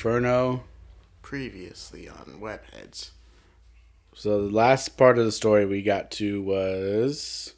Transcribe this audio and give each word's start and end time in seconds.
Inferno. 0.00 0.64
Previously 1.20 2.08
on 2.08 2.40
Webheads. 2.40 3.10
So 4.14 4.46
the 4.46 4.50
last 4.50 4.96
part 4.96 5.18
of 5.18 5.26
the 5.26 5.30
story 5.30 5.66
we 5.66 5.82
got 5.82 6.10
to 6.12 6.40
was 6.40 7.52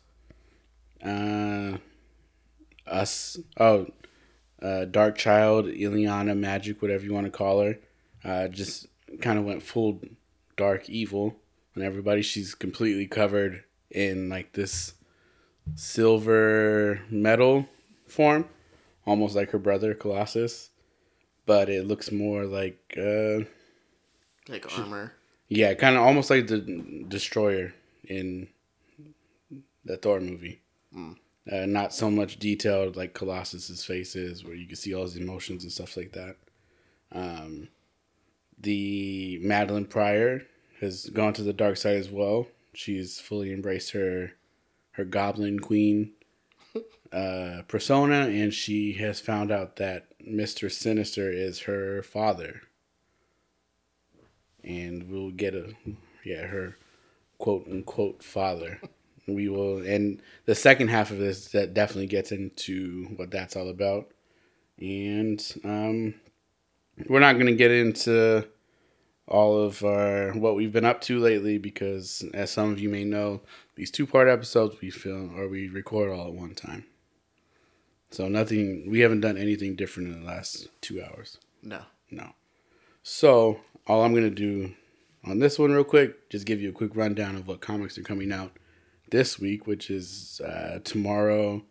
uh 1.07 1.77
us 2.85 3.39
oh 3.61 3.87
uh 4.61 4.87
Dark 4.87 5.17
Child, 5.17 5.67
Illyana 5.67 6.37
Magik, 6.37 6.83
whatever 6.83 7.05
you 7.05 7.15
want 7.15 7.27
to 7.27 7.31
call 7.31 7.61
her. 7.61 7.79
Uh 8.25 8.49
just 8.49 8.89
kind 9.21 9.39
of 9.39 9.45
went 9.45 9.63
full 9.63 10.01
dark 10.57 10.91
evil 10.91 11.37
on 11.77 11.85
everybody. 11.85 12.23
She's 12.23 12.57
completely 12.57 13.07
covered 13.07 13.63
in 13.89 14.29
like 14.29 14.55
this 14.55 14.95
silver 15.77 17.03
metal 17.09 17.69
form, 18.09 18.49
almost 19.07 19.37
like 19.37 19.53
her 19.53 19.61
brother 19.61 19.95
Colossus, 19.95 20.71
but 21.47 21.69
it 21.69 21.87
looks 21.87 22.11
more 22.13 22.45
like 22.47 22.95
uh 22.99 23.41
Like 24.49 24.79
armor. 24.79 25.13
yeah, 25.49 25.75
kind 25.75 25.97
of 25.97 26.03
almost 26.03 26.31
like 26.31 26.47
the 26.47 27.05
destroyer 27.09 27.75
in 28.05 28.49
the 29.85 29.97
Thor 29.97 30.21
movie. 30.21 30.61
Uh, 31.51 31.67
not 31.67 31.93
so 31.93 32.09
much 32.11 32.39
detailed 32.39 32.97
like 32.97 33.15
Colossus's 33.15 33.85
face 33.85 34.15
is, 34.15 34.45
where 34.45 34.55
you 34.55 34.67
can 34.67 34.77
see 34.77 34.95
all 34.95 35.03
his 35.03 35.17
emotions 35.17 35.65
and 35.65 35.73
stuff 35.73 35.97
like 35.97 36.13
that. 36.13 36.37
Um, 37.11 37.69
the 38.61 39.41
Madelyne 39.43 39.89
Pryor 39.91 40.43
has 40.81 41.07
gone 41.11 41.33
to 41.33 41.43
the 41.43 41.53
dark 41.53 41.77
side 41.79 41.97
as 41.97 42.11
well. 42.11 42.47
She's 42.75 43.19
fully 43.21 43.53
embraced 43.53 43.91
her 43.93 44.33
her 44.93 45.05
Goblin 45.05 45.59
Queen 45.59 46.13
uh, 47.13 47.63
persona, 47.67 48.27
and 48.29 48.53
she 48.55 48.93
has 48.95 49.19
found 49.21 49.51
out 49.51 49.77
that 49.77 50.12
Mister 50.27 50.69
Sinister 50.69 51.31
is 51.31 51.61
her 51.61 52.03
father. 52.03 52.63
And 54.65 55.11
we'll 55.11 55.31
get 55.31 55.55
a 55.55 55.75
yeah 56.25 56.47
her 56.47 56.79
quote 57.39 57.67
unquote 57.69 58.23
father. 58.23 58.81
We 59.29 59.49
will 59.49 59.79
and 59.87 60.21
the 60.47 60.57
second 60.57 60.89
half 60.89 61.13
of 61.13 61.19
this 61.19 61.53
that 61.53 61.73
definitely 61.73 62.09
gets 62.09 62.33
into 62.33 63.05
what 63.15 63.31
that's 63.31 63.55
all 63.55 63.69
about. 63.69 64.11
And 64.81 65.41
um 65.63 66.15
we're 67.09 67.21
not 67.21 67.35
going 67.35 67.47
to 67.47 67.55
get 67.55 67.71
into 67.71 68.45
all 69.29 69.59
of 69.59 69.85
our 69.85 70.33
what 70.33 70.55
we've 70.55 70.73
been 70.73 70.85
up 70.85 71.01
to 71.03 71.19
lately 71.19 71.59
because 71.59 72.25
as 72.35 72.51
some 72.51 72.71
of 72.71 72.79
you 72.79 72.89
may 72.89 73.05
know 73.05 73.41
these 73.77 73.91
two 73.91 74.07
part 74.07 74.29
episodes 74.29 74.81
we 74.81 74.91
film 74.91 75.39
or 75.39 75.49
we 75.49 75.69
record 75.69 76.11
all 76.11 76.29
at 76.29 76.35
one 76.35 76.55
time 76.55 76.85
so 78.13 78.29
nothing 78.29 78.89
we 78.89 79.01
haven't 79.01 79.21
done 79.21 79.37
anything 79.37 79.75
different 79.75 80.13
in 80.13 80.21
the 80.21 80.27
last 80.27 80.69
two 80.81 81.03
hours 81.03 81.39
No. 81.63 81.83
no. 82.11 82.35
So, 83.03 83.61
all 83.89 84.03
I'm 84.05 84.13
going 84.13 84.23
to 84.23 84.31
do 84.31 84.75
on 85.25 85.39
this 85.41 85.59
one, 85.59 85.73
real 85.73 85.83
quick, 85.85 86.29
just 86.31 86.47
give 86.47 86.61
you 86.61 86.69
a 86.69 86.73
quick 86.73 86.95
rundown 86.95 87.35
of 87.37 87.49
what 87.49 87.61
comics 87.61 87.99
are 87.99 88.03
coming 88.03 88.31
out 88.33 88.53
this 89.11 89.39
week, 89.41 89.67
which 89.67 89.91
is 89.91 90.41
uh, 90.45 90.79
tomorrow, 90.85 91.65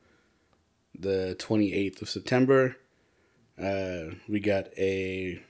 the 0.98 1.36
28th 1.40 2.02
of 2.02 2.10
September. 2.10 2.76
Uh, 3.62 4.16
we 4.28 4.40
got 4.40 4.68
a 4.78 5.42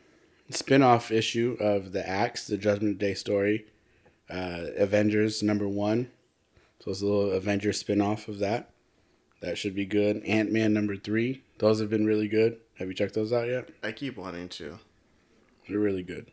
spin 0.49 0.83
off 0.83 1.11
issue 1.11 1.57
of 1.59 1.91
The 1.93 2.07
Axe, 2.07 2.45
the 2.47 2.57
Judgment 2.57 2.97
Day 2.99 3.13
story, 3.13 3.65
uh, 4.29 4.65
Avengers 4.77 5.41
number 5.41 5.67
one. 5.67 6.11
So, 6.83 6.91
it's 6.91 7.01
a 7.01 7.05
little 7.05 7.31
Avengers 7.31 7.79
spin 7.79 8.01
off 8.01 8.27
of 8.27 8.39
that. 8.39 8.70
That 9.41 9.57
should 9.57 9.75
be 9.75 9.85
good. 9.85 10.23
Ant 10.23 10.51
Man 10.51 10.73
number 10.73 10.95
three. 10.95 11.43
Those 11.57 11.79
have 11.79 11.89
been 11.89 12.05
really 12.05 12.27
good. 12.27 12.57
Have 12.77 12.87
you 12.87 12.93
checked 12.93 13.15
those 13.15 13.33
out 13.33 13.47
yet? 13.47 13.69
I 13.83 13.91
keep 13.91 14.17
wanting 14.17 14.49
to. 14.49 14.79
They're 15.67 15.79
really 15.79 16.03
good. 16.03 16.31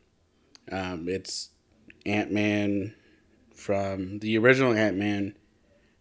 Um, 0.70 1.08
it's 1.08 1.50
Ant 2.04 2.30
Man 2.30 2.94
from 3.54 4.18
the 4.20 4.36
original 4.38 4.72
Ant 4.72 4.96
Man 4.96 5.34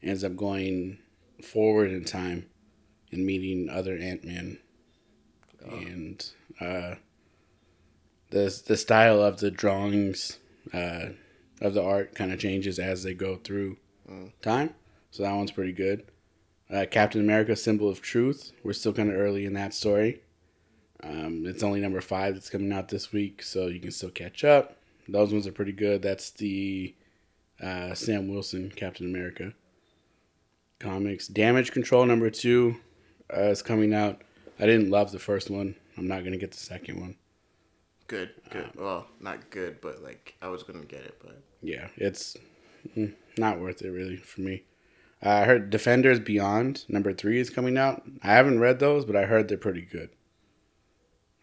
ends 0.04 0.24
up 0.24 0.36
going 0.36 1.00
forward 1.42 1.92
in 1.92 2.04
time 2.04 2.46
and 3.12 3.26
meeting 3.26 3.70
other 3.70 3.98
Ant 3.98 4.24
Man, 4.26 4.60
and 5.66 6.30
uh, 6.60 6.96
the 8.32 8.62
the 8.66 8.78
style 8.78 9.22
of 9.22 9.40
the 9.40 9.52
drawings 9.52 10.40
uh, 10.74 11.10
of 11.62 11.74
the 11.74 11.84
art 11.84 12.16
kind 12.16 12.32
of 12.32 12.40
changes 12.40 12.80
as 12.80 13.04
they 13.04 13.14
go 13.14 13.38
through 13.38 13.78
time. 14.42 14.74
So 15.12 15.24
that 15.24 15.34
one's 15.34 15.52
pretty 15.52 15.74
good. 15.74 16.04
Uh, 16.72 16.86
Captain 16.90 17.22
America: 17.22 17.56
Symbol 17.56 17.90
of 17.90 18.02
Truth. 18.02 18.52
We're 18.64 18.74
still 18.74 18.94
kind 18.94 19.10
of 19.10 19.16
early 19.16 19.46
in 19.46 19.54
that 19.54 19.74
story. 19.74 20.22
Um, 21.04 21.44
it's 21.46 21.64
only 21.64 21.80
number 21.80 22.02
five 22.02 22.34
that's 22.34 22.50
coming 22.50 22.74
out 22.74 22.90
this 22.90 23.12
week, 23.12 23.44
so 23.44 23.68
you 23.68 23.80
can 23.80 23.92
still 23.92 24.10
catch 24.10 24.44
up. 24.44 24.78
Those 25.08 25.32
ones 25.32 25.48
are 25.48 25.52
pretty 25.52 25.72
good. 25.72 26.02
That's 26.02 26.32
the 26.32 26.96
uh, 27.62 27.94
Sam 27.94 28.28
Wilson 28.28 28.72
Captain 28.76 29.06
America 29.06 29.54
comics. 30.80 31.28
Damage 31.28 31.72
Control 31.72 32.06
number 32.06 32.30
two 32.30 32.78
uh, 33.36 33.44
is 33.44 33.62
coming 33.62 33.94
out. 33.94 34.22
I 34.60 34.66
didn't 34.66 34.90
love 34.90 35.12
the 35.12 35.20
first 35.20 35.50
one. 35.50 35.76
I'm 35.98 36.08
not 36.08 36.24
gonna 36.24 36.38
get 36.38 36.52
the 36.52 36.58
second 36.58 37.00
one. 37.00 37.16
Good, 38.08 38.32
good. 38.52 38.70
well, 38.76 39.08
not 39.20 39.50
good, 39.50 39.82
but 39.82 40.04
like 40.04 40.36
I 40.42 40.48
was 40.48 40.64
gonna 40.64 40.86
get 40.86 41.02
it, 41.02 41.16
but 41.22 41.42
Yeah, 41.62 41.88
it's 41.98 42.38
mm, 42.96 43.14
not 43.38 43.60
worth 43.60 43.82
it 43.82 43.90
really 43.90 44.18
for 44.18 44.42
me. 44.42 44.64
Uh, 45.28 45.42
I 45.42 45.44
heard 45.44 45.70
Defenders 45.70 46.22
Beyond 46.22 46.86
number 46.88 47.12
three 47.12 47.38
is 47.38 47.50
coming 47.50 47.78
out. 47.78 48.02
I 48.24 48.28
haven't 48.28 48.62
read 48.62 48.80
those, 48.80 49.04
but 49.04 49.18
I 49.18 49.26
heard 49.26 49.50
they're 49.50 49.58
pretty 49.58 49.82
good. 49.82 50.10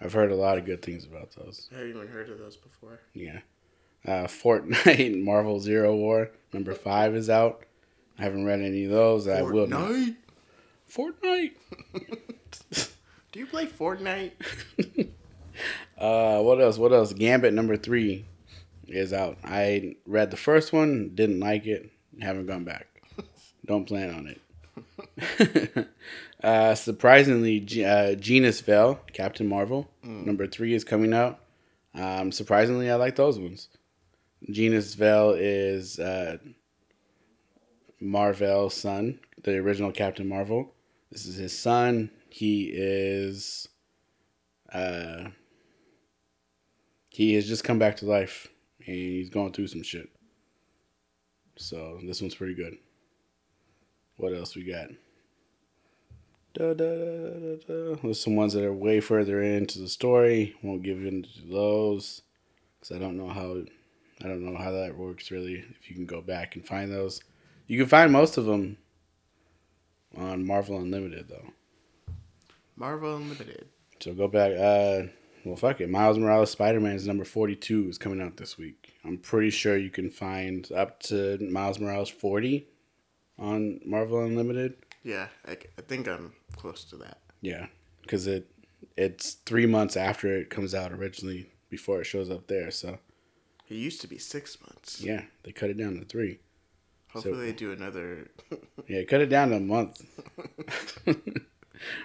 I've 0.01 0.15
heard 0.15 0.33
a 0.33 0.37
lot 0.37 0.57
of 0.57 0.65
good 0.65 0.81
things 0.81 1.05
about 1.05 1.33
those. 1.33 1.69
I 1.71 1.81
haven't 1.81 1.91
even 1.91 2.09
heard 2.09 2.31
of 2.31 2.39
those 2.39 2.57
before. 2.57 3.01
Yeah. 3.13 3.41
Uh, 4.07 4.27
Fortnite 4.27 5.23
Marvel 5.23 5.61
Zero 5.61 5.95
War 5.95 6.31
number 6.55 6.73
five 6.73 7.15
is 7.15 7.29
out. 7.29 7.67
I 8.19 8.23
haven't 8.23 8.47
read 8.47 8.61
any 8.61 8.87
of 8.87 8.91
those. 8.91 9.29
I 9.29 9.43
will 9.43 9.67
not. 9.67 9.91
Fortnite? 10.91 11.53
Fortnite. 11.93 12.89
Do 13.33 13.39
you 13.39 13.47
play 13.47 13.67
Fortnite? 13.67 14.33
Uh, 15.97 16.41
what 16.41 16.61
else? 16.61 16.77
What 16.77 16.93
else? 16.93 17.13
Gambit 17.13 17.55
number 17.55 17.77
three 17.77 18.25
is 18.89 19.13
out. 19.13 19.39
I 19.45 19.95
read 20.05 20.33
the 20.33 20.37
first 20.37 20.73
one, 20.73 21.13
didn't 21.15 21.39
like 21.39 21.65
it, 21.67 21.93
haven't 22.21 22.47
gone 22.47 22.65
back. 22.65 22.94
Don't 23.65 23.87
plan 23.87 24.11
on 24.15 24.27
it. 24.27 25.89
uh, 26.43 26.75
surprisingly, 26.75 27.61
G- 27.61 27.85
uh, 27.85 28.15
Genis-Vell, 28.15 29.01
Captain 29.13 29.49
Marvel, 29.49 29.89
number 30.03 30.47
three 30.47 30.75
is 30.75 30.85
coming 30.85 31.15
out. 31.15 31.41
Um, 31.95 32.33
surprisingly, 32.33 32.91
I 32.91 32.97
like 32.97 33.17
those 33.17 33.39
ones. 33.39 33.69
Genis-Vell 34.51 35.31
is 35.39 35.99
uh, 35.99 36.39
Marvel's 38.01 38.75
son, 38.75 39.21
the 39.43 39.57
original 39.59 39.93
Captain 39.93 40.29
Marvel. 40.29 40.73
This 41.11 41.27
is 41.27 41.37
his 41.37 41.57
son. 41.59 42.11
He 42.29 42.71
is. 42.75 43.69
Uh, 44.73 45.29
he 47.11 47.35
has 47.35 47.47
just 47.47 47.63
come 47.63 47.79
back 47.79 47.97
to 47.99 48.07
life 48.07 48.49
and 48.85 48.97
he's 48.97 49.31
going 49.31 49.53
through 49.53 49.69
some 49.69 49.85
shit. 49.85 50.09
So 51.57 52.01
this 52.05 52.21
one's 52.21 52.35
pretty 52.35 52.55
good. 52.55 52.77
What 54.17 54.35
else 54.35 54.55
we 54.55 54.65
got? 54.65 54.89
Da, 56.55 56.73
da, 56.73 56.85
da, 56.85 57.31
da, 57.31 57.57
da. 57.67 57.97
There's 58.03 58.21
some 58.21 58.37
ones 58.37 58.53
that 58.53 58.65
are 58.65 58.73
way 58.73 59.01
further 59.01 59.43
into 59.43 59.81
the 59.81 59.89
story. 59.89 60.55
Won't 60.63 60.85
give 60.85 61.05
into 61.05 61.29
those 61.51 62.23
because 62.79 62.97
I 62.97 63.01
don't 63.01 63.17
know 63.17 63.29
how 63.29 63.63
I 64.23 64.29
don't 64.29 64.45
know 64.45 64.57
how 64.57 64.71
that 64.71 64.97
works 64.97 65.33
really. 65.33 65.65
If 65.81 65.91
you 65.91 65.97
can 65.97 66.07
go 66.07 66.21
back 66.21 66.55
and 66.55 66.65
find 66.65 66.93
those, 66.93 67.21
you 67.67 67.77
can 67.77 67.89
find 67.89 68.13
most 68.13 68.37
of 68.37 68.45
them 68.45 68.77
on 70.17 70.47
Marvel 70.47 70.79
Unlimited 70.79 71.29
though. 71.29 72.15
Marvel 72.77 73.17
Unlimited. 73.17 73.67
So 73.99 74.15
go 74.15 74.29
back. 74.29 74.53
Uh, 74.53 75.09
well, 75.45 75.57
fuck 75.57 75.81
it. 75.81 75.91
Miles 75.91 76.19
Morales 76.19 76.53
Spider 76.53 76.81
Man's 76.81 77.07
number 77.07 77.25
42 77.25 77.89
is 77.89 77.99
coming 77.99 78.23
out 78.23 78.37
this 78.37 78.57
week. 78.57 78.95
I'm 79.05 79.19
pretty 79.19 79.51
sure 79.51 79.77
you 79.77 79.91
can 79.91 80.09
find 80.09 80.71
up 80.73 81.01
to 81.05 81.37
Miles 81.51 81.81
Morales 81.81 82.09
40 82.09 82.67
on 83.39 83.81
Marvel 83.85 84.21
Unlimited. 84.25 84.77
Yeah, 85.03 85.29
I, 85.47 85.53
I 85.79 85.83
think 85.87 86.09
I'm 86.09 86.33
close 86.57 86.85
to 86.85 86.97
that. 86.97 87.19
Yeah, 87.41 87.67
because 88.03 88.27
it 88.27 88.49
it's 88.97 89.35
three 89.45 89.67
months 89.67 89.97
after 89.97 90.29
it 90.37 90.51
comes 90.51 90.75
out 90.75 90.93
originally 90.93 91.51
before 91.69 92.01
it 92.01 92.05
shows 92.05 92.31
up 92.31 92.47
there. 92.47 92.71
So 92.71 92.99
It 93.69 93.75
used 93.75 94.01
to 94.03 94.07
be 94.07 94.19
six 94.19 94.59
months. 94.61 95.01
yeah, 95.01 95.25
they 95.43 95.53
cut 95.53 95.71
it 95.71 95.77
down 95.79 95.99
to 95.99 96.05
three. 96.05 96.39
Hopefully, 97.09 97.47
they 97.47 97.53
do 97.53 97.73
another. 97.73 98.31
Yeah, 98.89 99.03
cut 99.05 99.21
it 99.23 99.29
down 99.31 99.49
to 99.51 99.57
a 99.57 99.61
month. 99.61 100.05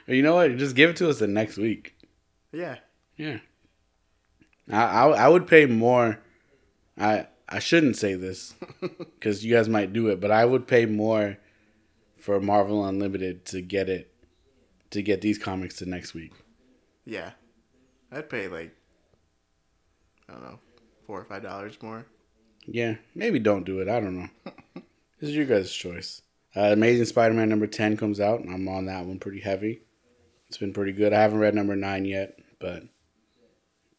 you 0.07 0.21
know 0.21 0.35
what? 0.35 0.55
Just 0.57 0.75
give 0.75 0.91
it 0.91 0.95
to 0.97 1.09
us 1.09 1.19
the 1.19 1.27
next 1.27 1.57
week. 1.57 1.95
yeah, 2.53 2.77
Yeah. 3.17 3.39
I, 4.71 4.83
I 4.83 5.07
I 5.25 5.27
would 5.27 5.47
pay 5.47 5.65
more. 5.65 6.19
I 6.97 7.27
I 7.49 7.59
shouldn't 7.59 7.97
say 7.97 8.13
this 8.13 8.53
because 8.81 9.43
you 9.43 9.53
guys 9.53 9.67
might 9.67 9.91
do 9.91 10.07
it, 10.07 10.21
but 10.21 10.29
I 10.29 10.45
would 10.45 10.67
pay 10.67 10.85
more 10.85 11.37
for 12.15 12.39
Marvel 12.39 12.85
Unlimited 12.85 13.45
to 13.47 13.61
get 13.61 13.89
it 13.89 14.13
to 14.91 15.01
get 15.01 15.21
these 15.21 15.37
comics 15.37 15.77
to 15.77 15.85
next 15.87 16.13
week. 16.13 16.31
Yeah, 17.05 17.31
I'd 18.11 18.29
pay 18.29 18.47
like 18.47 18.75
I 20.27 20.33
don't 20.33 20.43
know 20.43 20.59
four 21.07 21.19
or 21.19 21.25
five 21.25 21.41
dollars 21.41 21.77
more. 21.81 22.05
Yeah, 22.67 22.95
maybe 23.15 23.39
don't 23.39 23.65
do 23.65 23.79
it. 23.79 23.87
I 23.87 23.99
don't 23.99 24.19
know. 24.19 24.29
this 25.19 25.29
is 25.29 25.35
your 25.35 25.45
guys' 25.45 25.71
choice. 25.71 26.21
Uh, 26.55 26.71
Amazing 26.71 27.05
Spider-Man 27.05 27.49
number 27.49 27.67
ten 27.67 27.97
comes 27.97 28.19
out, 28.19 28.41
and 28.41 28.53
I'm 28.53 28.67
on 28.67 28.85
that 28.85 29.05
one 29.05 29.17
pretty 29.17 29.39
heavy. 29.39 29.81
It's 30.47 30.57
been 30.57 30.73
pretty 30.73 30.91
good. 30.91 31.13
I 31.13 31.21
haven't 31.21 31.39
read 31.39 31.55
number 31.55 31.75
nine 31.75 32.05
yet, 32.05 32.37
but 32.59 32.83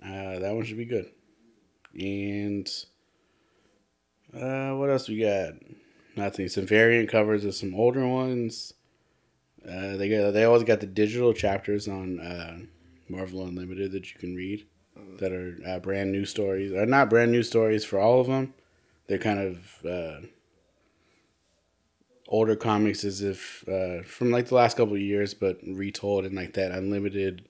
uh, 0.04 0.38
that 0.38 0.54
one 0.54 0.64
should 0.64 0.76
be 0.78 0.84
good. 0.84 1.10
And 1.98 2.68
uh, 4.34 4.76
what 4.76 4.90
else 4.90 5.08
we 5.08 5.20
got? 5.20 5.54
Nothing. 6.16 6.48
Some 6.48 6.66
variant 6.66 7.08
covers 7.08 7.44
of 7.44 7.54
some 7.54 7.74
older 7.74 8.06
ones. 8.06 8.74
Uh, 9.66 9.96
they 9.96 10.08
got 10.08 10.32
they 10.32 10.44
always 10.44 10.64
got 10.64 10.80
the 10.80 10.86
digital 10.86 11.32
chapters 11.32 11.86
on 11.86 12.18
uh, 12.20 12.58
Marvel 13.08 13.46
Unlimited 13.46 13.92
that 13.92 14.12
you 14.12 14.18
can 14.18 14.34
read 14.34 14.66
that 15.18 15.32
are 15.32 15.58
uh, 15.66 15.78
brand 15.78 16.12
new 16.12 16.24
stories. 16.24 16.72
Or 16.72 16.86
not 16.86 17.10
brand 17.10 17.32
new 17.32 17.42
stories 17.42 17.84
for 17.84 17.98
all 17.98 18.20
of 18.20 18.26
them. 18.26 18.54
They're 19.06 19.18
kind 19.18 19.40
of 19.40 19.86
uh, 19.86 20.26
older 22.28 22.56
comics 22.56 23.04
as 23.04 23.22
if 23.22 23.68
uh, 23.68 24.02
from 24.02 24.30
like 24.30 24.48
the 24.48 24.54
last 24.54 24.76
couple 24.76 24.94
of 24.94 25.00
years, 25.00 25.34
but 25.34 25.58
retold 25.66 26.24
in 26.24 26.34
like 26.34 26.54
that 26.54 26.72
unlimited 26.72 27.46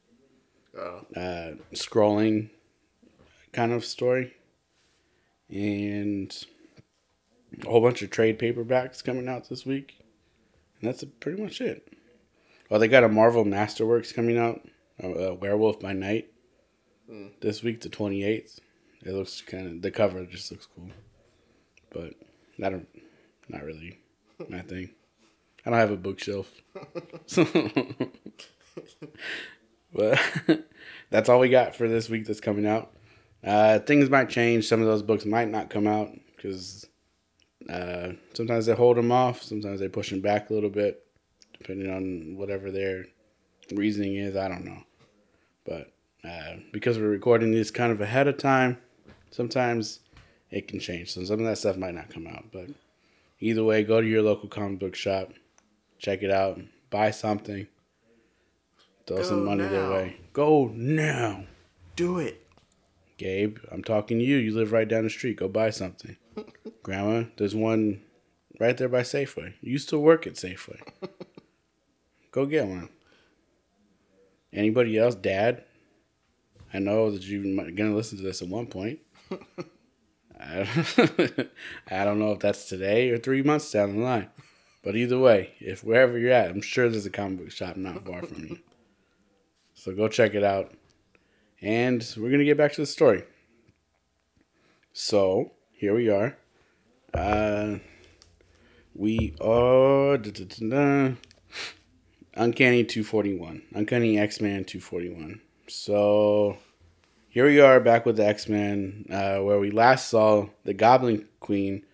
Oh, 0.79 1.05
uh, 1.17 1.55
scrolling 1.75 2.51
kind 3.53 3.73
of 3.73 3.85
story, 3.85 4.35
and 5.49 6.33
a 7.65 7.69
whole 7.69 7.81
bunch 7.81 8.03
of 8.03 8.11
trade 8.11 8.39
paperbacks 8.39 9.03
coming 9.05 9.29
out 9.29 9.49
this 9.49 9.65
week, 9.67 9.99
and 10.81 10.89
that's 10.89 11.05
pretty 11.21 11.43
much 11.43 11.61
it. 11.61 11.93
Well, 12.69 12.81
they 12.81 12.89
got 12.89 13.05
a 13.05 13.09
Marvel 13.09 13.45
Masterworks 13.45 14.15
coming 14.15 14.39
out, 14.39 14.61
uh, 15.03 15.35
Werewolf 15.35 15.81
by 15.81 15.93
Night, 15.93 16.31
this 17.41 17.63
week, 17.63 17.81
the 17.81 17.89
twenty 17.89 18.25
eighth. 18.25 18.61
It 19.05 19.13
looks 19.13 19.41
kind 19.41 19.67
of 19.67 19.83
the 19.83 19.91
cover 19.91 20.25
just 20.27 20.51
looks 20.51 20.67
cool, 20.67 20.91
but 21.91 22.15
I 22.63 22.71
don't, 22.71 22.89
not 23.49 23.65
really 23.65 23.99
my 24.49 24.61
thing. 24.61 24.91
I 25.65 25.71
don't 25.71 25.79
have 25.79 25.91
a 25.91 25.97
bookshelf, 25.97 26.51
so. 27.27 27.47
But 29.93 30.21
that's 31.11 31.29
all 31.29 31.41
we 31.41 31.49
got 31.49 31.75
for 31.75 31.89
this 31.89 32.09
week 32.09 32.27
that's 32.27 32.41
coming 32.41 32.67
out. 32.67 32.93
Uh, 33.43 33.79
things 33.81 34.11
might 34.11 34.29
change. 34.29 34.69
Some 34.69 34.81
of 34.81 34.87
those 34.87 35.03
books 35.03 35.25
might 35.25 35.49
not 35.49 35.71
come 35.71 35.87
out 35.87 36.11
because 36.37 36.87
uh, 37.69 38.13
sometimes 38.35 38.67
they 38.67 38.75
hold 38.75 38.97
them 38.97 39.13
off. 39.13 39.43
Sometimes 39.43 39.81
they 39.81 39.89
push 39.89 40.11
them 40.11 40.21
back 40.21 40.51
a 40.51 40.55
little 40.55 40.71
bit, 40.71 41.07
depending 41.59 41.91
on 41.91 42.37
whatever 42.37 42.71
their 42.71 43.07
reasoning 43.73 44.17
is. 44.17 44.37
I 44.37 44.49
don't 44.49 44.65
know. 44.65 44.83
But 45.65 45.93
uh, 46.25 46.57
because 46.73 46.99
we're 46.99 47.09
recording 47.09 47.53
this 47.53 47.71
kind 47.71 47.93
of 47.93 48.01
ahead 48.01 48.29
of 48.29 48.39
time, 48.39 48.79
sometimes 49.31 50.01
it 50.51 50.69
can 50.69 50.81
change. 50.81 51.13
So 51.13 51.25
some 51.25 51.41
of 51.41 51.47
that 51.47 51.59
stuff 51.59 51.77
might 51.77 51.95
not 51.95 52.11
come 52.11 52.27
out. 52.27 52.47
But 52.53 52.71
either 53.41 53.65
way, 53.65 53.85
go 53.85 54.01
to 54.01 54.07
your 54.07 54.23
local 54.23 54.49
comic 54.49 54.81
book 54.81 54.95
shop, 54.95 55.33
check 55.99 56.23
it 56.23 56.31
out, 56.31 56.61
buy 56.91 57.11
something. 57.11 57.67
Throw 59.07 59.19
Go 59.19 59.23
some 59.23 59.45
money 59.45 59.67
their 59.67 59.91
way. 59.91 60.17
Go 60.33 60.71
now. 60.75 61.45
do 61.97 62.19
it. 62.19 62.47
Gabe, 63.17 63.59
I'm 63.71 63.83
talking 63.83 64.19
to 64.19 64.25
you. 64.25 64.37
You 64.37 64.55
live 64.55 64.73
right 64.73 64.89
down 64.89 65.05
the 65.05 65.11
street. 65.11 65.37
Go 65.37 65.49
buy 65.49 65.71
something. 65.71 66.17
Grandma, 66.83 67.25
there's 67.37 67.55
one 67.55 68.03
right 68.59 68.77
there 68.77 68.89
by 68.89 69.03
Safeway. 69.03 69.55
You 69.61 69.73
used 69.73 69.89
to 69.91 69.99
work 69.99 70.27
at 70.27 70.35
Safeway. 70.35 70.81
Go 72.31 72.47
get 72.47 72.67
one. 72.67 72.89
Anybody 74.53 74.99
else? 74.99 75.15
Dad? 75.15 75.65
I 76.73 76.79
know 76.79 77.11
that 77.11 77.23
you're 77.23 77.43
going 77.43 77.75
to 77.77 77.95
listen 77.95 78.19
to 78.19 78.25
this 78.25 78.43
at 78.43 78.49
one 78.49 78.67
point. 78.67 79.01
I 80.41 80.67
I 81.91 82.05
don't 82.05 82.19
know 82.19 82.33
if 82.33 82.39
that's 82.39 82.69
today 82.69 83.11
or 83.11 83.19
three 83.19 83.43
months 83.43 83.71
down 83.71 83.97
the 83.97 84.03
line. 84.03 84.31
But 84.83 84.97
either 84.97 85.19
way, 85.19 85.53
if 85.61 85.85
wherever 85.85 86.19
you're 86.19 86.33
at, 86.33 86.51
I'm 86.51 86.63
sure 86.63 86.89
there's 86.89 87.07
a 87.07 87.11
comic 87.11 87.41
book 87.41 87.51
shop 87.51 87.77
not 87.77 88.07
far 88.07 88.23
from 88.23 88.47
you. 88.47 88.59
So 89.75 89.95
go 89.95 90.09
check 90.09 90.35
it 90.35 90.45
out. 90.45 90.73
And 91.61 92.07
we're 92.17 92.29
going 92.29 92.39
to 92.39 92.45
get 92.47 92.57
back 92.57 92.73
to 92.73 92.81
the 92.81 92.87
story. 92.87 93.25
So, 94.93 95.53
here 95.81 95.95
we 95.95 96.11
are. 96.11 96.37
Uh, 97.15 97.79
we 98.95 99.35
are. 99.41 100.19
da, 100.19 100.31
da, 100.31 100.45
da. 100.45 101.15
Uncanny 102.35 102.85
241. 102.85 103.63
Uncanny 103.73 104.19
X 104.19 104.43
Men 104.43 104.67
241. 104.67 105.41
So, 105.69 106.59
here 107.31 107.47
we 107.47 107.61
are 107.61 107.81
back 107.81 108.05
with 108.05 108.19
the 108.19 108.27
X 108.27 108.47
Men, 108.47 109.07
uh, 109.11 109.39
where 109.39 109.59
we 109.59 109.71
last 109.71 110.11
saw 110.11 110.49
the 110.65 110.75
Goblin 110.75 111.27
Queen 111.41 111.87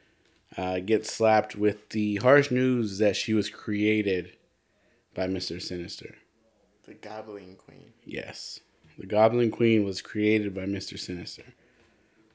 uh, 0.56 0.80
get 0.80 1.06
slapped 1.06 1.54
with 1.54 1.90
the 1.90 2.16
harsh 2.16 2.50
news 2.50 2.98
that 2.98 3.14
she 3.14 3.34
was 3.34 3.48
created 3.48 4.32
by 5.14 5.28
Mr. 5.28 5.62
Sinister. 5.62 6.16
The 6.88 6.94
Goblin 6.94 7.54
Queen. 7.54 7.92
Yes. 8.04 8.58
The 8.98 9.06
Goblin 9.06 9.52
Queen 9.52 9.84
was 9.84 10.02
created 10.02 10.56
by 10.56 10.62
Mr. 10.62 10.98
Sinister. 10.98 11.44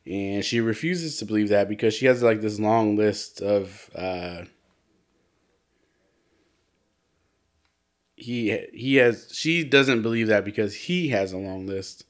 And 0.06 0.44
she 0.44 0.60
refuses 0.60 1.18
to 1.18 1.26
believe 1.26 1.50
that 1.50 1.70
because 1.70 1.94
she 1.94 2.08
has 2.08 2.24
like 2.24 2.42
this 2.42 2.60
long 2.60 2.96
list 2.96 3.42
of 3.42 3.90
uh 3.96 4.46
he 8.16 8.68
he 8.74 8.96
has 8.96 9.30
she 9.32 9.64
doesn't 9.64 10.02
believe 10.02 10.28
that 10.28 10.46
because 10.46 10.76
he 10.76 11.10
has 11.10 11.34
a 11.34 11.38
long 11.38 11.66
list 11.66 12.06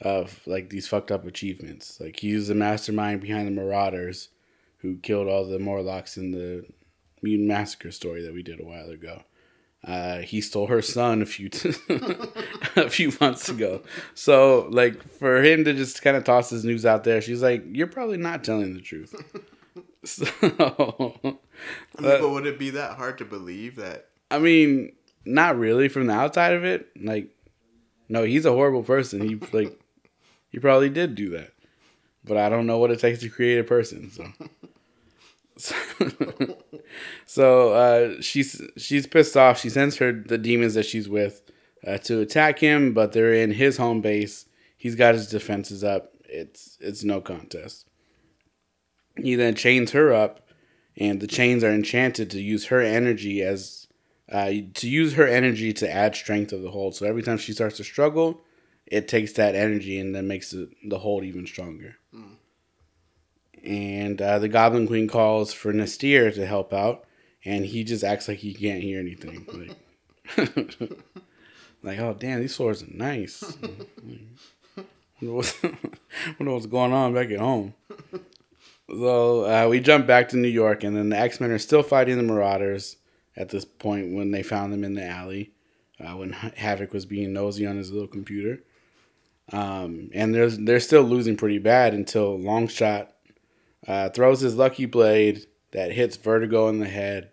of 0.00 0.40
like 0.46 0.70
these 0.70 0.88
fucked 0.88 1.10
up 1.10 1.26
achievements. 1.26 2.00
Like 2.00 2.20
he's 2.20 2.48
the 2.48 2.54
mastermind 2.54 3.20
behind 3.20 3.46
the 3.46 3.52
Marauders 3.52 4.28
who 4.78 4.98
killed 4.98 5.28
all 5.28 5.44
the 5.44 5.58
Morlocks 5.58 6.16
in 6.16 6.30
the 6.30 6.64
Mutant 7.22 7.48
Massacre 7.48 7.90
story 7.90 8.22
that 8.22 8.32
we 8.32 8.42
did 8.42 8.60
a 8.60 8.64
while 8.64 8.90
ago. 8.90 9.22
Uh, 9.84 10.18
he 10.18 10.40
stole 10.40 10.66
her 10.66 10.82
son 10.82 11.22
a 11.22 11.26
few 11.26 11.48
t- 11.48 11.72
a 12.76 12.90
few 12.90 13.12
months 13.20 13.48
ago. 13.48 13.82
So 14.14 14.66
like 14.70 15.02
for 15.02 15.42
him 15.42 15.64
to 15.64 15.72
just 15.72 16.02
kind 16.02 16.16
of 16.16 16.24
toss 16.24 16.50
his 16.50 16.64
news 16.64 16.84
out 16.84 17.04
there, 17.04 17.20
she's 17.20 17.42
like, 17.42 17.64
"You're 17.70 17.86
probably 17.86 18.16
not 18.16 18.42
telling 18.42 18.74
the 18.74 18.80
truth." 18.80 19.14
so 20.04 20.26
I 20.44 21.22
mean, 21.22 21.38
but 22.00 22.28
would 22.28 22.46
it 22.46 22.58
be 22.58 22.70
that 22.70 22.96
hard 22.96 23.18
to 23.18 23.24
believe 23.24 23.76
that? 23.76 24.08
I 24.30 24.40
mean, 24.40 24.92
not 25.24 25.56
really 25.56 25.88
from 25.88 26.06
the 26.06 26.12
outside 26.12 26.54
of 26.54 26.64
it. 26.64 26.88
Like, 27.00 27.30
no, 28.08 28.24
he's 28.24 28.46
a 28.46 28.52
horrible 28.52 28.82
person. 28.82 29.20
He 29.20 29.36
like 29.52 29.78
he 30.50 30.58
probably 30.58 30.90
did 30.90 31.14
do 31.14 31.30
that, 31.30 31.52
but 32.24 32.36
I 32.36 32.48
don't 32.48 32.66
know 32.66 32.78
what 32.78 32.90
it 32.90 32.98
takes 32.98 33.20
to 33.20 33.28
create 33.28 33.60
a 33.60 33.64
person. 33.64 34.10
So. 34.10 34.26
so 37.26 37.72
uh, 37.72 38.20
she's 38.20 38.60
she's 38.76 39.06
pissed 39.06 39.36
off. 39.36 39.58
She 39.58 39.70
sends 39.70 39.96
her 39.96 40.12
the 40.12 40.38
demons 40.38 40.74
that 40.74 40.86
she's 40.86 41.08
with 41.08 41.42
uh, 41.86 41.98
to 41.98 42.20
attack 42.20 42.58
him, 42.58 42.94
but 42.94 43.12
they're 43.12 43.34
in 43.34 43.52
his 43.52 43.76
home 43.76 44.00
base. 44.00 44.46
He's 44.76 44.94
got 44.94 45.14
his 45.14 45.28
defenses 45.28 45.82
up. 45.82 46.12
It's 46.24 46.78
it's 46.80 47.04
no 47.04 47.20
contest. 47.20 47.86
He 49.16 49.34
then 49.34 49.54
chains 49.54 49.92
her 49.92 50.12
up, 50.12 50.48
and 50.96 51.20
the 51.20 51.26
chains 51.26 51.64
are 51.64 51.72
enchanted 51.72 52.30
to 52.30 52.40
use 52.40 52.66
her 52.66 52.80
energy 52.80 53.42
as 53.42 53.88
uh, 54.30 54.50
to 54.74 54.88
use 54.88 55.14
her 55.14 55.26
energy 55.26 55.72
to 55.72 55.90
add 55.90 56.14
strength 56.14 56.52
of 56.52 56.62
the 56.62 56.70
hold. 56.70 56.94
So 56.94 57.06
every 57.06 57.22
time 57.22 57.38
she 57.38 57.52
starts 57.52 57.76
to 57.78 57.84
struggle, 57.84 58.42
it 58.86 59.08
takes 59.08 59.32
that 59.32 59.54
energy 59.54 59.98
and 59.98 60.14
then 60.14 60.28
makes 60.28 60.50
the, 60.50 60.70
the 60.86 60.98
hold 60.98 61.24
even 61.24 61.46
stronger. 61.46 61.96
And 63.68 64.22
uh, 64.22 64.38
the 64.38 64.48
Goblin 64.48 64.86
Queen 64.86 65.08
calls 65.08 65.52
for 65.52 65.74
N'astirh 65.74 66.34
to 66.34 66.46
help 66.46 66.72
out, 66.72 67.04
and 67.44 67.66
he 67.66 67.84
just 67.84 68.02
acts 68.02 68.26
like 68.26 68.38
he 68.38 68.54
can't 68.54 68.82
hear 68.82 68.98
anything. 68.98 69.76
Like, 70.38 70.78
like 71.82 71.98
oh 71.98 72.16
damn, 72.18 72.40
these 72.40 72.54
swords 72.54 72.82
are 72.82 72.86
nice. 72.88 73.42
wonder 75.20 75.34
what's, 75.34 75.62
wonder 75.62 76.54
what's 76.54 76.64
going 76.64 76.94
on 76.94 77.12
back 77.12 77.30
at 77.30 77.40
home. 77.40 77.74
So 78.88 79.44
uh, 79.44 79.68
we 79.68 79.80
jump 79.80 80.06
back 80.06 80.30
to 80.30 80.38
New 80.38 80.48
York, 80.48 80.82
and 80.82 80.96
then 80.96 81.10
the 81.10 81.18
X 81.18 81.38
Men 81.38 81.50
are 81.50 81.58
still 81.58 81.82
fighting 81.82 82.16
the 82.16 82.22
Marauders 82.22 82.96
at 83.36 83.50
this 83.50 83.66
point 83.66 84.14
when 84.14 84.30
they 84.30 84.42
found 84.42 84.72
them 84.72 84.82
in 84.82 84.94
the 84.94 85.04
alley 85.04 85.52
uh, 86.00 86.16
when 86.16 86.32
Havoc 86.32 86.94
was 86.94 87.04
being 87.04 87.34
nosy 87.34 87.66
on 87.66 87.76
his 87.76 87.92
little 87.92 88.08
computer. 88.08 88.62
Um, 89.52 90.10
and 90.14 90.34
they're, 90.34 90.48
they're 90.48 90.80
still 90.80 91.02
losing 91.02 91.36
pretty 91.36 91.58
bad 91.58 91.92
until 91.92 92.38
Longshot 92.38 93.08
uh, 93.86 94.08
throws 94.10 94.40
his 94.40 94.56
lucky 94.56 94.86
blade 94.86 95.46
that 95.72 95.92
hits 95.92 96.16
Vertigo 96.16 96.68
in 96.68 96.80
the 96.80 96.88
head 96.88 97.30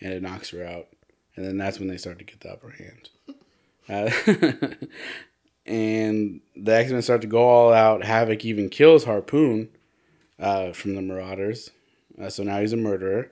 and 0.00 0.12
it 0.12 0.22
knocks 0.22 0.50
her 0.50 0.64
out. 0.64 0.88
And 1.34 1.44
then 1.44 1.56
that's 1.58 1.78
when 1.78 1.88
they 1.88 1.96
start 1.96 2.18
to 2.18 2.24
get 2.24 2.40
the 2.40 2.52
upper 2.52 2.70
hand. 2.70 3.10
Uh, 3.88 4.10
and 5.66 6.40
the 6.56 6.74
X 6.74 6.90
Men 6.90 7.02
start 7.02 7.20
to 7.20 7.26
go 7.26 7.42
all 7.42 7.72
out. 7.72 8.04
Havoc 8.04 8.44
even 8.44 8.68
kills 8.68 9.04
Harpoon 9.04 9.68
uh, 10.38 10.72
from 10.72 10.94
the 10.94 11.02
Marauders. 11.02 11.70
Uh, 12.20 12.30
so 12.30 12.42
now 12.42 12.60
he's 12.60 12.72
a 12.72 12.76
murderer. 12.76 13.30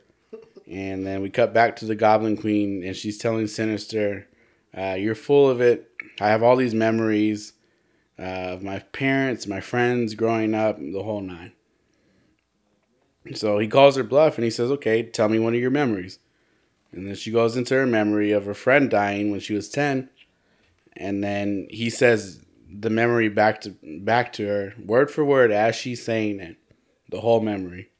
And 0.70 1.06
then 1.06 1.20
we 1.22 1.30
cut 1.30 1.52
back 1.52 1.76
to 1.76 1.84
the 1.84 1.94
Goblin 1.94 2.36
Queen, 2.36 2.82
and 2.84 2.96
she's 2.96 3.18
telling 3.18 3.46
Sinister 3.46 4.28
Uh, 4.76 4.96
you're 4.98 5.14
full 5.14 5.48
of 5.48 5.60
it. 5.60 5.90
I 6.20 6.28
have 6.28 6.42
all 6.42 6.56
these 6.56 6.74
memories 6.74 7.52
uh, 8.18 8.22
of 8.52 8.62
my 8.62 8.78
parents, 8.78 9.46
my 9.46 9.60
friends 9.60 10.14
growing 10.14 10.54
up, 10.54 10.78
the 10.78 11.02
whole 11.02 11.20
nine. 11.20 11.52
So 13.34 13.58
he 13.58 13.68
calls 13.68 13.96
her 13.96 14.02
bluff 14.02 14.36
and 14.36 14.44
he 14.44 14.50
says, 14.50 14.70
Okay, 14.70 15.02
tell 15.02 15.28
me 15.28 15.38
one 15.38 15.54
of 15.54 15.60
your 15.60 15.70
memories. 15.70 16.18
And 16.92 17.08
then 17.08 17.14
she 17.14 17.30
goes 17.30 17.56
into 17.56 17.74
her 17.74 17.86
memory 17.86 18.32
of 18.32 18.44
her 18.44 18.54
friend 18.54 18.90
dying 18.90 19.30
when 19.30 19.40
she 19.40 19.54
was 19.54 19.68
10. 19.68 20.10
And 20.96 21.24
then 21.24 21.66
he 21.70 21.90
says 21.90 22.44
the 22.70 22.90
memory 22.90 23.28
back 23.28 23.60
to 23.62 23.74
back 23.82 24.32
to 24.34 24.46
her, 24.46 24.74
word 24.84 25.10
for 25.10 25.24
word, 25.24 25.50
as 25.50 25.74
she's 25.74 26.04
saying 26.04 26.40
it, 26.40 26.56
the 27.08 27.20
whole 27.20 27.40
memory. 27.40 27.90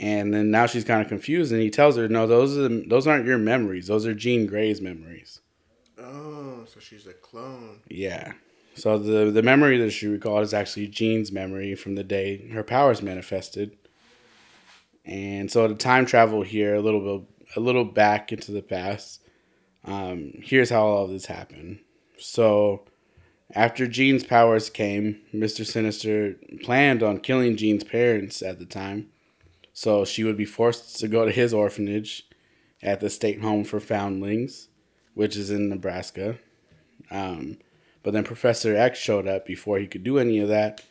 And 0.00 0.34
then 0.34 0.50
now 0.50 0.66
she's 0.66 0.84
kind 0.84 1.00
of 1.00 1.08
confused, 1.08 1.52
and 1.52 1.60
he 1.60 1.70
tells 1.70 1.96
her, 1.96 2.08
"No, 2.08 2.26
those 2.26 2.56
are 2.56 2.68
the, 2.68 2.84
those 2.88 3.06
aren't 3.06 3.26
your 3.26 3.38
memories. 3.38 3.86
Those 3.86 4.06
are 4.06 4.14
Jean 4.14 4.46
Grey's 4.46 4.80
memories." 4.80 5.40
Oh, 5.98 6.64
so 6.66 6.80
she's 6.80 7.06
a 7.06 7.12
clone. 7.12 7.80
Yeah. 7.88 8.32
So 8.74 8.98
the 8.98 9.30
the 9.30 9.42
memory 9.42 9.78
that 9.78 9.90
she 9.90 10.06
recalled 10.06 10.42
is 10.42 10.54
actually 10.54 10.88
Jean's 10.88 11.30
memory 11.30 11.74
from 11.74 11.94
the 11.94 12.04
day 12.04 12.48
her 12.48 12.62
powers 12.62 13.02
manifested. 13.02 13.76
And 15.04 15.50
so 15.50 15.66
to 15.66 15.74
time 15.74 16.06
travel 16.06 16.42
here 16.42 16.74
a 16.74 16.80
little 16.80 17.18
bit 17.18 17.28
a 17.56 17.60
little 17.60 17.84
back 17.84 18.32
into 18.32 18.52
the 18.52 18.62
past. 18.62 19.20
Um, 19.84 20.34
here's 20.42 20.70
how 20.70 20.86
all 20.86 21.04
of 21.04 21.10
this 21.10 21.26
happened. 21.26 21.80
So 22.16 22.84
after 23.54 23.86
Jean's 23.86 24.24
powers 24.24 24.70
came, 24.70 25.20
Mr. 25.34 25.66
Sinister 25.66 26.36
planned 26.62 27.02
on 27.02 27.18
killing 27.18 27.56
Jean's 27.56 27.84
parents 27.84 28.42
at 28.42 28.58
the 28.58 28.64
time. 28.64 29.08
So 29.74 30.04
she 30.04 30.24
would 30.24 30.36
be 30.36 30.44
forced 30.44 30.98
to 31.00 31.08
go 31.08 31.24
to 31.24 31.32
his 31.32 31.52
orphanage 31.52 32.26
at 32.82 33.00
the 33.00 33.10
State 33.10 33.40
Home 33.40 33.64
for 33.64 33.80
Foundlings, 33.80 34.68
which 35.14 35.36
is 35.36 35.50
in 35.50 35.68
Nebraska. 35.68 36.38
Um, 37.10 37.58
but 38.02 38.12
then 38.12 38.24
Professor 38.24 38.76
X 38.76 38.98
showed 38.98 39.26
up 39.26 39.46
before 39.46 39.78
he 39.78 39.86
could 39.86 40.02
do 40.02 40.18
any 40.18 40.38
of 40.38 40.48
that. 40.48 40.82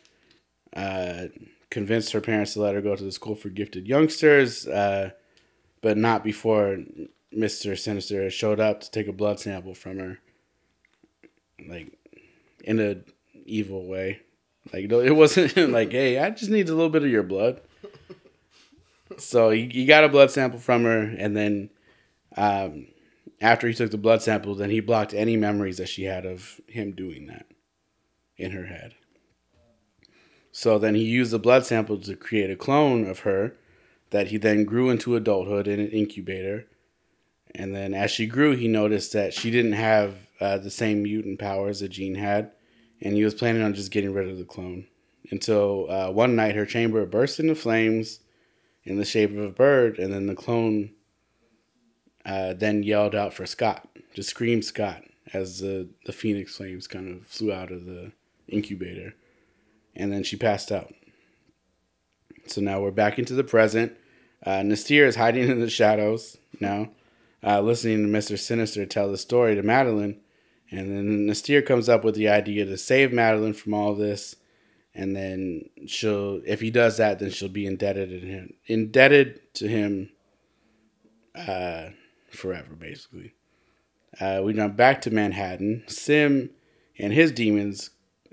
Uh, 0.74 1.26
convinced 1.70 2.12
her 2.12 2.20
parents 2.20 2.54
to 2.54 2.60
let 2.60 2.74
her 2.74 2.80
go 2.80 2.94
to 2.94 3.04
the 3.04 3.12
school 3.12 3.34
for 3.34 3.48
gifted 3.48 3.86
youngsters, 3.86 4.66
uh, 4.66 5.10
but 5.80 5.96
not 5.96 6.22
before 6.24 6.78
Mister 7.30 7.76
Sinister 7.76 8.28
showed 8.30 8.60
up 8.60 8.80
to 8.80 8.90
take 8.90 9.08
a 9.08 9.12
blood 9.12 9.40
sample 9.40 9.74
from 9.74 9.98
her, 9.98 10.18
like 11.66 11.92
in 12.64 12.80
a 12.80 12.96
evil 13.44 13.86
way. 13.86 14.20
Like 14.72 14.90
it 14.90 15.12
wasn't 15.12 15.56
like, 15.72 15.92
hey, 15.92 16.18
I 16.18 16.30
just 16.30 16.50
need 16.50 16.68
a 16.68 16.74
little 16.74 16.90
bit 16.90 17.04
of 17.04 17.10
your 17.10 17.22
blood. 17.22 17.60
So 19.18 19.50
he, 19.50 19.68
he 19.68 19.84
got 19.84 20.04
a 20.04 20.08
blood 20.08 20.30
sample 20.30 20.58
from 20.58 20.84
her, 20.84 21.00
and 21.00 21.36
then 21.36 21.70
um, 22.36 22.86
after 23.42 23.66
he 23.66 23.74
took 23.74 23.90
the 23.90 23.98
blood 23.98 24.22
sample, 24.22 24.54
then 24.54 24.70
he 24.70 24.78
blocked 24.80 25.12
any 25.12 25.36
memories 25.36 25.78
that 25.78 25.88
she 25.88 26.04
had 26.04 26.24
of 26.24 26.60
him 26.68 26.92
doing 26.92 27.26
that 27.26 27.46
in 28.36 28.52
her 28.52 28.66
head. 28.66 28.94
So 30.52 30.78
then 30.78 30.94
he 30.94 31.02
used 31.02 31.32
the 31.32 31.38
blood 31.38 31.66
sample 31.66 31.98
to 31.98 32.14
create 32.14 32.50
a 32.50 32.56
clone 32.56 33.04
of 33.04 33.20
her 33.20 33.56
that 34.10 34.28
he 34.28 34.36
then 34.36 34.64
grew 34.64 34.90
into 34.90 35.16
adulthood 35.16 35.66
in 35.66 35.80
an 35.80 35.88
incubator. 35.88 36.68
And 37.54 37.74
then 37.74 37.94
as 37.94 38.10
she 38.10 38.26
grew, 38.26 38.54
he 38.54 38.68
noticed 38.68 39.12
that 39.14 39.34
she 39.34 39.50
didn't 39.50 39.72
have 39.72 40.28
uh, 40.40 40.58
the 40.58 40.70
same 40.70 41.02
mutant 41.02 41.38
powers 41.38 41.80
that 41.80 41.88
Jean 41.88 42.14
had, 42.14 42.52
and 43.00 43.14
he 43.14 43.24
was 43.24 43.34
planning 43.34 43.62
on 43.62 43.74
just 43.74 43.90
getting 43.90 44.12
rid 44.12 44.28
of 44.28 44.38
the 44.38 44.44
clone. 44.44 44.86
Until 45.30 45.90
uh, 45.90 46.10
one 46.10 46.36
night, 46.36 46.54
her 46.54 46.66
chamber 46.66 47.04
burst 47.06 47.40
into 47.40 47.54
flames 47.54 48.20
in 48.84 48.98
the 48.98 49.04
shape 49.04 49.30
of 49.30 49.38
a 49.38 49.50
bird, 49.50 49.98
and 49.98 50.12
then 50.12 50.26
the 50.26 50.34
clone 50.34 50.92
uh, 52.24 52.54
then 52.54 52.82
yelled 52.82 53.14
out 53.14 53.34
for 53.34 53.46
Scott, 53.46 53.88
just 54.14 54.30
screamed 54.30 54.64
Scott 54.64 55.02
as 55.32 55.60
the, 55.60 55.88
the 56.06 56.12
phoenix 56.12 56.56
flames 56.56 56.86
kind 56.86 57.08
of 57.08 57.26
flew 57.26 57.52
out 57.52 57.70
of 57.70 57.86
the 57.86 58.12
incubator. 58.48 59.14
And 59.94 60.12
then 60.12 60.22
she 60.22 60.36
passed 60.36 60.70
out. 60.70 60.94
So 62.46 62.60
now 62.60 62.80
we're 62.80 62.90
back 62.90 63.18
into 63.18 63.34
the 63.34 63.44
present. 63.44 63.96
Uh, 64.44 64.62
is 64.64 65.16
hiding 65.16 65.48
in 65.48 65.60
the 65.60 65.70
shadows 65.70 66.36
now, 66.60 66.90
uh, 67.44 67.60
listening 67.60 68.02
to 68.02 68.18
Mr. 68.18 68.38
Sinister 68.38 68.84
tell 68.84 69.10
the 69.10 69.18
story 69.18 69.54
to 69.54 69.62
Madelyne. 69.62 70.16
And 70.70 70.90
then 70.90 71.26
N'astirh 71.26 71.66
comes 71.66 71.88
up 71.88 72.02
with 72.02 72.14
the 72.14 72.28
idea 72.28 72.64
to 72.64 72.76
save 72.76 73.10
Madelyne 73.10 73.54
from 73.54 73.74
all 73.74 73.94
this. 73.94 74.36
And 74.94 75.14
then 75.14 75.68
she'll, 75.86 76.40
if 76.46 76.60
he 76.60 76.70
does 76.70 76.96
that, 76.96 77.18
then 77.18 77.30
she'll 77.30 77.48
be 77.48 77.66
indebted 77.66 78.10
to 78.10 78.26
him, 78.26 78.54
indebted 78.66 79.54
to 79.54 79.68
him 79.68 80.10
uh, 81.34 81.90
forever, 82.32 82.74
basically. 82.74 83.34
Uh, 84.20 84.42
we 84.44 84.52
jump 84.52 84.76
back 84.76 85.00
to 85.02 85.10
Manhattan. 85.10 85.84
S'ym 85.86 86.50
and 86.98 87.12
his 87.12 87.32
demons 87.32 87.90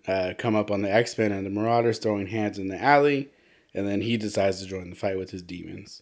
uh, 0.07 0.33
come 0.37 0.55
up 0.55 0.71
on 0.71 0.81
the 0.81 0.91
X 0.91 1.17
Men 1.17 1.31
and 1.31 1.45
the 1.45 1.49
Marauders 1.49 1.99
throwing 1.99 2.27
hands 2.27 2.57
in 2.57 2.67
the 2.67 2.81
alley, 2.81 3.29
and 3.73 3.87
then 3.87 4.01
he 4.01 4.17
decides 4.17 4.59
to 4.61 4.67
join 4.67 4.89
the 4.89 4.95
fight 4.95 5.17
with 5.17 5.31
his 5.31 5.43
demons. 5.43 6.01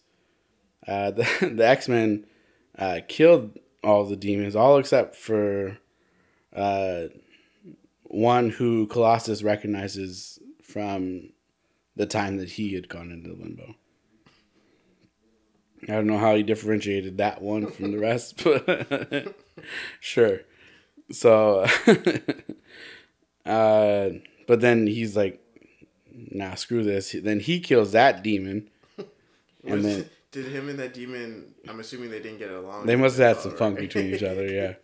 Uh, 0.86 1.10
the 1.12 1.52
the 1.54 1.66
X 1.66 1.88
Men 1.88 2.26
uh, 2.78 3.00
killed 3.08 3.58
all 3.84 4.04
the 4.04 4.16
demons, 4.16 4.56
all 4.56 4.78
except 4.78 5.14
for 5.14 5.78
uh, 6.54 7.04
one 8.02 8.50
who 8.50 8.86
Colossus 8.86 9.42
recognizes 9.42 10.38
from 10.62 11.30
the 11.96 12.06
time 12.06 12.36
that 12.36 12.50
he 12.50 12.74
had 12.74 12.88
gone 12.88 13.10
into 13.10 13.32
limbo. 13.32 13.74
I 15.84 15.92
don't 15.92 16.06
know 16.06 16.18
how 16.18 16.34
he 16.34 16.42
differentiated 16.42 17.18
that 17.18 17.40
one 17.40 17.66
from 17.70 17.92
the 17.92 17.98
rest, 17.98 18.42
but 18.44 19.34
sure. 20.00 20.40
So, 21.10 21.66
uh, 23.46 24.10
but 24.46 24.60
then 24.60 24.86
he's 24.86 25.16
like, 25.16 25.40
"Nah, 26.12 26.54
screw 26.54 26.82
this." 26.82 27.12
Then 27.12 27.40
he 27.40 27.60
kills 27.60 27.92
that 27.92 28.22
demon, 28.22 28.68
and 29.64 29.84
then 29.84 30.10
did 30.32 30.46
him 30.46 30.68
and 30.68 30.78
that 30.78 30.94
demon? 30.94 31.54
I'm 31.68 31.80
assuming 31.80 32.10
they 32.10 32.20
didn't 32.20 32.38
get 32.38 32.50
along. 32.50 32.86
they 32.86 32.96
must 32.96 33.18
have 33.18 33.36
had 33.36 33.42
some 33.42 33.56
funk 33.56 33.78
between 33.78 34.14
each 34.14 34.22
other. 34.22 34.46
Yeah. 34.46 34.74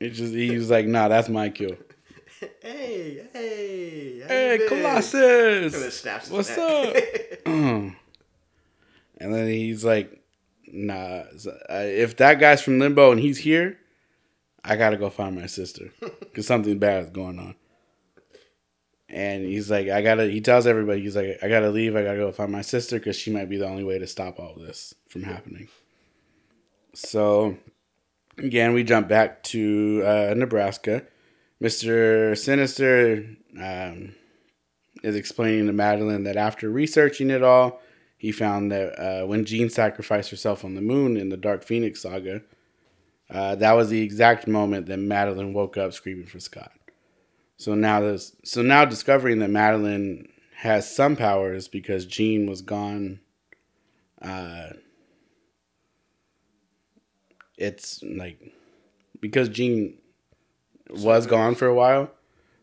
It 0.00 0.10
just 0.10 0.34
he 0.34 0.50
was 0.56 0.68
like, 0.70 0.86
"Nah, 0.86 1.08
that's 1.08 1.28
my 1.28 1.48
kill." 1.48 1.76
Hey, 2.60 3.24
hey, 3.32 4.22
Hey. 4.26 4.66
Colossus! 4.68 6.04
What's 6.30 6.58
up? 6.58 6.96
and 9.24 9.34
then 9.34 9.48
he's 9.48 9.84
like, 9.84 10.22
"Nah, 10.66 11.22
if 11.70 12.16
that 12.18 12.38
guy's 12.38 12.60
from 12.60 12.78
Limbo 12.78 13.10
and 13.10 13.20
he's 13.20 13.38
here, 13.38 13.78
I 14.62 14.76
gotta 14.76 14.98
go 14.98 15.08
find 15.08 15.34
my 15.34 15.46
sister 15.46 15.90
because 16.20 16.46
something 16.46 16.78
bad 16.78 17.04
is 17.04 17.10
going 17.10 17.38
on." 17.38 17.54
And 19.08 19.46
he's 19.46 19.70
like, 19.70 19.88
"I 19.88 20.02
gotta." 20.02 20.26
He 20.26 20.42
tells 20.42 20.66
everybody, 20.66 21.00
"He's 21.00 21.16
like, 21.16 21.38
I 21.42 21.48
gotta 21.48 21.70
leave. 21.70 21.96
I 21.96 22.02
gotta 22.02 22.18
go 22.18 22.32
find 22.32 22.52
my 22.52 22.60
sister 22.60 22.98
because 22.98 23.16
she 23.16 23.32
might 23.32 23.48
be 23.48 23.56
the 23.56 23.66
only 23.66 23.82
way 23.84 23.98
to 23.98 24.06
stop 24.06 24.38
all 24.38 24.54
this 24.54 24.94
from 25.08 25.22
happening." 25.22 25.68
So, 26.92 27.56
again, 28.36 28.74
we 28.74 28.84
jump 28.84 29.08
back 29.08 29.42
to 29.44 30.02
uh, 30.04 30.34
Nebraska. 30.36 31.06
Mister 31.60 32.34
Sinister 32.34 33.24
um, 33.58 34.14
is 35.02 35.16
explaining 35.16 35.66
to 35.66 35.72
Madelyne 35.72 36.24
that 36.24 36.36
after 36.36 36.68
researching 36.68 37.30
it 37.30 37.42
all, 37.42 37.80
he 38.16 38.32
found 38.32 38.72
that 38.72 38.98
uh, 38.98 39.26
when 39.26 39.44
Jean 39.44 39.68
sacrificed 39.70 40.30
herself 40.30 40.64
on 40.64 40.74
the 40.74 40.80
moon 40.80 41.16
in 41.16 41.28
the 41.28 41.36
Dark 41.36 41.62
Phoenix 41.62 42.02
saga, 42.02 42.42
uh, 43.30 43.54
that 43.56 43.72
was 43.72 43.88
the 43.88 44.02
exact 44.02 44.46
moment 44.46 44.86
that 44.86 44.98
Madelyne 44.98 45.52
woke 45.52 45.76
up 45.76 45.92
screaming 45.92 46.26
for 46.26 46.40
Scott. 46.40 46.72
So 47.56 47.74
now 47.74 48.00
this, 48.00 48.36
so 48.44 48.62
now 48.62 48.84
discovering 48.84 49.38
that 49.38 49.50
Madelyne 49.50 50.28
has 50.56 50.94
some 50.94 51.16
powers 51.16 51.68
because 51.68 52.06
Jean 52.06 52.46
was 52.46 52.62
gone. 52.62 53.20
Uh, 54.20 54.70
it's 57.56 58.02
like 58.02 58.52
because 59.20 59.48
Jean 59.48 59.98
was 60.90 61.26
gone 61.26 61.54
for 61.54 61.66
a 61.66 61.74
while, 61.74 62.10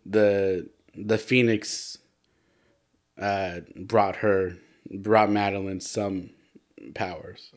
the 0.05 0.69
the 0.95 1.17
Phoenix 1.17 1.97
uh, 3.19 3.61
brought 3.75 4.17
her 4.17 4.57
brought 4.97 5.29
Madelyne 5.29 5.81
some 5.81 6.31
powers. 6.93 7.51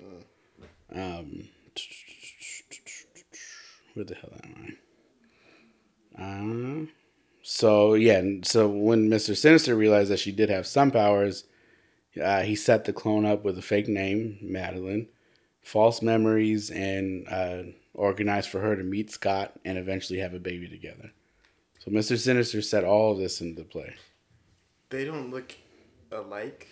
Um, 0.94 1.48
where 3.94 4.04
the 4.04 4.14
hell 4.14 4.32
am 4.42 4.76
I? 6.16 6.22
Uh, 6.22 6.86
so 7.42 7.94
yeah, 7.94 8.22
so 8.42 8.68
when 8.68 9.08
Mister 9.08 9.34
Sinister 9.34 9.74
realized 9.74 10.10
that 10.10 10.20
she 10.20 10.32
did 10.32 10.50
have 10.50 10.66
some 10.66 10.90
powers, 10.90 11.44
uh, 12.22 12.42
he 12.42 12.54
set 12.54 12.84
the 12.84 12.92
clone 12.92 13.24
up 13.24 13.44
with 13.44 13.58
a 13.58 13.62
fake 13.62 13.88
name, 13.88 14.38
Madelyne, 14.42 15.08
false 15.60 16.02
memories, 16.02 16.70
and 16.70 17.26
uh, 17.28 17.62
organized 17.94 18.48
for 18.48 18.60
her 18.60 18.76
to 18.76 18.84
meet 18.84 19.10
Scott 19.10 19.58
and 19.64 19.76
eventually 19.76 20.20
have 20.20 20.34
a 20.34 20.38
baby 20.38 20.68
together. 20.68 21.12
So 21.80 21.90
Mister 21.90 22.16
Sinister 22.16 22.62
set 22.62 22.84
all 22.84 23.12
of 23.12 23.18
this 23.18 23.40
into 23.40 23.64
play. 23.64 23.94
They 24.90 25.04
don't 25.04 25.30
look 25.30 25.54
alike. 26.12 26.68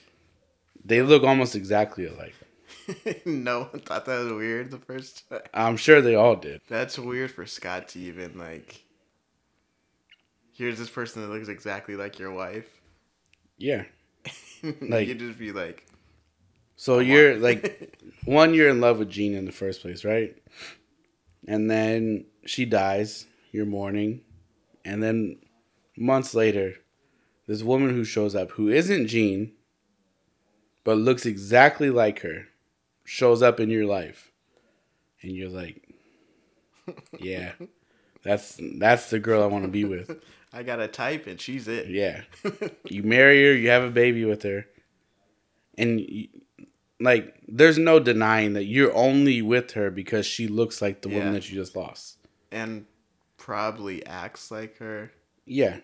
They 0.84 1.02
look 1.02 1.22
almost 1.22 1.54
exactly 1.54 2.06
alike. 2.06 2.34
no 3.26 3.64
one 3.64 3.80
thought 3.80 4.06
that 4.06 4.24
was 4.24 4.32
weird 4.32 4.70
the 4.70 4.78
first 4.78 5.28
time. 5.28 5.40
I'm 5.54 5.76
sure 5.76 6.00
they 6.00 6.14
all 6.14 6.36
did. 6.36 6.60
That's 6.68 6.98
weird 6.98 7.30
for 7.30 7.46
Scott 7.46 7.88
to 7.88 8.00
even 8.00 8.38
like. 8.38 8.84
Here's 10.54 10.78
this 10.78 10.90
person 10.90 11.22
that 11.22 11.28
looks 11.28 11.48
exactly 11.48 11.96
like 11.96 12.18
your 12.18 12.32
wife. 12.32 12.66
Yeah. 13.56 13.84
like 14.80 15.08
you 15.08 15.14
just 15.14 15.38
be 15.38 15.52
like, 15.52 15.86
So 16.76 16.98
you're 16.98 17.36
like, 17.36 17.98
one, 18.24 18.54
you're 18.54 18.68
in 18.68 18.80
love 18.80 18.98
with 18.98 19.10
Jean 19.10 19.34
in 19.34 19.44
the 19.44 19.52
first 19.52 19.80
place, 19.82 20.04
right? 20.04 20.36
And 21.46 21.70
then 21.70 22.26
she 22.44 22.64
dies. 22.64 23.26
You're 23.50 23.66
mourning, 23.66 24.22
and 24.82 25.02
then 25.02 25.36
months 25.96 26.34
later, 26.34 26.74
this 27.46 27.62
woman 27.62 27.90
who 27.90 28.02
shows 28.02 28.34
up, 28.34 28.52
who 28.52 28.68
isn't 28.70 29.08
Jean, 29.08 29.52
but 30.84 30.98
looks 30.98 31.26
exactly 31.26 31.90
like 31.90 32.20
her, 32.20 32.48
shows 33.04 33.42
up 33.42 33.60
in 33.60 33.70
your 33.70 33.86
life, 33.86 34.30
and 35.22 35.32
you're 35.32 35.48
like, 35.48 35.82
yeah, 37.20 37.52
that's 38.22 38.60
that's 38.78 39.10
the 39.10 39.18
girl 39.18 39.42
I 39.42 39.46
want 39.46 39.64
to 39.64 39.70
be 39.70 39.84
with. 39.84 40.22
I 40.52 40.62
got 40.62 40.80
a 40.80 40.88
type 40.88 41.26
and 41.26 41.40
she's 41.40 41.66
it. 41.66 41.88
Yeah. 41.88 42.22
you 42.84 43.02
marry 43.02 43.42
her, 43.42 43.54
you 43.54 43.70
have 43.70 43.84
a 43.84 43.90
baby 43.90 44.26
with 44.26 44.42
her. 44.42 44.66
And 45.78 45.98
you, 46.00 46.28
like 47.00 47.34
there's 47.48 47.78
no 47.78 47.98
denying 47.98 48.52
that 48.52 48.64
you're 48.64 48.94
only 48.94 49.40
with 49.40 49.70
her 49.72 49.90
because 49.90 50.26
she 50.26 50.48
looks 50.48 50.82
like 50.82 51.00
the 51.00 51.08
Yeah. 51.08 51.18
woman 51.20 51.32
that 51.32 51.48
you 51.48 51.58
just 51.58 51.74
lost. 51.74 52.18
And 52.50 52.84
probably 53.38 54.04
acts 54.04 54.50
like 54.50 54.76
her. 54.76 55.10
Yeah. 55.46 55.78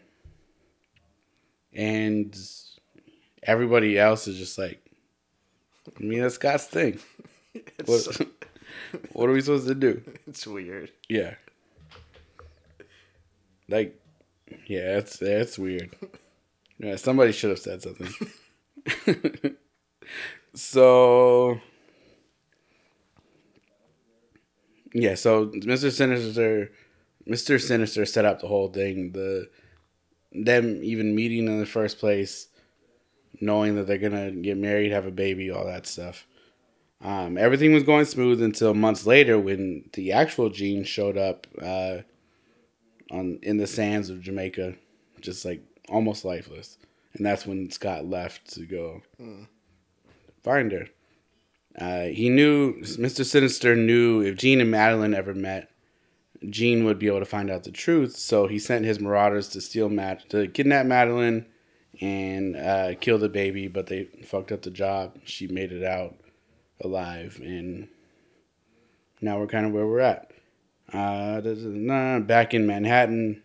And 1.73 2.39
everybody 3.43 3.99
else 3.99 4.29
is 4.29 4.37
just 4.37 4.59
like 4.59 4.83
I 5.99 6.03
mean 6.03 6.23
that's 6.23 6.37
Scott's 6.37 6.67
thing. 6.67 6.99
What, 7.87 8.07
what 9.13 9.29
are 9.29 9.33
we 9.33 9.41
supposed 9.41 9.67
to 9.67 9.75
do? 9.75 10.03
it's 10.29 10.47
weird. 10.47 10.93
Yeah. 11.09 11.35
Like 13.69 14.01
yeah, 14.67 14.95
that's 14.95 15.19
that's 15.19 15.59
weird. 15.59 15.97
Yeah, 16.79 16.97
somebody 16.97 17.33
should 17.33 17.51
have 17.51 17.59
said 17.59 17.83
something. 17.83 18.15
so 20.55 21.61
Yeah, 24.95 25.15
so 25.15 25.47
Mr. 25.49 25.91
Sinister 25.91 26.71
Mr. 27.29 27.61
Sinister 27.61 28.07
set 28.07 28.25
up 28.25 28.41
the 28.41 28.49
whole 28.49 28.69
thing. 28.69 29.13
The 29.13 29.49
them 30.33 30.81
even 30.83 31.15
meeting 31.15 31.47
in 31.47 31.61
the 31.61 31.67
first 31.67 31.99
place, 31.99 32.48
knowing 33.41 33.77
that 33.77 33.87
they're 33.87 33.99
gonna 33.99 34.31
get 34.31 34.57
married, 34.57 34.93
have 34.93 35.07
a 35.07 35.11
baby, 35.11 35.51
all 35.51 35.65
that 35.67 35.87
stuff. 35.87 36.27
Um, 37.01 37.39
everything 37.39 37.73
was 37.73 37.85
going 37.85 38.07
smooth 38.07 38.43
until 38.43 38.75
months 38.75 39.07
later 39.07 39.39
when 39.39 39.89
the 39.93 40.13
actual 40.13 40.51
Jean 40.51 40.83
showed 40.83 41.17
up 41.17 41.47
uh, 41.63 41.99
on 43.11 43.39
in 43.43 43.59
the 43.59 43.67
sands 43.67 44.11
of 44.11 44.21
Jamaica, 44.21 44.75
just 45.21 45.45
like 45.45 45.63
almost 45.89 46.25
lifeless, 46.25 46.79
and 47.15 47.25
that's 47.25 47.47
when 47.47 47.71
Scott 47.71 48.05
left 48.05 48.53
to 48.55 48.67
go 48.67 49.03
find 50.43 50.73
her. 50.73 50.89
Uh, 51.79 52.07
he 52.07 52.29
knew 52.29 52.81
Mr. 52.81 53.25
Sinister 53.25 53.77
knew 53.77 54.21
if 54.21 54.37
Jean 54.37 54.61
and 54.61 54.73
Madelyne 54.73 55.15
ever 55.15 55.35
met, 55.35 55.71
Jean 56.49 56.85
would 56.85 56.99
be 56.99 57.07
able 57.07 57.21
to 57.21 57.25
find 57.27 57.51
out 57.51 57.65
the 57.65 57.71
truth. 57.71 58.17
So 58.17 58.49
he 58.49 58.59
sent 58.59 58.85
his 58.85 59.01
marauders 59.01 59.49
to 59.51 59.61
steal 59.61 59.89
Mad 59.89 60.25
to 60.31 60.49
kidnap 60.49 60.87
Madelyne 60.87 61.47
and 62.01 62.57
uh, 62.57 62.95
kill 63.01 63.19
the 63.19 63.29
baby, 63.29 63.69
but 63.69 63.87
they 63.87 64.05
fucked 64.25 64.53
up 64.53 64.63
the 64.63 64.71
job. 64.71 65.19
She 65.25 65.47
made 65.47 65.73
it 65.73 65.85
out 65.85 66.15
alive, 66.81 67.41
and 67.43 67.89
now 69.21 69.39
we're 69.39 69.47
kind 69.47 69.67
of 69.67 69.73
where 69.73 69.87
we're 69.87 70.01
at. 70.01 70.31
Uh, 70.93 72.21
back 72.21 72.55
in 72.55 72.67
Manhattan, 72.67 73.43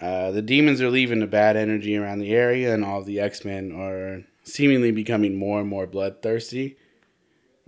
uh, 0.00 0.30
the 0.30 0.42
demons 0.42 0.80
are 0.80 0.90
leaving 0.90 1.20
the 1.20 1.26
bad 1.26 1.56
energy 1.56 1.96
around 1.96 2.18
the 2.18 2.34
area, 2.34 2.74
and 2.74 2.84
all 2.84 3.02
the 3.02 3.20
X 3.20 3.44
Men 3.44 3.72
are 3.72 4.24
seemingly 4.44 4.90
becoming 4.90 5.34
more 5.36 5.60
and 5.60 5.68
more 5.68 5.86
bloodthirsty. 5.86 6.76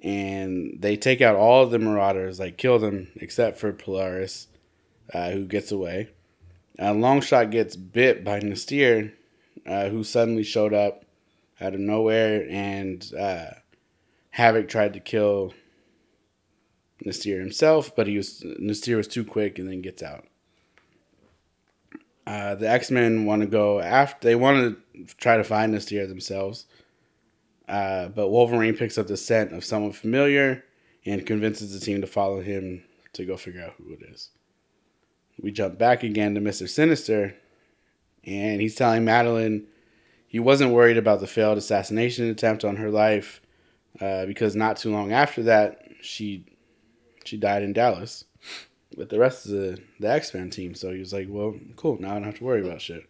And 0.02 0.76
they 0.78 0.96
take 0.96 1.22
out 1.22 1.36
all 1.36 1.62
of 1.62 1.70
the 1.70 1.78
Marauders, 1.78 2.38
like 2.38 2.58
kill 2.58 2.78
them, 2.78 3.08
except 3.16 3.58
for 3.58 3.72
Polaris, 3.72 4.46
uh, 5.12 5.30
who 5.30 5.46
gets 5.46 5.72
away. 5.72 6.10
Uh, 6.78 6.92
Longshot 6.92 7.50
gets 7.50 7.74
bit 7.74 8.22
by 8.22 8.38
N'astirh, 8.38 9.12
uh, 9.64 9.88
who 9.88 10.04
suddenly 10.04 10.42
showed 10.42 10.74
up 10.74 11.04
out 11.60 11.74
of 11.74 11.80
nowhere, 11.80 12.46
and 12.50 13.12
uh, 13.18 13.46
Havoc 14.30 14.68
tried 14.68 14.92
to 14.92 15.00
kill 15.00 15.54
N'astirh 17.04 17.40
himself, 17.40 17.94
but 17.94 18.06
he 18.06 18.16
was 18.16 18.42
N'astirh 18.60 18.96
was 18.96 19.08
too 19.08 19.24
quick 19.24 19.58
and 19.58 19.68
then 19.68 19.80
gets 19.80 20.02
out. 20.02 20.26
Uh, 22.26 22.56
the 22.56 22.68
X 22.68 22.90
Men 22.90 23.24
want 23.24 23.42
to 23.42 23.46
go 23.46 23.80
after. 23.80 24.26
They 24.26 24.34
want 24.34 24.76
to 24.96 25.14
try 25.16 25.36
to 25.36 25.44
find 25.44 25.72
N'astirh 25.72 26.08
themselves, 26.08 26.66
uh, 27.68 28.08
but 28.08 28.28
Wolverine 28.28 28.76
picks 28.76 28.98
up 28.98 29.06
the 29.06 29.16
scent 29.16 29.52
of 29.52 29.64
someone 29.64 29.92
familiar 29.92 30.64
and 31.04 31.24
convinces 31.24 31.72
the 31.72 31.84
team 31.84 32.00
to 32.00 32.06
follow 32.06 32.40
him 32.40 32.82
to 33.12 33.24
go 33.24 33.36
figure 33.36 33.62
out 33.62 33.74
who 33.78 33.92
it 33.92 34.02
is. 34.02 34.30
We 35.40 35.52
jump 35.52 35.78
back 35.78 36.02
again 36.02 36.34
to 36.34 36.40
Mister 36.40 36.66
Sinister, 36.66 37.36
and 38.26 38.60
he's 38.60 38.74
telling 38.74 39.04
Madelyne 39.04 39.64
he 40.26 40.38
wasn't 40.38 40.72
worried 40.72 40.98
about 40.98 41.20
the 41.20 41.26
failed 41.26 41.56
assassination 41.56 42.28
attempt 42.28 42.64
on 42.64 42.76
her 42.76 42.90
life 42.90 43.40
uh, 44.00 44.26
because 44.26 44.54
not 44.54 44.76
too 44.76 44.90
long 44.90 45.12
after 45.12 45.42
that 45.44 45.82
she 46.00 46.44
she 47.24 47.36
died 47.36 47.62
in 47.62 47.72
Dallas 47.72 48.24
with 48.96 49.10
the 49.10 49.18
rest 49.18 49.46
of 49.46 49.52
the, 49.52 49.78
the 50.00 50.10
X 50.10 50.32
Men 50.34 50.50
team. 50.50 50.74
So 50.74 50.92
he 50.92 50.98
was 50.98 51.12
like, 51.12 51.26
"Well, 51.28 51.54
cool. 51.76 52.00
Now 52.00 52.10
I 52.10 52.14
don't 52.14 52.24
have 52.24 52.38
to 52.38 52.44
worry 52.44 52.64
about 52.64 52.80
shit." 52.80 53.08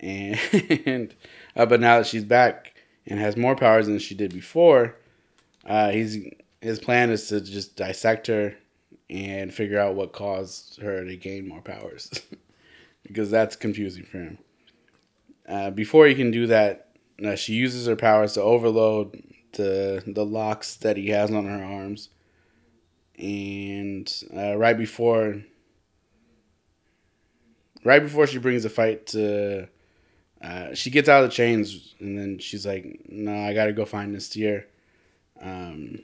And 0.00 1.14
uh, 1.56 1.66
but 1.66 1.80
now 1.80 1.98
that 1.98 2.06
she's 2.06 2.24
back 2.24 2.74
and 3.06 3.18
has 3.18 3.36
more 3.36 3.56
powers 3.56 3.86
than 3.86 3.98
she 3.98 4.14
did 4.14 4.32
before, 4.32 4.96
uh, 5.66 5.90
he's 5.90 6.18
his 6.60 6.78
plan 6.78 7.10
is 7.10 7.28
to 7.28 7.40
just 7.40 7.76
dissect 7.76 8.26
her 8.28 8.56
and 9.10 9.52
figure 9.52 9.78
out 9.78 9.94
what 9.94 10.12
caused 10.12 10.80
her 10.80 11.04
to 11.04 11.16
gain 11.16 11.48
more 11.48 11.60
powers, 11.60 12.10
because 13.12 13.30
that's 13.30 13.56
confusing 13.56 14.04
for 14.04 14.18
him. 14.18 14.38
Uh, 15.46 15.70
before 15.70 16.06
he 16.06 16.14
can 16.14 16.30
do 16.30 16.46
that, 16.46 16.88
uh, 17.24 17.36
she 17.36 17.52
uses 17.52 17.86
her 17.86 17.96
powers 17.96 18.32
to 18.32 18.42
overload 18.42 19.22
the 19.52 20.02
the 20.06 20.24
locks 20.24 20.76
that 20.76 20.96
he 20.96 21.08
has 21.08 21.30
on 21.30 21.44
her 21.44 21.62
arms. 21.62 22.08
And 23.18 24.10
uh, 24.34 24.56
right 24.56 24.76
before 24.76 25.42
right 27.84 28.02
before 28.02 28.26
she 28.26 28.38
brings 28.38 28.62
the 28.62 28.70
fight 28.70 29.06
to 29.08 29.68
uh, 30.42 30.74
she 30.74 30.90
gets 30.90 31.08
out 31.08 31.22
of 31.22 31.30
the 31.30 31.34
chains 31.34 31.94
and 32.00 32.18
then 32.18 32.38
she's 32.38 32.64
like 32.64 33.00
no 33.08 33.32
i 33.44 33.52
gotta 33.52 33.72
go 33.72 33.84
find 33.84 34.14
this 34.14 34.28
deer 34.28 34.66
um, 35.40 36.00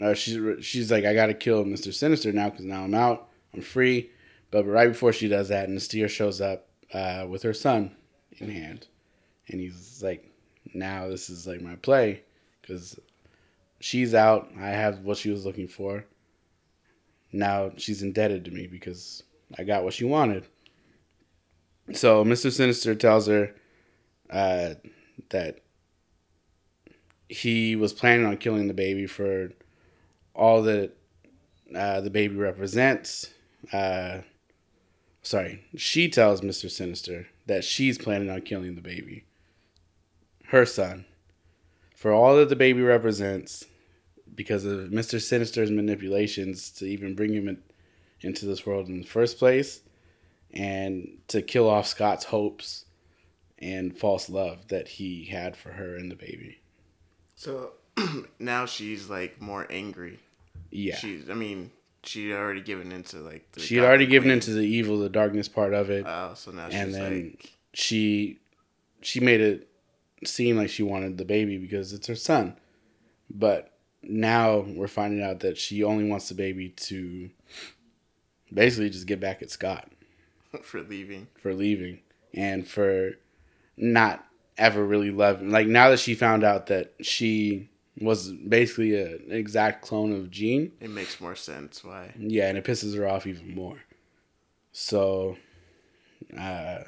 uh, 0.00 0.14
she's, 0.14 0.64
she's 0.64 0.90
like 0.90 1.04
i 1.04 1.14
gotta 1.14 1.34
kill 1.34 1.64
mr 1.64 1.92
sinister 1.92 2.30
now 2.32 2.50
because 2.50 2.64
now 2.64 2.84
i'm 2.84 2.94
out. 2.94 3.28
I'm 3.54 3.62
free 3.62 4.10
but 4.52 4.64
right 4.64 4.88
before 4.88 5.12
she 5.12 5.26
does 5.26 5.48
that 5.48 5.68
N'astirh 5.68 6.08
shows 6.08 6.40
up 6.40 6.68
uh, 6.94 7.26
with 7.28 7.42
her 7.42 7.52
son 7.54 7.90
in 8.38 8.48
hand 8.48 8.86
and 9.48 9.60
he's 9.60 10.00
like 10.02 10.30
now 10.72 11.08
this 11.08 11.28
is 11.28 11.48
like 11.48 11.60
my 11.60 11.74
play 11.74 12.22
because 12.60 12.98
she's 13.80 14.14
out 14.14 14.48
i 14.60 14.68
have 14.68 15.00
what 15.00 15.16
she 15.16 15.30
was 15.30 15.44
looking 15.44 15.66
for 15.66 16.04
now 17.32 17.72
she's 17.76 18.02
indebted 18.02 18.44
to 18.44 18.50
me 18.50 18.66
because 18.66 19.22
I 19.58 19.64
got 19.64 19.84
what 19.84 19.94
she 19.94 20.04
wanted. 20.04 20.46
So 21.94 22.24
Mr. 22.24 22.52
Sinister 22.52 22.94
tells 22.94 23.26
her 23.26 23.54
uh, 24.30 24.74
that 25.30 25.60
he 27.28 27.74
was 27.74 27.92
planning 27.92 28.26
on 28.26 28.36
killing 28.36 28.68
the 28.68 28.74
baby 28.74 29.06
for 29.06 29.50
all 30.34 30.62
that 30.62 30.92
uh, 31.74 32.00
the 32.02 32.10
baby 32.10 32.36
represents. 32.36 33.30
Uh, 33.72 34.18
sorry, 35.22 35.64
she 35.76 36.08
tells 36.08 36.40
Mr. 36.40 36.70
Sinister 36.70 37.28
that 37.46 37.64
she's 37.64 37.98
planning 37.98 38.30
on 38.30 38.42
killing 38.42 38.74
the 38.74 38.80
baby, 38.80 39.24
her 40.46 40.66
son, 40.66 41.04
for 41.96 42.12
all 42.12 42.36
that 42.36 42.48
the 42.48 42.56
baby 42.56 42.82
represents 42.82 43.64
because 44.34 44.64
of 44.64 44.90
Mr. 44.90 45.20
Sinister's 45.20 45.70
manipulations 45.70 46.70
to 46.70 46.84
even 46.86 47.14
bring 47.14 47.32
him 47.32 47.48
in, 47.48 47.62
into 48.20 48.46
this 48.46 48.66
world 48.66 48.88
in 48.88 49.00
the 49.00 49.06
first 49.06 49.38
place 49.38 49.80
and 50.52 51.18
to 51.28 51.42
kill 51.42 51.68
off 51.68 51.86
Scott's 51.86 52.24
hopes 52.24 52.84
and 53.58 53.96
false 53.96 54.28
love 54.28 54.68
that 54.68 54.88
he 54.88 55.24
had 55.24 55.56
for 55.56 55.72
her 55.72 55.96
and 55.96 56.10
the 56.10 56.16
baby. 56.16 56.60
So 57.36 57.72
now 58.38 58.66
she's 58.66 59.08
like 59.08 59.40
more 59.40 59.66
angry. 59.70 60.18
Yeah. 60.70 60.96
She's. 60.96 61.30
I 61.30 61.34
mean, 61.34 61.70
she 62.04 62.30
had 62.30 62.38
already 62.38 62.60
given 62.60 62.92
into 62.92 63.18
like. 63.18 63.50
The 63.52 63.60
she 63.60 63.76
had 63.76 63.84
already 63.84 64.06
given 64.06 64.30
into 64.30 64.52
the 64.52 64.62
evil, 64.62 64.98
the 64.98 65.08
darkness 65.08 65.48
part 65.48 65.72
of 65.74 65.90
it. 65.90 66.04
Oh, 66.06 66.32
so 66.34 66.50
now 66.50 66.68
she's 66.68 66.78
and 66.80 66.94
then 66.94 67.24
like. 67.30 67.52
she 67.72 68.38
she 69.00 69.20
made 69.20 69.40
it 69.40 69.68
seem 70.24 70.56
like 70.56 70.70
she 70.70 70.82
wanted 70.82 71.18
the 71.18 71.24
baby 71.24 71.58
because 71.58 71.92
it's 71.92 72.06
her 72.06 72.14
son. 72.14 72.56
But 73.30 73.72
now 74.02 74.58
we're 74.60 74.88
finding 74.88 75.22
out 75.22 75.40
that 75.40 75.58
she 75.58 75.82
only 75.84 76.04
wants 76.08 76.28
the 76.28 76.34
baby 76.34 76.70
to 76.70 77.30
basically 78.52 78.90
just 78.90 79.06
get 79.06 79.20
back 79.20 79.42
at 79.42 79.50
Scott 79.50 79.88
for 80.62 80.82
leaving. 80.82 81.28
for 81.36 81.54
leaving 81.54 82.00
and 82.34 82.66
for 82.66 83.12
not 83.76 84.24
ever 84.58 84.84
really 84.84 85.10
loving. 85.10 85.50
Like 85.50 85.66
now 85.66 85.90
that 85.90 86.00
she 86.00 86.14
found 86.14 86.44
out 86.44 86.66
that 86.66 86.92
she 87.00 87.70
was 88.00 88.32
basically 88.32 88.94
a, 88.94 89.16
an 89.16 89.32
exact 89.32 89.82
clone 89.82 90.12
of 90.12 90.30
Jean, 90.30 90.72
It 90.80 90.90
makes 90.90 91.20
more 91.20 91.36
sense 91.36 91.84
why. 91.84 92.12
yeah, 92.18 92.48
and 92.48 92.56
it 92.56 92.64
pisses 92.64 92.96
her 92.96 93.06
off 93.08 93.26
even 93.26 93.54
more. 93.54 93.82
So, 94.72 95.36
uh, 96.38 96.78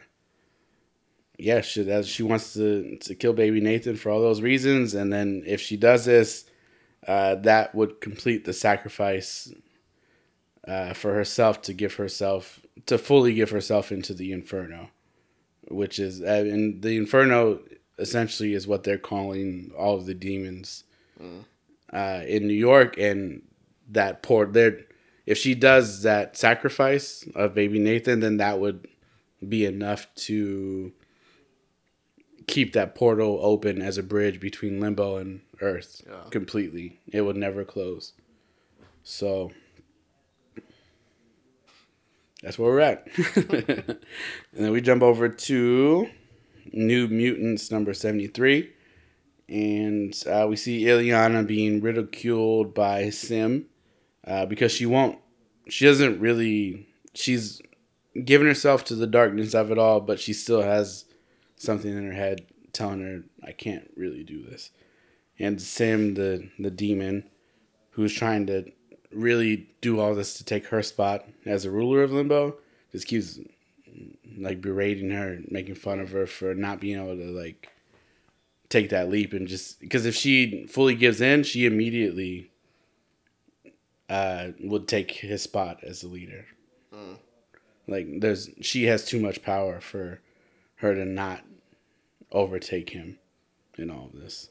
yeah, 1.38 1.60
she 1.60 1.82
that 1.82 2.06
she 2.06 2.22
wants 2.22 2.54
to 2.54 2.96
to 2.98 3.14
kill 3.14 3.32
baby 3.34 3.60
Nathan 3.60 3.96
for 3.96 4.10
all 4.10 4.20
those 4.20 4.40
reasons, 4.40 4.94
and 4.94 5.12
then 5.12 5.42
if 5.46 5.60
she 5.60 5.76
does 5.76 6.04
this, 6.06 6.46
uh, 7.06 7.34
that 7.36 7.74
would 7.74 8.00
complete 8.00 8.44
the 8.44 8.52
sacrifice 8.54 9.52
uh, 10.66 10.94
for 10.94 11.12
herself 11.14 11.60
to 11.62 11.74
give 11.74 11.94
herself 11.94 12.60
to 12.86 12.96
fully 12.96 13.34
give 13.34 13.50
herself 13.50 13.92
into 13.92 14.14
the 14.14 14.32
inferno, 14.32 14.88
which 15.68 15.98
is 15.98 16.22
uh, 16.22 16.24
and 16.46 16.82
the 16.82 16.96
inferno 16.96 17.60
essentially 17.98 18.54
is 18.54 18.66
what 18.66 18.84
they're 18.84 18.96
calling 18.98 19.70
all 19.76 19.94
of 19.96 20.06
the 20.06 20.14
demons 20.14 20.84
uh, 21.92 22.22
in 22.27 22.46
New 22.46 22.55
York, 22.55 22.98
and 22.98 23.42
that 23.90 24.22
port 24.22 24.53
there. 24.53 24.81
If 25.27 25.38
she 25.38 25.55
does 25.55 26.03
that 26.03 26.37
sacrifice 26.37 27.27
of 27.35 27.55
baby 27.55 27.79
Nathan, 27.79 28.20
then 28.20 28.37
that 28.38 28.59
would 28.59 28.87
be 29.46 29.64
enough 29.64 30.07
to 30.16 30.92
keep 32.46 32.74
that 32.74 32.94
portal 32.94 33.38
open 33.40 33.81
as 33.81 33.96
a 33.96 34.03
bridge 34.03 34.38
between 34.38 34.81
limbo 34.81 35.16
and 35.16 35.40
earth 35.62 36.03
Yeah. 36.07 36.24
completely. 36.31 37.00
It 37.11 37.22
would 37.22 37.37
never 37.37 37.64
close. 37.64 38.12
So 39.03 39.50
that's 42.42 42.59
where 42.59 42.70
we're 42.70 42.81
at. 42.81 43.07
and 43.37 43.98
then 44.53 44.72
we 44.72 44.81
jump 44.83 45.03
over 45.03 45.29
to 45.29 46.09
New 46.72 47.09
Mutants 47.09 47.70
number 47.70 47.94
73. 47.94 48.70
And 49.48 50.14
uh, 50.26 50.46
we 50.48 50.57
see 50.57 50.85
Illyana 50.85 51.46
being 51.46 51.80
ridiculed 51.80 52.74
by 52.74 53.04
S'ym 53.04 53.64
uh, 54.26 54.46
because 54.46 54.72
she 54.72 54.87
won't, 54.87 55.18
she 55.68 55.85
doesn't 55.85 56.18
really, 56.20 56.88
she's 57.12 57.61
given 58.24 58.46
herself 58.46 58.85
to 58.85 58.94
the 58.94 59.07
darkness 59.07 59.54
of 59.54 59.70
it 59.70 59.78
all, 59.78 60.00
but 60.00 60.20
she 60.20 60.33
still 60.33 60.62
has 60.62 61.04
something 61.57 61.90
in 61.90 62.07
her 62.07 62.14
head 62.14 62.46
telling 62.72 63.00
her, 63.00 63.22
I 63.46 63.52
can't 63.52 63.90
really 63.96 64.24
do 64.24 64.42
this. 64.42 64.70
And 65.38 65.59
S'ym, 65.59 66.14
the, 66.14 66.48
the 66.59 66.70
demon, 66.70 67.28
who's 67.90 68.14
trying 68.14 68.46
to 68.46 68.72
really 69.12 69.68
do 69.80 70.00
all 70.00 70.14
this 70.14 70.35
to 70.35 70.44
take 70.44 70.66
her 70.66 70.83
spot 70.83 71.26
as 71.44 71.64
a 71.64 71.70
ruler 71.70 72.02
of 72.02 72.12
Limbo, 72.12 72.57
just 72.92 73.07
keeps 73.07 73.38
like 74.38 74.61
berating 74.61 75.11
her, 75.11 75.40
making 75.48 75.74
fun 75.74 76.00
of 76.00 76.11
her 76.11 76.26
for 76.26 76.54
not 76.54 76.80
being 76.80 76.96
able 76.96 77.16
to 77.16 77.30
like 77.30 77.70
take 78.68 78.90
that 78.90 79.09
leap 79.09 79.33
and 79.33 79.46
just 79.46 79.81
because 79.81 80.07
if 80.07 80.14
she 80.14 80.66
fully 80.66 80.94
gives 80.94 81.20
in, 81.20 81.42
she 81.42 81.66
immediately 81.66 82.50
uh, 84.09 84.48
would 84.61 84.88
take 84.88 85.11
his 85.12 85.42
spot 85.42 85.79
as 85.83 86.00
the 86.00 86.09
leader. 86.09 86.46
Like 87.87 88.20
there's 88.20 88.50
she 88.61 88.85
has 88.85 89.05
too 89.05 89.20
much 89.20 89.42
power 89.42 89.81
for 89.81 90.20
her 90.77 90.94
to 90.94 91.05
not 91.05 91.42
overtake 92.33 92.90
him 92.90 93.18
in 93.77 93.90
all 93.90 94.11
of 94.12 94.20
this. 94.20 94.48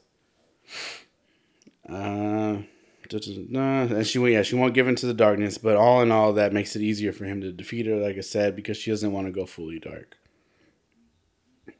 Uh, 1.88 2.62
and 3.10 4.06
she 4.06 4.20
yeah 4.32 4.42
she 4.42 4.54
won't 4.54 4.74
give 4.74 4.88
in 4.88 4.94
to 4.96 5.06
the 5.06 5.14
darkness, 5.14 5.58
but 5.58 5.76
all 5.76 6.00
in 6.00 6.10
all, 6.10 6.32
that 6.32 6.52
makes 6.52 6.76
it 6.76 6.82
easier 6.82 7.12
for 7.12 7.24
him 7.24 7.40
to 7.40 7.52
defeat 7.52 7.86
her. 7.86 7.96
Like 7.96 8.16
I 8.16 8.22
said, 8.22 8.56
because 8.56 8.76
she 8.76 8.90
doesn't 8.90 9.12
want 9.12 9.26
to 9.26 9.32
go 9.32 9.46
fully 9.46 9.78
dark. 9.78 10.16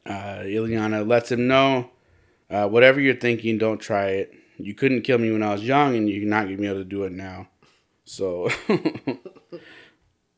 Uh, 0.05 0.43
Illyana 0.43 1.07
lets 1.07 1.31
him 1.31 1.47
know, 1.47 1.89
uh, 2.49 2.67
whatever 2.67 2.99
you're 2.99 3.15
thinking, 3.15 3.57
don't 3.57 3.79
try 3.79 4.07
it. 4.07 4.33
You 4.57 4.73
couldn't 4.73 5.01
kill 5.01 5.17
me 5.17 5.31
when 5.31 5.43
I 5.43 5.53
was 5.53 5.63
young, 5.63 5.95
and 5.95 6.09
you're 6.09 6.27
not 6.27 6.45
gonna 6.45 6.57
be 6.57 6.67
able 6.67 6.79
to 6.79 6.85
do 6.85 7.03
it 7.03 7.11
now. 7.11 7.47
So, 8.05 8.49
uh, 8.69 9.17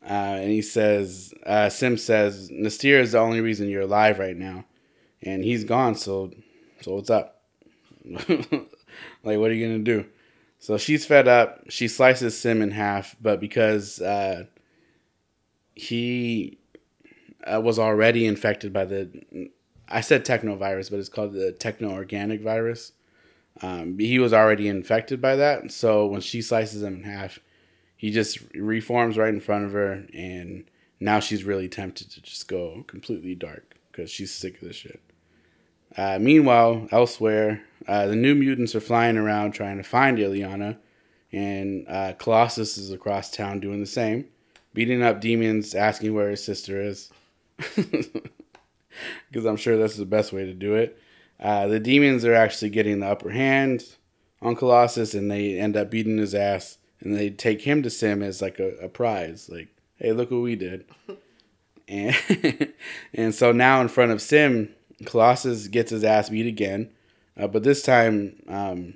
and 0.02 0.50
he 0.50 0.62
says, 0.62 1.34
uh, 1.46 1.67
S'ym 1.67 2.00
says, 2.00 2.50
N'astirh 2.50 3.02
is 3.02 3.12
the 3.12 3.20
only 3.20 3.41
reason 3.41 3.70
you're 3.70 3.82
alive 3.82 4.20
right 4.20 4.36
now, 4.38 4.65
and 5.22 5.43
he's 5.43 5.63
gone. 5.63 5.96
So, 5.96 6.32
so 6.82 6.96
what's 6.96 7.10
up? 7.10 7.41
like, 8.06 9.38
what 9.38 9.52
are 9.52 9.54
you 9.54 9.67
gonna 9.67 9.80
do? 9.80 10.06
So 10.60 10.78
she's 10.78 11.06
fed 11.06 11.28
up. 11.28 11.70
She 11.70 11.88
slices 11.88 12.36
S'ym 12.36 12.62
in 12.62 12.72
half, 12.72 13.15
but 13.22 13.39
because 13.39 14.02
uh, 14.02 14.46
he 15.76 16.58
uh, 17.43 17.62
was 17.62 17.78
already 17.78 18.26
infected 18.26 18.74
by 18.74 18.86
the, 18.86 19.50
I 19.89 20.02
said 20.02 20.26
technovirus, 20.26 20.89
but 20.89 21.00
it's 21.00 21.10
called 21.10 21.34
the 21.34 21.52
techno 21.52 21.91
organic 21.91 22.41
virus. 22.41 22.93
Um, 23.62 23.97
he 23.97 24.19
was 24.19 24.34
already 24.34 24.67
infected 24.67 25.21
by 25.21 25.36
that, 25.38 25.71
so 25.71 26.06
when 26.06 26.21
she 26.21 26.41
slices 26.41 26.84
him 26.84 26.95
in 26.95 27.04
half, 27.04 27.39
he 27.95 28.12
just 28.12 28.39
reforms 28.54 29.17
right 29.17 29.34
in 29.34 29.39
front 29.39 29.65
of 29.65 29.71
her, 29.71 30.06
and 30.13 30.65
now 31.00 31.19
she's 31.19 31.43
really 31.43 31.67
tempted 31.67 32.12
to 32.12 32.21
just 32.21 32.47
go 32.47 32.84
completely 32.88 33.34
dark 33.34 33.76
because 33.91 34.12
she's 34.12 34.34
sick 34.34 34.62
of 34.62 34.67
this 34.67 34.76
shit. 34.76 35.02
Uh, 35.95 36.19
meanwhile, 36.21 36.88
elsewhere, 36.91 37.63
uh, 37.88 38.06
the 38.06 38.15
new 38.15 38.36
mutants 38.36 38.76
are 38.76 38.80
flying 38.80 39.17
around 39.17 39.54
trying 39.54 39.78
to 39.78 39.84
find 39.84 40.19
Illyana, 40.19 40.78
and 41.32 41.86
uh, 41.88 42.13
Colossus 42.19 42.78
is 42.78 42.91
across 42.91 43.32
town 43.32 43.60
doing 43.60 43.80
the 43.80 43.88
same, 43.88 44.26
beating 44.73 45.02
up 45.02 45.19
demons, 45.19 45.73
asking 45.73 46.13
where 46.13 46.30
his 46.30 46.43
sister 46.43 46.80
is. 46.80 47.10
Because 49.32 49.46
I'm 49.46 49.58
sure 49.58 49.78
that's 49.78 49.98
the 49.98 50.06
best 50.06 50.34
way 50.34 50.46
to 50.46 50.54
do 50.54 50.76
it. 50.76 51.00
Uh, 51.40 51.68
the 51.68 51.80
demons 51.80 52.26
are 52.26 52.34
actually 52.34 52.70
getting 52.70 53.00
the 53.00 53.08
upper 53.08 53.30
hand 53.30 53.84
on 54.42 54.56
Colossus, 54.56 55.14
and 55.14 55.30
they 55.30 55.60
end 55.60 55.78
up 55.78 55.92
beating 55.92 56.18
his 56.18 56.34
ass, 56.34 56.78
and 57.00 57.16
they 57.16 57.30
take 57.30 57.62
him 57.62 57.84
to 57.84 57.90
S'ym 57.90 58.24
as 58.24 58.42
like 58.42 58.60
a, 58.60 58.76
a 58.78 58.90
prize. 58.90 59.50
Like, 59.50 59.70
hey, 59.98 60.14
look 60.14 60.32
what 60.32 60.42
we 60.42 60.56
did. 60.56 60.86
and 61.88 62.16
and 63.14 63.36
so 63.36 63.52
now 63.52 63.82
in 63.82 63.88
front 63.88 64.12
of 64.12 64.20
S'ym, 64.20 64.70
Colossus 65.06 65.68
gets 65.68 65.92
his 65.92 66.04
ass 66.04 66.30
beat 66.30 66.48
again, 66.48 66.92
uh, 67.38 67.48
but 67.48 67.64
this 67.64 67.84
time 67.84 68.42
um, 68.48 68.96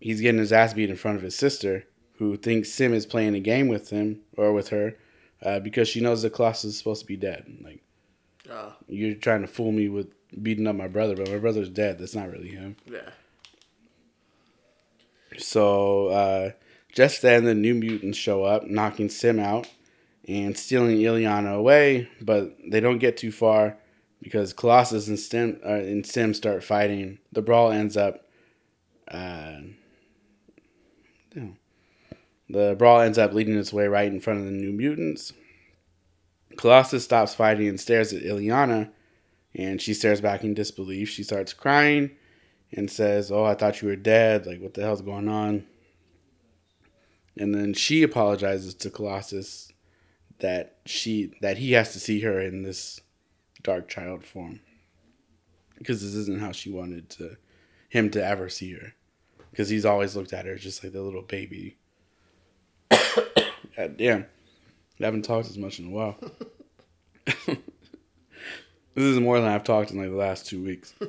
he's 0.00 0.20
getting 0.20 0.40
his 0.40 0.52
ass 0.52 0.74
beat 0.74 0.90
in 0.90 0.96
front 0.96 1.16
of 1.16 1.22
his 1.22 1.36
sister, 1.36 1.84
who 2.18 2.36
thinks 2.36 2.70
S'ym 2.70 2.92
is 2.92 3.06
playing 3.06 3.34
a 3.34 3.40
game 3.40 3.68
with 3.68 3.90
him 3.90 4.20
or 4.36 4.52
with 4.52 4.68
her, 4.68 4.96
uh, 5.42 5.58
because 5.60 5.88
she 5.88 6.00
knows 6.00 6.22
that 6.22 6.34
Colossus 6.34 6.72
is 6.72 6.78
supposed 6.78 7.00
to 7.00 7.06
be 7.06 7.16
dead. 7.16 7.46
Like 7.62 7.82
Oh, 8.50 8.74
you're 8.88 9.14
trying 9.14 9.40
to 9.42 9.46
fool 9.46 9.72
me 9.72 9.88
with 9.88 10.08
beating 10.42 10.66
up 10.66 10.76
my 10.76 10.88
brother, 10.88 11.16
but 11.16 11.30
my 11.30 11.38
brother's 11.38 11.70
dead. 11.70 11.98
That's 11.98 12.14
not 12.14 12.30
really 12.30 12.48
him. 12.48 12.76
yeah. 12.90 13.10
So 15.38 16.08
uh, 16.08 16.50
just 16.92 17.22
then, 17.22 17.44
the 17.44 17.54
new 17.54 17.74
mutants 17.74 18.18
show 18.18 18.44
up, 18.44 18.66
knocking 18.66 19.08
S'ym 19.08 19.40
out 19.40 19.68
and 20.28 20.56
stealing 20.56 20.98
Illyana 20.98 21.54
away. 21.54 22.08
But 22.20 22.56
they 22.68 22.80
don't 22.80 22.98
get 22.98 23.16
too 23.16 23.32
far 23.32 23.76
because 24.22 24.52
Colossus 24.52 25.08
and 25.08 25.18
S'ym, 25.18 25.64
uh, 25.64 25.74
and 25.74 26.04
S'ym 26.04 26.34
start 26.34 26.62
fighting. 26.62 27.18
The 27.32 27.42
brawl 27.42 27.70
ends 27.72 27.96
up. 27.96 28.26
Uh, 29.08 29.60
no. 31.34 31.56
The 32.48 32.76
brawl 32.78 33.00
ends 33.00 33.18
up 33.18 33.32
leading 33.32 33.58
its 33.58 33.72
way 33.72 33.86
right 33.88 34.10
in 34.10 34.20
front 34.20 34.40
of 34.40 34.46
the 34.46 34.52
new 34.52 34.72
mutants. 34.72 35.32
Colossus 36.56 37.04
stops 37.04 37.34
fighting 37.34 37.68
and 37.68 37.80
stares 37.80 38.12
at 38.12 38.22
Illyana, 38.22 38.90
and 39.54 39.80
she 39.80 39.94
stares 39.94 40.20
back 40.20 40.44
in 40.44 40.54
disbelief. 40.54 41.08
She 41.08 41.22
starts 41.22 41.52
crying 41.52 42.10
and 42.72 42.90
says, 42.90 43.30
"Oh, 43.30 43.44
I 43.44 43.54
thought 43.54 43.82
you 43.82 43.88
were 43.88 43.96
dead. 43.96 44.46
Like, 44.46 44.60
what 44.60 44.74
the 44.74 44.82
hell's 44.82 45.02
going 45.02 45.28
on?" 45.28 45.66
And 47.36 47.54
then 47.54 47.74
she 47.74 48.02
apologizes 48.02 48.74
to 48.74 48.90
Colossus 48.90 49.72
that 50.38 50.78
she 50.84 51.32
that 51.40 51.58
he 51.58 51.72
has 51.72 51.92
to 51.92 52.00
see 52.00 52.20
her 52.20 52.40
in 52.40 52.62
this 52.62 53.00
dark 53.62 53.88
child 53.88 54.24
form 54.24 54.60
because 55.78 56.02
this 56.02 56.14
isn't 56.14 56.40
how 56.40 56.52
she 56.52 56.70
wanted 56.70 57.08
to 57.08 57.36
him 57.88 58.10
to 58.10 58.24
ever 58.24 58.48
see 58.48 58.72
her 58.72 58.94
because 59.50 59.68
he's 59.68 59.86
always 59.86 60.16
looked 60.16 60.32
at 60.32 60.46
her 60.46 60.56
just 60.56 60.82
like 60.82 60.92
the 60.92 61.02
little 61.02 61.22
baby. 61.22 61.76
Uh, 63.76 63.88
God 63.88 63.96
damn, 63.96 64.26
I 65.00 65.04
haven't 65.04 65.22
talked 65.22 65.48
as 65.48 65.58
much 65.58 65.78
in 65.78 65.86
a 65.86 65.90
while. 65.90 66.16
this 67.26 67.58
is 68.94 69.20
more 69.20 69.40
than 69.40 69.48
I've 69.48 69.64
talked 69.64 69.90
in 69.90 69.98
like 69.98 70.10
the 70.10 70.16
last 70.16 70.46
two 70.46 70.62
weeks. 70.62 70.94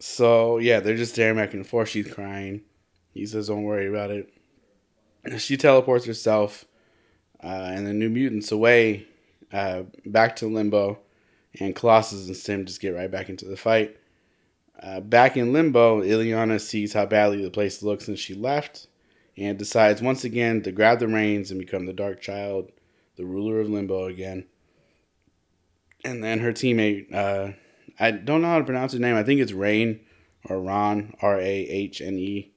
So 0.00 0.58
yeah, 0.58 0.78
they're 0.78 0.96
just 0.96 1.14
staring 1.14 1.34
back 1.36 1.54
and 1.54 1.66
forth. 1.66 1.88
She's 1.88 2.08
crying. 2.08 2.62
He 3.14 3.26
says, 3.26 3.48
"Don't 3.48 3.64
worry 3.64 3.88
about 3.88 4.12
it." 4.12 4.32
She 5.38 5.56
teleports 5.56 6.04
herself 6.04 6.64
uh, 7.42 7.70
and 7.72 7.84
the 7.84 7.92
New 7.92 8.08
Mutants 8.08 8.52
away 8.52 9.08
uh, 9.52 9.82
back 10.06 10.36
to 10.36 10.46
Limbo, 10.46 11.00
and 11.58 11.74
Colossus 11.74 12.28
and 12.28 12.36
S'ym 12.36 12.66
just 12.66 12.80
get 12.80 12.94
right 12.94 13.10
back 13.10 13.28
into 13.28 13.44
the 13.44 13.56
fight. 13.56 13.96
Uh, 14.80 15.00
back 15.00 15.36
in 15.36 15.52
limbo, 15.52 16.02
Illyana 16.02 16.60
sees 16.60 16.92
how 16.92 17.04
badly 17.04 17.42
the 17.42 17.50
place 17.50 17.82
looks 17.82 18.06
and 18.06 18.16
she 18.16 18.32
left 18.32 18.86
and 19.38 19.58
decides 19.58 20.02
once 20.02 20.24
again 20.24 20.62
to 20.62 20.72
grab 20.72 20.98
the 20.98 21.08
reins 21.08 21.50
and 21.50 21.60
become 21.60 21.86
the 21.86 21.92
Dark 21.92 22.20
Child, 22.20 22.70
the 23.16 23.24
ruler 23.24 23.60
of 23.60 23.68
limbo 23.68 24.06
again. 24.06 24.46
And 26.04 26.22
then 26.22 26.40
her 26.40 26.52
teammate, 26.52 27.12
uh, 27.12 27.52
I 27.98 28.10
don't 28.10 28.42
know 28.42 28.48
how 28.48 28.58
to 28.58 28.64
pronounce 28.64 28.92
her 28.92 28.98
name. 28.98 29.16
I 29.16 29.22
think 29.22 29.40
it's 29.40 29.52
Rain 29.52 30.00
or 30.48 30.60
Ron, 30.60 31.14
R 31.20 31.38
A 31.38 31.42
H 31.44 32.00
N 32.00 32.18
E. 32.18 32.52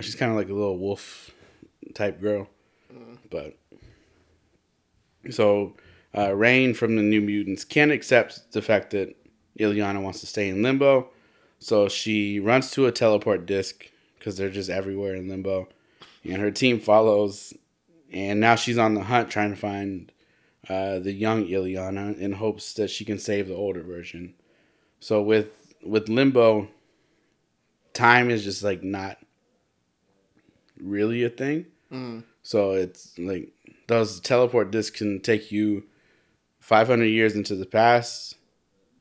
She's 0.00 0.14
kind 0.14 0.30
of 0.30 0.36
like 0.36 0.48
a 0.48 0.54
little 0.54 0.78
wolf 0.78 1.30
type 1.94 2.20
girl. 2.20 2.48
But 3.30 3.56
so 5.30 5.74
uh, 6.14 6.28
Rahne 6.28 6.76
from 6.76 6.96
the 6.96 7.02
New 7.02 7.20
Mutants 7.20 7.64
can't 7.64 7.92
accept 7.92 8.52
the 8.52 8.62
fact 8.62 8.90
that 8.90 9.16
Illyana 9.58 10.02
wants 10.02 10.20
to 10.20 10.26
stay 10.26 10.48
in 10.48 10.62
limbo. 10.62 11.10
So 11.58 11.88
she 11.88 12.38
runs 12.38 12.70
to 12.72 12.86
a 12.86 12.92
teleport 12.92 13.46
disc 13.46 13.90
because 14.18 14.36
they're 14.36 14.50
just 14.50 14.68
everywhere 14.70 15.14
in 15.14 15.28
limbo. 15.28 15.68
And 16.28 16.40
her 16.40 16.50
team 16.50 16.80
follows. 16.80 17.54
And 18.12 18.40
now 18.40 18.54
she's 18.54 18.78
on 18.78 18.94
the 18.94 19.04
hunt 19.04 19.30
trying 19.30 19.50
to 19.50 19.56
find 19.56 20.12
uh, 20.68 20.98
the 20.98 21.12
young 21.12 21.46
Illyana 21.46 22.18
in 22.18 22.32
hopes 22.32 22.74
that 22.74 22.90
she 22.90 23.04
can 23.04 23.18
save 23.18 23.48
the 23.48 23.54
older 23.54 23.82
version. 23.82 24.34
So 25.00 25.22
with 25.22 25.74
with 25.82 26.08
limbo, 26.08 26.68
time 27.92 28.30
is 28.30 28.44
just 28.44 28.62
like 28.62 28.82
not 28.82 29.18
really 30.78 31.24
a 31.24 31.30
thing. 31.30 31.66
Mm. 31.92 32.24
So 32.42 32.72
it's 32.72 33.18
like 33.18 33.52
those 33.86 34.20
teleport 34.20 34.70
discs 34.70 34.98
can 34.98 35.20
take 35.20 35.52
you 35.52 35.84
500 36.60 37.04
years 37.04 37.34
into 37.34 37.54
the 37.54 37.66
past. 37.66 38.36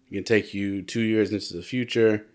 It 0.09 0.15
can 0.15 0.23
take 0.23 0.53
you 0.53 0.81
two 0.81 1.01
years 1.01 1.31
into 1.31 1.55
the 1.55 1.63
future, 1.63 2.27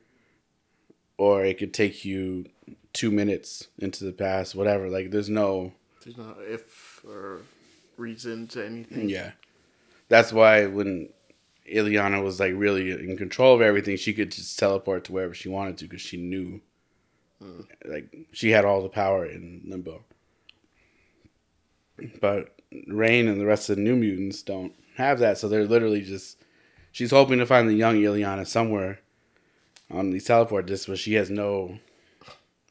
or 1.16 1.44
it 1.44 1.58
could 1.58 1.72
take 1.72 2.04
you 2.04 2.46
two 2.92 3.10
minutes 3.10 3.68
into 3.78 4.04
the 4.04 4.12
past. 4.12 4.54
Whatever. 4.54 4.88
Like 4.88 5.10
there's 5.10 5.28
no. 5.28 5.72
There's 6.04 6.16
no 6.16 6.34
if 6.40 7.04
or 7.04 7.42
reason 7.96 8.46
to 8.48 8.64
anything. 8.64 9.08
Yeah, 9.08 9.32
that's 10.08 10.32
why 10.32 10.66
when 10.66 11.10
Illyana 11.70 12.22
was 12.22 12.40
like 12.40 12.54
really 12.56 12.90
in 12.90 13.16
control 13.16 13.54
of 13.54 13.60
everything, 13.60 13.96
she 13.96 14.12
could 14.12 14.32
just 14.32 14.58
teleport 14.58 15.04
to 15.04 15.12
wherever 15.12 15.34
she 15.34 15.48
wanted 15.48 15.78
to 15.78 15.84
because 15.84 16.00
she 16.00 16.16
knew, 16.16 16.60
hmm. 17.40 17.60
like 17.84 18.26
she 18.32 18.50
had 18.50 18.64
all 18.64 18.82
the 18.82 18.88
power 18.88 19.24
in 19.26 19.62
Limbo. 19.66 20.04
But 22.20 22.56
Rahne 22.88 23.28
and 23.28 23.40
the 23.40 23.46
rest 23.46 23.68
of 23.68 23.76
the 23.76 23.82
New 23.82 23.96
Mutants 23.96 24.42
don't 24.42 24.72
have 24.96 25.18
that, 25.18 25.38
so 25.38 25.48
they're 25.48 25.64
literally 25.64 26.02
just. 26.02 26.38
She's 26.92 27.12
hoping 27.12 27.38
to 27.38 27.46
find 27.46 27.68
the 27.68 27.74
young 27.74 27.96
Illyana 27.96 28.44
somewhere 28.44 28.98
on 29.92 30.10
these 30.10 30.24
teleport 30.24 30.66
discs, 30.66 30.86
but 30.86 30.98
she 30.98 31.14
has 31.14 31.30
no 31.30 31.78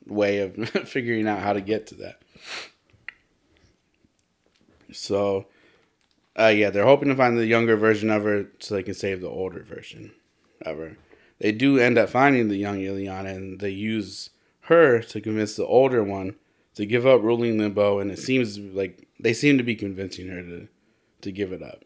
way 0.09 0.39
of 0.39 0.69
figuring 0.87 1.27
out 1.27 1.39
how 1.39 1.53
to 1.53 1.61
get 1.61 1.87
to 1.87 1.95
that. 1.95 2.21
So, 4.91 5.45
uh, 6.37 6.47
yeah, 6.47 6.69
they're 6.69 6.85
hoping 6.85 7.09
to 7.09 7.15
find 7.15 7.37
the 7.37 7.45
younger 7.45 7.75
version 7.75 8.09
of 8.09 8.23
her 8.23 8.47
so 8.59 8.75
they 8.75 8.83
can 8.83 8.93
save 8.93 9.21
the 9.21 9.29
older 9.29 9.63
version 9.63 10.11
of 10.61 10.77
her. 10.77 10.97
They 11.39 11.51
do 11.51 11.77
end 11.77 11.97
up 11.97 12.09
finding 12.09 12.47
the 12.47 12.57
young 12.57 12.79
Illyana, 12.79 13.35
and 13.35 13.59
they 13.59 13.69
use 13.69 14.29
her 14.61 15.01
to 15.01 15.21
convince 15.21 15.55
the 15.55 15.65
older 15.65 16.03
one 16.03 16.35
to 16.75 16.85
give 16.85 17.05
up 17.05 17.21
ruling 17.21 17.57
limbo. 17.57 17.99
And 17.99 18.11
it 18.11 18.19
seems 18.19 18.57
like 18.57 19.07
they 19.19 19.33
seem 19.33 19.57
to 19.57 19.63
be 19.63 19.75
convincing 19.75 20.27
her 20.27 20.41
to 20.41 20.67
to 21.21 21.31
give 21.31 21.51
it 21.51 21.61
up. 21.61 21.83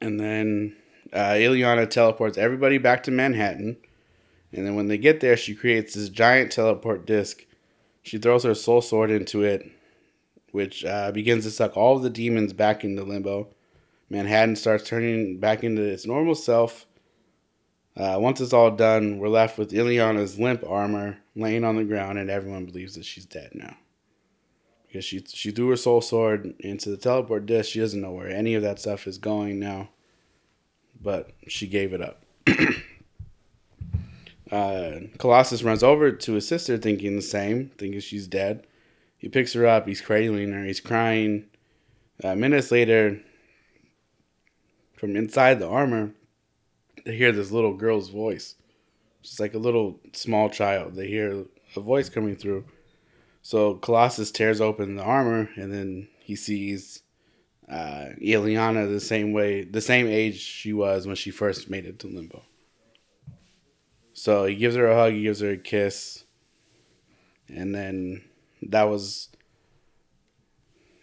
And 0.00 0.18
then 0.18 0.76
uh, 1.12 1.34
Illyana 1.34 1.88
teleports 1.88 2.38
everybody 2.38 2.78
back 2.78 3.02
to 3.04 3.10
Manhattan. 3.10 3.76
And 4.54 4.64
then 4.64 4.76
when 4.76 4.86
they 4.88 4.98
get 4.98 5.20
there, 5.20 5.36
she 5.36 5.54
creates 5.54 5.94
this 5.94 6.08
giant 6.08 6.52
teleport 6.52 7.06
disc. 7.06 7.44
She 8.02 8.18
throws 8.18 8.44
her 8.44 8.54
soul 8.54 8.80
sword 8.80 9.10
into 9.10 9.42
it, 9.42 9.70
which 10.52 10.84
uh, 10.84 11.10
begins 11.10 11.44
to 11.44 11.50
suck 11.50 11.76
all 11.76 11.98
the 11.98 12.10
demons 12.10 12.52
back 12.52 12.84
into 12.84 13.02
limbo. 13.02 13.48
Manhattan 14.08 14.54
starts 14.54 14.84
turning 14.84 15.40
back 15.40 15.64
into 15.64 15.82
its 15.82 16.06
normal 16.06 16.34
self. 16.36 16.86
Uh, 17.96 18.16
once 18.20 18.40
it's 18.40 18.52
all 18.52 18.70
done, 18.70 19.18
we're 19.18 19.28
left 19.28 19.58
with 19.58 19.72
Illyana's 19.72 20.38
limp 20.38 20.62
armor 20.66 21.18
laying 21.34 21.64
on 21.64 21.76
the 21.76 21.84
ground, 21.84 22.18
and 22.18 22.30
everyone 22.30 22.66
believes 22.66 22.94
that 22.94 23.04
she's 23.04 23.26
dead 23.26 23.50
now. 23.54 23.76
Because 24.86 25.04
she 25.04 25.24
she 25.26 25.50
threw 25.50 25.70
her 25.70 25.76
soul 25.76 26.00
sword 26.00 26.54
into 26.60 26.90
the 26.90 26.96
teleport 26.96 27.46
disc. 27.46 27.72
She 27.72 27.80
doesn't 27.80 28.00
know 28.00 28.12
where 28.12 28.28
any 28.28 28.54
of 28.54 28.62
that 28.62 28.78
stuff 28.78 29.08
is 29.08 29.18
going 29.18 29.58
now, 29.58 29.88
but 31.00 31.30
she 31.48 31.66
gave 31.66 31.92
it 31.92 32.00
up. 32.00 32.22
uh, 34.50 35.00
Colossus 35.18 35.62
runs 35.62 35.82
over 35.82 36.12
to 36.12 36.32
his 36.34 36.46
sister, 36.46 36.76
thinking 36.76 37.16
the 37.16 37.22
same, 37.22 37.70
thinking 37.78 38.00
she's 38.00 38.26
dead. 38.26 38.66
He 39.16 39.28
picks 39.28 39.54
her 39.54 39.66
up. 39.66 39.86
He's 39.86 40.00
cradling 40.00 40.52
her. 40.52 40.64
He's 40.64 40.80
crying. 40.80 41.46
Uh, 42.22 42.34
minutes 42.34 42.70
later, 42.70 43.20
from 44.94 45.16
inside 45.16 45.58
the 45.58 45.68
armor, 45.68 46.12
they 47.04 47.16
hear 47.16 47.32
this 47.32 47.50
little 47.50 47.74
girl's 47.74 48.10
voice. 48.10 48.56
She's 49.22 49.40
like 49.40 49.54
a 49.54 49.58
little 49.58 50.00
small 50.12 50.50
child. 50.50 50.94
They 50.94 51.08
hear 51.08 51.46
a 51.74 51.80
voice 51.80 52.08
coming 52.08 52.36
through. 52.36 52.66
So 53.42 53.74
Colossus 53.74 54.30
tears 54.30 54.60
open 54.60 54.96
the 54.96 55.02
armor, 55.02 55.50
and 55.56 55.72
then 55.72 56.08
he 56.20 56.36
sees 56.36 57.02
uh, 57.68 58.08
Illyana 58.22 58.88
the 58.90 59.00
same 59.00 59.32
way, 59.32 59.64
the 59.64 59.80
same 59.80 60.06
age 60.06 60.38
she 60.40 60.72
was 60.72 61.06
when 61.06 61.16
she 61.16 61.30
first 61.30 61.68
made 61.68 61.86
it 61.86 61.98
to 62.00 62.06
Limbo. 62.06 62.42
So 64.24 64.46
he 64.46 64.54
gives 64.54 64.74
her 64.74 64.86
a 64.86 64.94
hug, 64.94 65.12
he 65.12 65.24
gives 65.24 65.40
her 65.40 65.50
a 65.50 65.58
kiss, 65.58 66.24
and 67.46 67.74
then 67.74 68.24
that 68.62 68.84
was 68.84 69.28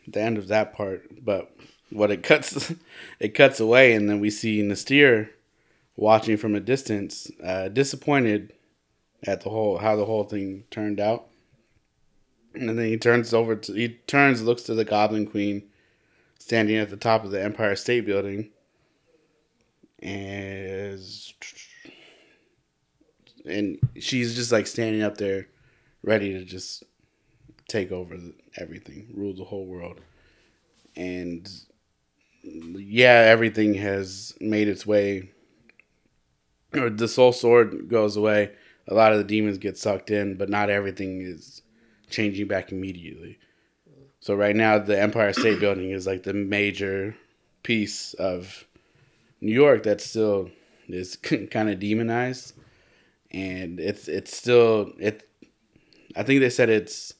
the 0.07 0.19
end 0.19 0.39
of 0.39 0.47
that 0.47 0.73
part. 0.73 1.23
But 1.23 1.55
what 1.91 2.09
it 2.09 2.23
cuts, 2.23 2.73
it 3.19 3.35
cuts 3.35 3.59
away, 3.59 3.93
and 3.93 4.09
then 4.09 4.21
we 4.21 4.31
see 4.31 4.63
Nastir 4.63 5.29
watching 5.95 6.35
from 6.35 6.55
a 6.55 6.59
distance, 6.59 7.29
uh, 7.43 7.67
disappointed 7.67 8.53
at 9.21 9.41
the 9.41 9.51
whole 9.51 9.77
how 9.77 9.95
the 9.95 10.05
whole 10.05 10.23
thing 10.23 10.63
turned 10.71 10.99
out. 10.99 11.27
And 12.55 12.69
then 12.69 12.87
he 12.87 12.97
turns 12.97 13.35
over 13.35 13.55
to 13.55 13.73
he 13.73 13.99
turns, 14.07 14.41
looks 14.41 14.63
to 14.63 14.73
the 14.73 14.83
Goblin 14.83 15.27
Queen, 15.27 15.69
standing 16.39 16.75
at 16.75 16.89
the 16.89 16.97
top 16.97 17.23
of 17.23 17.29
the 17.29 17.43
Empire 17.43 17.75
State 17.75 18.03
Building, 18.03 18.49
and 19.99 20.99
and 23.45 23.79
she's 23.99 24.35
just 24.35 24.51
like 24.51 24.67
standing 24.67 25.01
up 25.01 25.17
there, 25.17 25.47
ready 26.03 26.33
to 26.33 26.43
just 26.43 26.83
take 27.67 27.91
over 27.91 28.17
everything, 28.57 29.07
rule 29.13 29.33
the 29.33 29.45
whole 29.45 29.65
world, 29.65 30.01
and 30.95 31.49
yeah, 32.43 33.25
everything 33.27 33.75
has 33.75 34.33
made 34.39 34.67
its 34.67 34.85
way. 34.85 35.31
Or 36.73 36.89
the 36.89 37.07
soul 37.07 37.33
sword 37.33 37.89
goes 37.89 38.15
away. 38.15 38.51
A 38.87 38.93
lot 38.93 39.11
of 39.11 39.17
the 39.17 39.23
demons 39.23 39.57
get 39.57 39.77
sucked 39.77 40.09
in, 40.09 40.35
but 40.35 40.49
not 40.49 40.69
everything 40.69 41.21
is 41.21 41.61
changing 42.09 42.47
back 42.47 42.71
immediately. 42.71 43.37
So 44.19 44.35
right 44.35 44.55
now, 44.55 44.77
the 44.77 44.99
Empire 44.99 45.33
State 45.33 45.59
Building 45.61 45.91
is 45.91 46.07
like 46.07 46.23
the 46.23 46.33
major 46.33 47.15
piece 47.63 48.13
of 48.15 48.65
New 49.41 49.53
York 49.53 49.83
that 49.83 50.01
still 50.01 50.49
is 50.87 51.15
kind 51.51 51.69
of 51.69 51.79
demonized, 51.79 52.53
and 53.31 53.79
it's 53.79 54.07
it's 54.07 54.35
still 54.35 54.93
it. 54.99 55.27
I 56.15 56.23
think 56.23 56.41
they 56.41 56.49
said 56.49 56.69
it's 56.69 57.13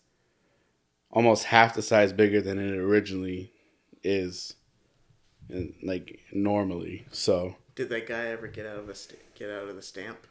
almost 1.12 1.46
half 1.46 1.76
the 1.76 1.82
size 1.82 2.14
bigger 2.14 2.42
than 2.42 2.60
it 2.60 2.78
originally 2.78 3.54
is, 4.04 4.56
and 5.50 5.74
like 5.84 6.20
normally. 6.34 7.06
So 7.12 7.56
Did 7.76 7.90
that 7.90 8.08
guy 8.08 8.26
ever 8.28 8.48
get 8.48 8.66
out 8.66 8.78
of 8.78 8.88
the 8.88 8.96
st- 8.96 9.20
get 9.36 9.50
out 9.50 9.68
of 9.68 9.76
the 9.76 9.82
stamp? 9.82 10.28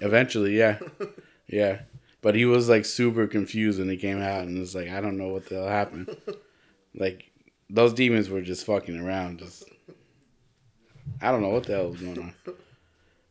eventually, 0.00 0.56
yeah, 0.56 0.78
yeah. 1.48 1.80
But 2.20 2.34
he 2.34 2.44
was 2.44 2.68
like 2.68 2.84
super 2.84 3.26
confused 3.26 3.78
when 3.78 3.88
he 3.88 3.96
came 3.96 4.20
out 4.20 4.42
and 4.42 4.58
was 4.58 4.74
like, 4.74 4.88
I 4.88 5.00
don't 5.00 5.16
know 5.18 5.28
what 5.28 5.46
the 5.46 5.56
hell 5.56 5.68
happened. 5.68 6.16
like 6.94 7.30
those 7.70 7.92
demons 7.92 8.28
were 8.28 8.42
just 8.42 8.66
fucking 8.66 8.98
around, 8.98 9.38
just 9.40 9.64
I 11.20 11.30
don't 11.30 11.42
know 11.42 11.50
what 11.50 11.64
the 11.64 11.74
hell 11.74 11.90
was 11.90 12.00
going 12.00 12.18
on. 12.18 12.34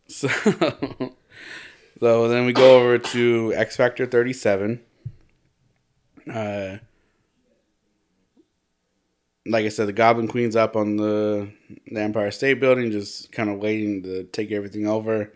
So, 0.07 0.27
so 1.99 2.27
then 2.27 2.45
we 2.45 2.53
go 2.53 2.79
over 2.79 2.97
to 2.97 3.53
X 3.55 3.75
Factor 3.75 4.05
37. 4.05 4.81
Uh, 6.31 6.77
like 9.45 9.65
I 9.65 9.69
said, 9.69 9.87
the 9.87 9.93
Goblin 9.93 10.27
Queen's 10.27 10.55
up 10.55 10.75
on 10.75 10.97
the, 10.97 11.51
the 11.89 12.01
Empire 12.01 12.31
State 12.31 12.59
Building, 12.59 12.91
just 12.91 13.31
kind 13.31 13.49
of 13.49 13.59
waiting 13.59 14.03
to 14.03 14.23
take 14.25 14.51
everything 14.51 14.87
over. 14.87 15.33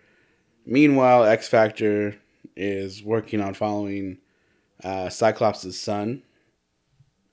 Meanwhile, 0.66 1.26
X 1.26 1.48
Factor 1.48 2.18
is 2.56 3.04
working 3.04 3.42
on 3.42 3.54
following 3.54 4.18
uh, 4.84 5.10
Cyclops' 5.10 5.78
son. 5.78 6.24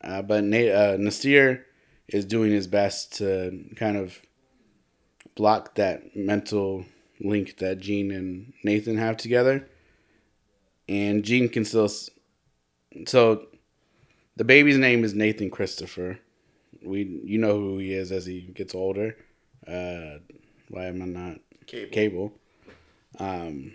Uh, 0.03 0.23
but 0.23 0.45
Na- 0.45 0.59
uh, 0.59 0.97
Nasir 0.99 1.67
is 2.07 2.25
doing 2.25 2.53
his 2.53 2.67
best 2.67 3.17
to 3.19 3.65
kind 3.77 3.97
of 3.97 4.21
block 5.35 5.75
that 5.75 6.17
mental 6.17 6.85
link 7.21 7.59
that 7.59 7.81
Jean 7.81 8.11
and 8.11 8.53
Nathan 8.63 8.97
have 8.97 9.17
together. 9.17 9.69
And 10.89 11.25
Jean 11.25 11.49
can 11.49 11.65
still. 11.65 11.91
So, 13.07 13.47
the 14.37 14.45
baby's 14.45 14.79
name 14.79 15.05
is 15.05 15.15
Nathan 15.15 15.51
Christopher. 15.51 16.19
We, 16.83 17.21
you 17.25 17.39
know 17.39 17.59
who 17.59 17.79
he 17.79 17.93
is 17.93 18.13
as 18.13 18.25
he 18.25 18.43
gets 18.43 18.75
older. 18.75 19.17
Uh, 19.67 20.19
why 20.69 20.87
am 20.87 21.03
I 21.03 21.07
not 21.07 21.39
Cable. 21.67 21.91
cable? 21.91 22.33
Um, 23.19 23.73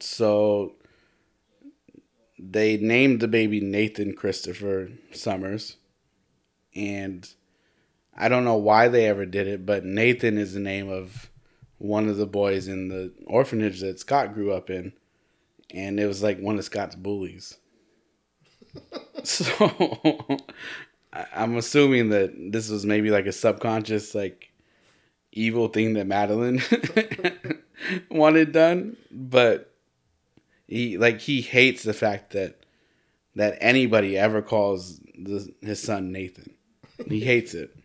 so 0.00 0.74
they 2.38 2.76
named 2.76 3.20
the 3.20 3.28
baby 3.28 3.60
Nathan 3.60 4.14
Christopher 4.14 4.90
Summers, 5.12 5.76
and 6.74 7.28
I 8.16 8.28
don't 8.28 8.44
know 8.44 8.56
why 8.56 8.88
they 8.88 9.06
ever 9.06 9.24
did 9.24 9.46
it, 9.46 9.64
but 9.64 9.84
Nathan 9.84 10.36
is 10.36 10.52
the 10.52 10.60
name 10.60 10.88
of 10.88 11.30
one 11.84 12.08
of 12.08 12.16
the 12.16 12.26
boys 12.26 12.66
in 12.66 12.88
the 12.88 13.12
orphanage 13.26 13.80
that 13.80 14.00
Scott 14.00 14.32
grew 14.32 14.52
up 14.52 14.70
in, 14.70 14.94
and 15.70 16.00
it 16.00 16.06
was 16.06 16.22
like 16.22 16.40
one 16.40 16.58
of 16.58 16.64
Scott's 16.64 16.96
bullies. 16.96 17.58
so 19.22 20.38
I'm 21.12 21.58
assuming 21.58 22.08
that 22.08 22.32
this 22.52 22.70
was 22.70 22.86
maybe 22.86 23.10
like 23.10 23.26
a 23.26 23.32
subconscious 23.32 24.14
like 24.14 24.50
evil 25.30 25.68
thing 25.68 25.92
that 25.94 26.08
Madelyne 26.08 26.62
wanted 28.10 28.52
done, 28.52 28.96
but 29.10 29.74
he 30.66 30.96
like 30.96 31.20
he 31.20 31.42
hates 31.42 31.82
the 31.82 31.92
fact 31.92 32.32
that 32.32 32.64
that 33.36 33.58
anybody 33.60 34.16
ever 34.16 34.40
calls 34.40 35.00
the, 35.18 35.52
his 35.60 35.82
son 35.82 36.12
Nathan. 36.12 36.54
He 37.08 37.20
hates 37.20 37.52
it. 37.52 37.76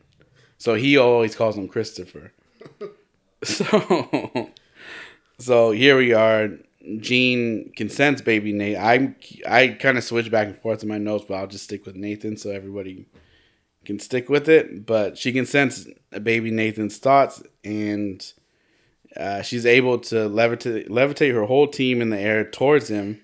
So 0.58 0.76
he 0.76 0.96
always 0.96 1.36
calls 1.36 1.58
him 1.58 1.68
Christopher. 1.68 2.32
So 3.44 4.50
so 5.40 5.72
here 5.72 5.98
we 5.98 6.14
are. 6.14 6.50
Jean 7.00 7.72
consents 7.76 8.22
baby 8.22 8.52
Nate. 8.52 8.78
I 8.78 9.16
I 9.48 9.68
kind 9.70 9.98
of 9.98 10.04
switch 10.04 10.30
back 10.32 10.48
and 10.48 10.58
forth 10.58 10.84
in 10.84 10.90
my 10.90 10.98
notes, 10.98 11.26
but 11.28 11.36
I'll 11.36 11.48
just 11.48 11.66
stick 11.66 11.86
with 11.86 11.96
Nathan 11.96 12.36
so 12.36 12.52
everybody 12.52 13.08
can 13.86 14.00
stick 14.00 14.30
with 14.30 14.50
it. 14.50 14.86
But 14.86 15.18
she 15.18 15.32
consents 15.32 15.88
baby 16.22 16.52
Nathan's 16.52 16.98
thoughts, 16.98 17.42
and 17.64 18.26
uh, 19.16 19.42
she's 19.42 19.66
able 19.66 20.00
to 20.00 20.16
levitate 20.30 20.90
levitate 20.90 21.34
her 21.34 21.46
whole 21.46 21.68
team 21.68 22.02
in 22.02 22.10
the 22.10 22.20
air 22.20 22.44
towards 22.44 22.90
him. 22.90 23.22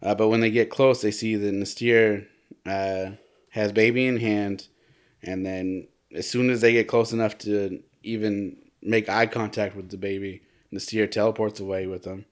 Uh, 0.00 0.14
but 0.14 0.28
when 0.28 0.40
they 0.40 0.50
get 0.50 0.70
close, 0.70 1.02
they 1.02 1.10
see 1.10 1.34
that 1.34 1.54
N'astirh 1.54 2.26
uh, 2.66 3.10
has 3.50 3.72
baby 3.72 4.06
in 4.06 4.18
hand, 4.18 4.68
and 5.22 5.44
then 5.44 5.88
as 6.14 6.28
soon 6.28 6.50
as 6.50 6.60
they 6.60 6.72
get 6.72 6.88
close 6.88 7.12
enough 7.12 7.36
to 7.38 7.82
even 8.02 8.56
make 8.82 9.08
eye 9.08 9.26
contact 9.26 9.76
with 9.76 9.90
the 9.90 9.96
baby, 9.96 10.42
N'astirh 10.72 11.10
teleports 11.10 11.60
away 11.60 11.86
with 11.86 12.02
them. 12.02 12.24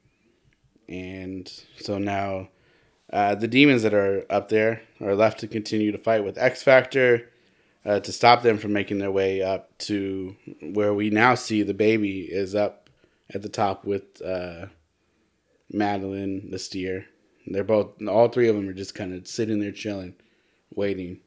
And 0.88 1.50
so 1.78 1.98
now 1.98 2.48
uh, 3.12 3.34
the 3.34 3.48
demons 3.48 3.82
that 3.82 3.94
are 3.94 4.24
up 4.30 4.48
there 4.48 4.82
are 5.00 5.14
left 5.14 5.40
to 5.40 5.48
continue 5.48 5.92
to 5.92 5.98
fight 5.98 6.24
with 6.24 6.38
X 6.38 6.62
Factor 6.62 7.30
uh, 7.84 8.00
to 8.00 8.12
stop 8.12 8.42
them 8.42 8.58
from 8.58 8.72
making 8.72 8.98
their 8.98 9.10
way 9.10 9.42
up 9.42 9.76
to 9.78 10.36
where 10.60 10.92
we 10.92 11.10
now 11.10 11.34
see 11.34 11.62
the 11.62 11.74
baby 11.74 12.22
is 12.22 12.54
up 12.54 12.90
at 13.32 13.42
the 13.42 13.48
top 13.48 13.84
with 13.84 14.20
uh, 14.22 14.66
Madelyne, 15.72 16.50
the 16.50 16.58
steer. 16.58 17.06
They're 17.46 17.64
both, 17.64 18.02
all 18.08 18.28
three 18.28 18.48
of 18.48 18.56
them 18.56 18.68
are 18.68 18.72
just 18.72 18.94
kind 18.94 19.14
of 19.14 19.28
sitting 19.28 19.60
there 19.60 19.72
chilling, 19.72 20.14
waiting. 20.74 21.20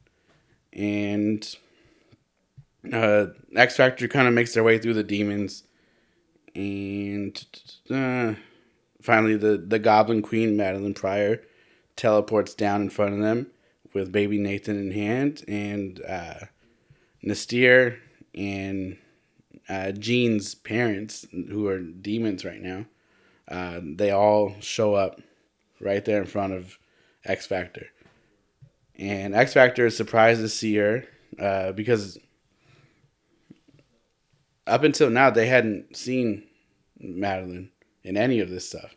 And 0.73 1.45
uh, 2.91 3.27
X 3.55 3.75
Factor 3.75 4.07
kind 4.07 4.27
of 4.27 4.33
makes 4.33 4.53
their 4.53 4.63
way 4.63 4.77
through 4.77 4.93
the 4.93 5.03
demons. 5.03 5.63
And 6.55 7.45
uh, 7.89 8.33
finally, 9.01 9.37
the, 9.37 9.57
the 9.57 9.79
Goblin 9.79 10.21
Queen, 10.21 10.57
Madelyne 10.57 10.95
Pryor, 10.95 11.41
teleports 11.95 12.53
down 12.53 12.81
in 12.81 12.89
front 12.89 13.13
of 13.13 13.19
them 13.19 13.47
with 13.93 14.11
baby 14.11 14.37
Nathan 14.37 14.77
in 14.77 14.91
hand. 14.91 15.43
And 15.47 16.01
uh, 16.07 16.45
N'astirh 17.23 17.97
and 18.33 18.97
uh, 19.67 19.91
Jean's 19.91 20.55
parents, 20.55 21.27
who 21.31 21.67
are 21.67 21.79
demons 21.79 22.45
right 22.45 22.61
now, 22.61 22.85
uh, 23.47 23.81
they 23.83 24.11
all 24.11 24.55
show 24.59 24.95
up 24.95 25.21
right 25.79 26.03
there 26.05 26.21
in 26.21 26.27
front 26.27 26.53
of 26.53 26.77
X 27.25 27.45
Factor. 27.45 27.87
And 28.97 29.33
X 29.35 29.53
Factor 29.53 29.85
is 29.85 29.95
surprised 29.95 30.41
to 30.41 30.49
see 30.49 30.75
her 30.75 31.05
uh, 31.39 31.71
because 31.71 32.17
up 34.69 34.83
until 34.83 35.09
now 35.09 35.29
they 35.29 35.47
hadn't 35.47 35.95
seen 35.97 36.43
Madelyne 37.01 37.69
in 38.03 38.17
any 38.17 38.39
of 38.39 38.49
this 38.49 38.67
stuff. 38.67 38.95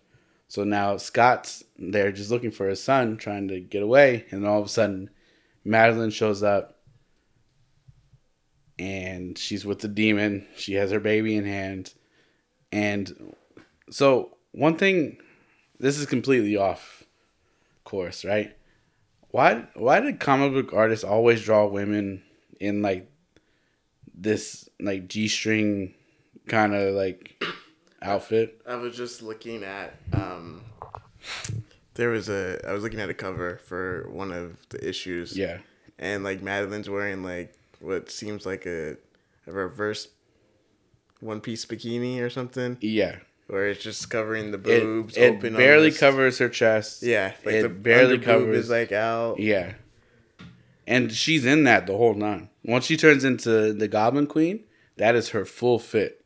So 0.48 0.64
now 0.64 0.96
Scott's 0.98 1.64
there 1.78 2.12
just 2.12 2.30
looking 2.30 2.50
for 2.50 2.68
his 2.68 2.82
son, 2.82 3.16
trying 3.16 3.48
to 3.48 3.60
get 3.60 3.82
away, 3.82 4.26
and 4.30 4.46
all 4.46 4.60
of 4.60 4.66
a 4.66 4.68
sudden 4.68 5.10
Madelyne 5.66 6.12
shows 6.12 6.42
up 6.42 6.78
and 8.78 9.38
she's 9.38 9.64
with 9.64 9.80
the 9.80 9.88
demon. 9.88 10.46
She 10.56 10.74
has 10.74 10.90
her 10.90 11.00
baby 11.00 11.36
in 11.36 11.44
hand. 11.44 11.94
And 12.70 13.34
so 13.90 14.36
one 14.52 14.76
thing 14.76 15.18
this 15.78 15.98
is 15.98 16.06
completely 16.06 16.56
off 16.56 17.04
course, 17.84 18.24
right? 18.24 18.56
Why 19.30 19.66
why 19.74 20.00
did 20.00 20.20
comic 20.20 20.52
book 20.52 20.72
artists 20.72 21.04
always 21.04 21.42
draw 21.42 21.66
women 21.66 22.22
in 22.60 22.82
like 22.82 23.11
this 24.14 24.68
like 24.80 25.08
G 25.08 25.28
string 25.28 25.94
kind 26.48 26.74
of 26.74 26.94
like 26.94 27.42
outfit? 28.00 28.60
I 28.66 28.76
was 28.76 28.96
just 28.96 29.22
looking 29.22 29.62
at 29.64 29.94
um 30.12 30.62
there 31.94 32.10
was 32.10 32.28
a 32.28 32.60
I 32.68 32.72
was 32.72 32.82
looking 32.82 33.00
at 33.00 33.10
a 33.10 33.14
cover 33.14 33.60
for 33.64 34.08
one 34.10 34.32
of 34.32 34.56
the 34.70 34.86
issues. 34.86 35.36
Yeah. 35.36 35.58
And 35.98 36.24
like 36.24 36.40
Madelyne's 36.40 36.88
wearing 36.90 37.22
like 37.22 37.54
what 37.80 38.10
seems 38.10 38.46
like 38.46 38.66
a, 38.66 38.96
a 39.46 39.52
reverse 39.52 40.08
one 41.20 41.40
piece 41.40 41.64
bikini 41.64 42.20
or 42.20 42.30
something. 42.30 42.76
Yeah. 42.80 43.16
Where 43.48 43.68
it's 43.68 43.82
just 43.82 44.08
covering 44.08 44.50
the 44.50 44.58
boobs 44.58 45.16
it 45.16 45.34
open 45.36 45.54
barely 45.54 45.90
this- 45.90 46.00
covers 46.00 46.38
her 46.38 46.48
chest. 46.48 47.02
Yeah, 47.02 47.34
like 47.44 47.56
it 47.56 47.62
the 47.62 47.68
barely 47.68 48.18
covers 48.18 48.64
is 48.64 48.70
like 48.70 48.92
out. 48.92 49.38
Yeah. 49.38 49.74
And 50.86 51.12
she's 51.12 51.44
in 51.44 51.64
that 51.64 51.86
the 51.86 51.96
whole 51.96 52.14
nine. 52.14 52.48
Once 52.64 52.86
she 52.86 52.96
turns 52.96 53.24
into 53.24 53.72
the 53.72 53.88
Goblin 53.88 54.26
Queen, 54.26 54.64
that 54.96 55.14
is 55.14 55.30
her 55.30 55.44
full 55.44 55.78
fit, 55.78 56.24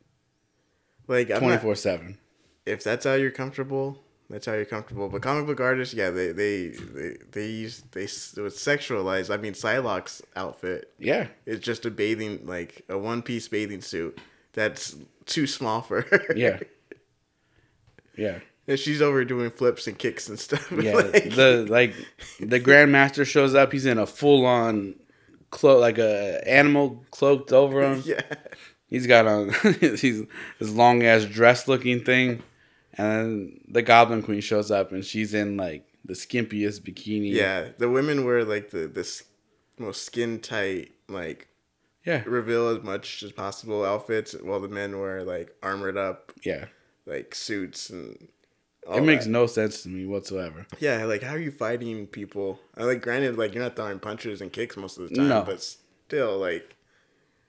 Like 1.07 1.27
twenty 1.29 1.57
four 1.57 1.75
seven. 1.75 2.17
if 2.65 2.83
that's 2.83 3.05
how 3.05 3.13
you're 3.13 3.31
comfortable, 3.31 4.03
that's 4.29 4.45
how 4.45 4.53
you're 4.53 4.65
comfortable. 4.65 5.09
But 5.09 5.21
comic 5.21 5.45
book 5.45 5.59
artists, 5.59 5.93
yeah, 5.93 6.09
they 6.09 6.31
they 6.31 6.67
they 6.69 7.17
they 7.31 7.47
use 7.47 7.83
they 7.91 8.03
it 8.03 8.41
was 8.41 8.55
sexualized. 8.57 9.33
I 9.33 9.37
mean, 9.37 9.53
Psylocke's 9.53 10.21
outfit 10.35 10.91
Yeah, 10.99 11.27
is 11.45 11.59
just 11.59 11.85
a 11.85 11.91
bathing 11.91 12.45
like 12.45 12.83
a 12.89 12.97
one 12.97 13.21
piece 13.21 13.47
bathing 13.47 13.81
suit 13.81 14.19
that's 14.53 14.95
too 15.25 15.45
small 15.47 15.81
for 15.81 16.01
her. 16.01 16.33
yeah, 16.35 16.59
yeah, 18.17 18.39
and 18.67 18.77
she's 18.79 19.01
over 19.01 19.23
doing 19.23 19.49
flips 19.49 19.87
and 19.87 19.97
kicks 19.97 20.27
and 20.29 20.39
stuff. 20.39 20.71
yeah. 20.81 20.93
Like- 20.93 21.35
the 21.35 21.65
like 21.69 21.93
the 22.39 22.59
Grandmaster 22.59 23.25
shows 23.25 23.55
up. 23.55 23.71
He's 23.71 23.85
in 23.85 23.97
a 23.97 24.05
full 24.05 24.45
on 24.45 24.95
cloak, 25.49 25.79
like 25.81 25.97
a 25.97 26.41
animal 26.47 27.05
cloaked 27.11 27.51
over 27.53 27.81
him. 27.81 28.03
yeah, 28.05 28.21
He's 28.87 29.07
got 29.07 29.25
on 29.27 29.49
he's 29.79 30.23
this 30.59 30.71
long 30.71 31.03
ass 31.03 31.25
dress 31.25 31.67
looking 31.67 32.03
thing, 32.03 32.43
and 32.93 33.07
then 33.07 33.59
the 33.67 33.81
Goblin 33.81 34.23
Queen 34.23 34.41
shows 34.41 34.71
up 34.71 34.91
and 34.91 35.03
she's 35.03 35.33
in 35.33 35.57
like 35.57 35.85
the 36.05 36.13
skimpiest 36.13 36.81
bikini. 36.81 37.31
yeah. 37.33 37.69
The 37.77 37.89
women 37.89 38.25
wear 38.25 38.43
like 38.43 38.69
the 38.71 38.87
this 38.87 39.23
most 39.77 40.03
skin 40.03 40.39
tight 40.39 40.91
like 41.07 41.47
yeah, 42.05 42.23
reveal 42.25 42.69
as 42.69 42.81
much 42.83 43.21
as 43.23 43.31
possible 43.33 43.83
outfits, 43.83 44.33
while 44.33 44.61
the 44.61 44.69
men 44.69 44.97
wear 44.99 45.23
like 45.23 45.53
armored 45.61 45.97
up 45.97 46.31
yeah. 46.43 46.65
like 47.05 47.35
suits 47.35 47.89
and. 47.89 48.29
It 48.95 49.01
makes 49.03 49.25
that. 49.25 49.31
no 49.31 49.47
sense 49.47 49.83
to 49.83 49.89
me 49.89 50.05
whatsoever. 50.05 50.65
Yeah, 50.79 51.03
like 51.05 51.21
how 51.23 51.33
are 51.33 51.39
you 51.39 51.51
fighting 51.51 52.07
people? 52.07 52.59
I 52.77 52.83
like 52.83 53.01
granted, 53.01 53.37
like 53.37 53.53
you're 53.53 53.63
not 53.63 53.75
throwing 53.75 53.99
punches 53.99 54.41
and 54.41 54.51
kicks 54.51 54.77
most 54.77 54.97
of 54.97 55.09
the 55.09 55.15
time, 55.15 55.27
No. 55.27 55.43
but 55.43 55.61
still, 55.61 56.37
like 56.37 56.75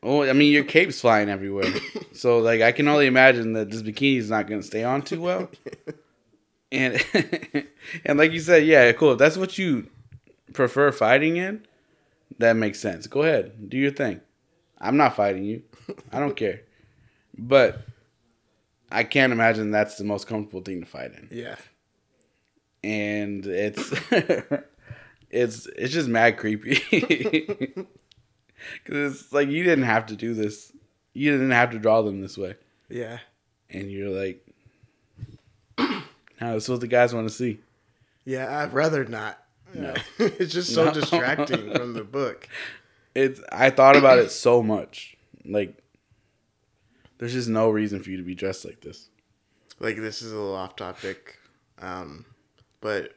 Oh, 0.03 0.22
I 0.22 0.32
mean, 0.32 0.53
your 0.53 0.62
cape's 0.64 1.01
flying 1.01 1.28
everywhere. 1.28 1.72
so, 2.12 2.39
like, 2.39 2.61
I 2.61 2.70
can 2.70 2.86
only 2.86 3.07
imagine 3.09 3.55
that 3.55 3.68
this 3.68 3.82
bikini 3.82 4.18
is 4.18 4.30
not 4.30 4.47
going 4.47 4.61
to 4.61 4.66
stay 4.66 4.84
on 4.84 5.03
too 5.03 5.20
well. 5.20 5.51
And, 6.70 7.03
and 8.05 8.18
like 8.18 8.32
you 8.32 8.41
said, 8.41 8.66
yeah, 8.66 8.93
cool. 8.93 9.12
If 9.12 9.18
that's 9.18 9.39
what 9.39 9.57
you 9.57 9.89
prefer 10.53 10.93
fighting 10.93 11.39
in, 11.39 11.66
that 12.39 12.57
makes 12.57 12.78
sense. 12.78 13.07
Go 13.07 13.22
ahead, 13.22 13.70
do 13.70 13.78
your 13.78 13.91
thing. 13.91 14.20
I'm 14.78 14.99
not 14.99 15.16
fighting 15.16 15.45
you. 15.45 15.62
I 16.12 16.20
don't 16.20 16.36
care. 16.36 16.61
But 17.36 17.80
I 18.91 19.05
can't 19.05 19.32
imagine 19.32 19.70
that's 19.70 19.97
the 19.99 20.05
most 20.05 20.26
comfortable 20.26 20.62
thing 20.62 20.80
to 20.80 20.86
fight 20.86 21.12
in. 21.12 21.28
yeah, 21.30 21.57
And 22.82 23.45
it's 23.47 23.93
it's 25.30 25.66
it's 25.66 25.93
just 25.93 26.09
mad 26.09 26.39
creepy. 26.39 26.76
Cause 28.84 28.97
it's 29.22 29.32
like 29.32 29.49
you 29.49 29.62
didn't 29.62 29.84
have 29.84 30.07
to 30.07 30.16
do 30.16 30.34
this. 30.34 30.72
You 31.12 31.30
didn't 31.32 31.53
have 31.53 31.70
to 31.72 31.78
draw 31.78 32.03
them 32.03 32.20
this 32.20 32.36
way. 32.36 32.57
yeah. 32.89 33.18
and 33.70 33.91
you're 33.91 34.11
like, 34.11 34.45
"Now 35.78 36.55
this 36.55 36.64
is 36.64 36.68
what 36.70 36.80
the 36.80 36.86
guys 36.89 37.14
want 37.14 37.28
to 37.28 37.34
see." 37.34 37.61
Yeah, 38.24 38.59
I'd 38.62 38.72
rather 38.72 39.05
not. 39.05 39.43
No. 39.74 39.95
it's 40.18 40.53
just 40.53 40.74
so 40.74 40.86
No. 40.86 40.93
distracting 40.93 41.72
from 41.72 41.93
the 41.95 42.05
book. 42.05 42.49
It's 43.14 43.41
I 43.53 43.70
thought 43.70 43.97
about 43.97 44.18
it 44.18 44.30
so 44.30 44.62
much. 44.62 45.16
Like, 45.45 45.76
there's 47.19 47.33
just 47.33 47.49
no 47.49 47.71
reason 47.71 48.03
for 48.03 48.11
you 48.11 48.16
to 48.16 48.23
be 48.23 48.35
dressed 48.35 48.64
like 48.64 48.81
this. 48.81 49.09
Like 49.81 49.97
this 49.97 50.23
is 50.23 50.33
a 50.33 50.35
little 50.37 50.55
off 50.55 50.77
topic, 50.77 51.39
um, 51.81 52.25
but 52.81 53.14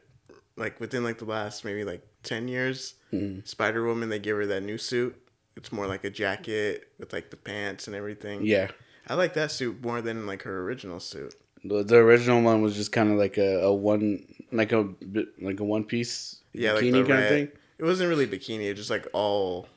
like 0.58 0.80
within 0.80 1.04
like 1.04 1.18
the 1.18 1.26
last 1.26 1.66
maybe 1.66 1.84
like 1.84 2.06
ten 2.24 2.47
years, 2.47 2.95
Mm-hmm. 3.14 3.41
Spider 3.43 3.86
Woman 3.86 4.08
they 4.10 4.20
give 4.20 4.38
her 4.38 4.45
that 4.45 4.62
new 4.64 4.78
suit. 4.78 5.16
It's 5.58 5.72
more 5.74 5.86
like 5.86 6.04
a 6.06 6.10
jacket 6.10 6.88
with 6.97 7.12
like 7.12 7.30
the 7.30 7.36
pants 7.38 7.88
and 7.88 7.95
everything. 7.95 8.45
Yeah, 8.45 8.70
I 9.08 9.16
like 9.16 9.34
that 9.34 9.52
suit 9.52 9.84
more 9.84 10.02
than 10.02 10.26
like 10.26 10.43
her 10.43 10.62
original 10.62 10.99
suit. 11.02 11.34
the, 11.66 11.84
the 11.84 11.97
original 11.97 12.41
one 12.41 12.62
was 12.62 12.76
just 12.76 12.91
kind 12.93 13.12
of 13.12 13.18
like 13.18 13.38
a, 13.38 13.64
a 13.64 13.74
one, 13.74 14.24
like 14.52 14.72
a 14.72 14.84
bit- 14.84 15.41
like 15.43 15.60
a 15.60 15.64
one 15.66 15.84
piece 15.84 16.38
Yeah, 16.54 16.76
bikini 16.76 16.91
the 16.91 16.97
kind 16.99 17.10
red- 17.10 17.24
of 17.24 17.30
thing, 17.30 17.47
It 17.80 17.84
wasn't 17.84 18.10
really 18.10 18.28
bikini. 18.28 18.62
It 18.66 18.70
was 18.70 18.78
just 18.78 18.89
like 18.89 19.08
all. 19.14 19.68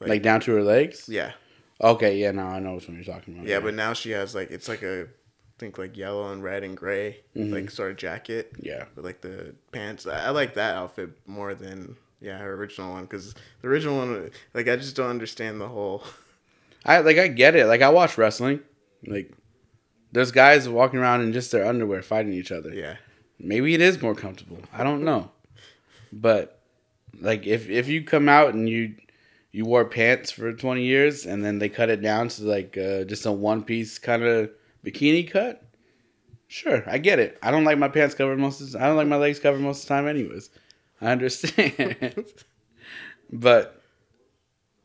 like, 0.00 0.22
down 0.22 0.40
to 0.42 0.52
her 0.52 0.62
legs. 0.62 1.08
Yeah, 1.08 1.32
Okay, 1.80 2.18
yeah, 2.18 2.30
now 2.30 2.48
I 2.48 2.60
know 2.60 2.74
which 2.74 2.86
one 2.88 2.96
you're 2.96 3.04
talking 3.04 3.34
about. 3.34 3.46
yeah, 3.46 3.60
but 3.60 3.74
now 3.74 3.92
she 3.92 4.10
has 4.12 4.34
like 4.34 4.50
it's 4.50 4.68
like 4.68 4.82
a, 4.82 5.02
I 5.02 5.06
think 5.58 5.76
like 5.78 5.96
yellow 5.96 6.32
and 6.32 6.42
red 6.42 6.62
and 6.64 6.76
gray 6.76 7.20
Mm-hmm. 7.36 7.52
like 7.52 7.70
sort 7.70 7.90
of 7.90 7.96
jacket. 7.96 8.52
yeah, 8.60 8.84
with 8.94 9.04
like 9.04 9.20
the 9.20 9.54
pants. 9.72 10.06
I, 10.06 10.26
I 10.26 10.30
like 10.30 10.54
that 10.54 10.76
outfit 10.76 11.10
more 11.26 11.54
than 11.54 11.96
yeah 12.20 12.38
her 12.38 12.54
original 12.54 12.92
one 12.92 13.02
because 13.04 13.34
the 13.60 13.68
original 13.68 13.96
one 13.98 14.30
like 14.54 14.68
I 14.68 14.76
just 14.76 14.94
don't 14.96 15.10
understand 15.10 15.60
the 15.60 15.68
whole. 15.68 16.02
I 16.86 17.00
like 17.00 17.18
I 17.18 17.28
get 17.28 17.56
it. 17.56 17.66
Like 17.66 17.82
I 17.82 17.88
watch 17.88 18.16
wrestling, 18.18 18.60
like 19.06 19.32
there's 20.12 20.30
guys 20.30 20.68
walking 20.68 21.00
around 21.00 21.22
in 21.22 21.32
just 21.32 21.50
their 21.50 21.66
underwear 21.66 22.02
fighting 22.02 22.32
each 22.34 22.52
other. 22.52 22.72
Yeah, 22.72 22.96
Maybe 23.40 23.74
it 23.74 23.80
is 23.80 24.00
more 24.00 24.14
comfortable. 24.14 24.58
I 24.72 24.84
don't 24.84 25.02
know. 25.02 25.30
But 26.12 26.60
like 27.20 27.46
if 27.46 27.68
if 27.68 27.88
you 27.88 28.04
come 28.04 28.28
out 28.28 28.54
and 28.54 28.68
you 28.68 28.94
you 29.54 29.64
wore 29.64 29.84
pants 29.84 30.32
for 30.32 30.52
20 30.52 30.82
years 30.82 31.24
and 31.24 31.44
then 31.44 31.60
they 31.60 31.68
cut 31.68 31.88
it 31.88 32.02
down 32.02 32.26
to 32.26 32.42
like 32.42 32.76
uh, 32.76 33.04
just 33.04 33.24
a 33.24 33.30
one 33.30 33.62
piece 33.62 34.00
kind 34.00 34.24
of 34.24 34.50
bikini 34.84 35.30
cut, 35.30 35.62
sure, 36.48 36.82
I 36.88 36.98
get 36.98 37.20
it. 37.20 37.38
I 37.40 37.52
don't 37.52 37.62
like 37.62 37.78
my 37.78 37.86
pants 37.86 38.16
covered 38.16 38.40
most 38.40 38.60
of 38.60 38.72
the 38.72 38.82
I 38.82 38.88
don't 38.88 38.96
like 38.96 39.06
my 39.06 39.14
legs 39.14 39.38
covered 39.38 39.60
most 39.60 39.82
of 39.84 39.88
the 39.88 39.94
time 39.94 40.08
anyways. 40.08 40.50
I 41.00 41.12
understand. 41.12 42.24
but 43.32 43.80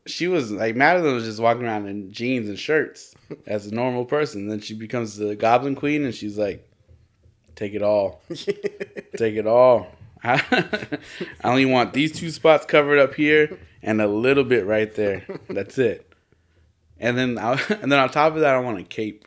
she 0.05 0.27
was 0.27 0.51
like 0.51 0.75
Madelyne 0.75 1.15
was 1.15 1.25
just 1.25 1.39
walking 1.39 1.63
around 1.63 1.87
in 1.87 2.11
jeans 2.11 2.47
and 2.47 2.59
shirts 2.59 3.15
as 3.47 3.65
a 3.65 3.73
normal 3.73 4.05
person. 4.05 4.49
Then 4.49 4.59
she 4.59 4.75
becomes 4.75 5.17
the 5.17 5.35
Goblin 5.35 5.73
Queen 5.73 6.05
and 6.05 6.13
she's 6.13 6.37
like, 6.37 6.69
"Take 7.55 7.73
it 7.73 7.81
all, 7.81 8.21
take 8.29 9.35
it 9.35 9.47
all." 9.47 9.87
I 10.23 10.43
only 11.43 11.65
want 11.65 11.93
these 11.93 12.11
two 12.11 12.29
spots 12.29 12.67
covered 12.67 12.99
up 12.99 13.15
here 13.15 13.57
and 13.81 14.01
a 14.01 14.07
little 14.07 14.43
bit 14.43 14.65
right 14.65 14.93
there. 14.93 15.25
That's 15.49 15.77
it. 15.77 16.11
And 16.97 17.17
then, 17.17 17.37
I, 17.37 17.53
and 17.81 17.91
then 17.91 17.99
on 17.99 18.09
top 18.09 18.33
of 18.35 18.41
that, 18.41 18.55
I 18.55 18.59
want 18.59 18.79
a 18.79 18.83
cape. 18.83 19.25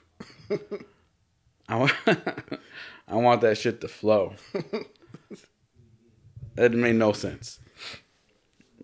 I 1.69 1.77
want, 1.77 1.93
I 3.09 3.17
want 3.17 3.41
that 3.41 3.59
shit 3.59 3.81
to 3.81 3.89
flow. 3.89 4.35
That 6.55 6.73
made 6.73 6.97
no 6.97 7.13
sense. 7.13 7.59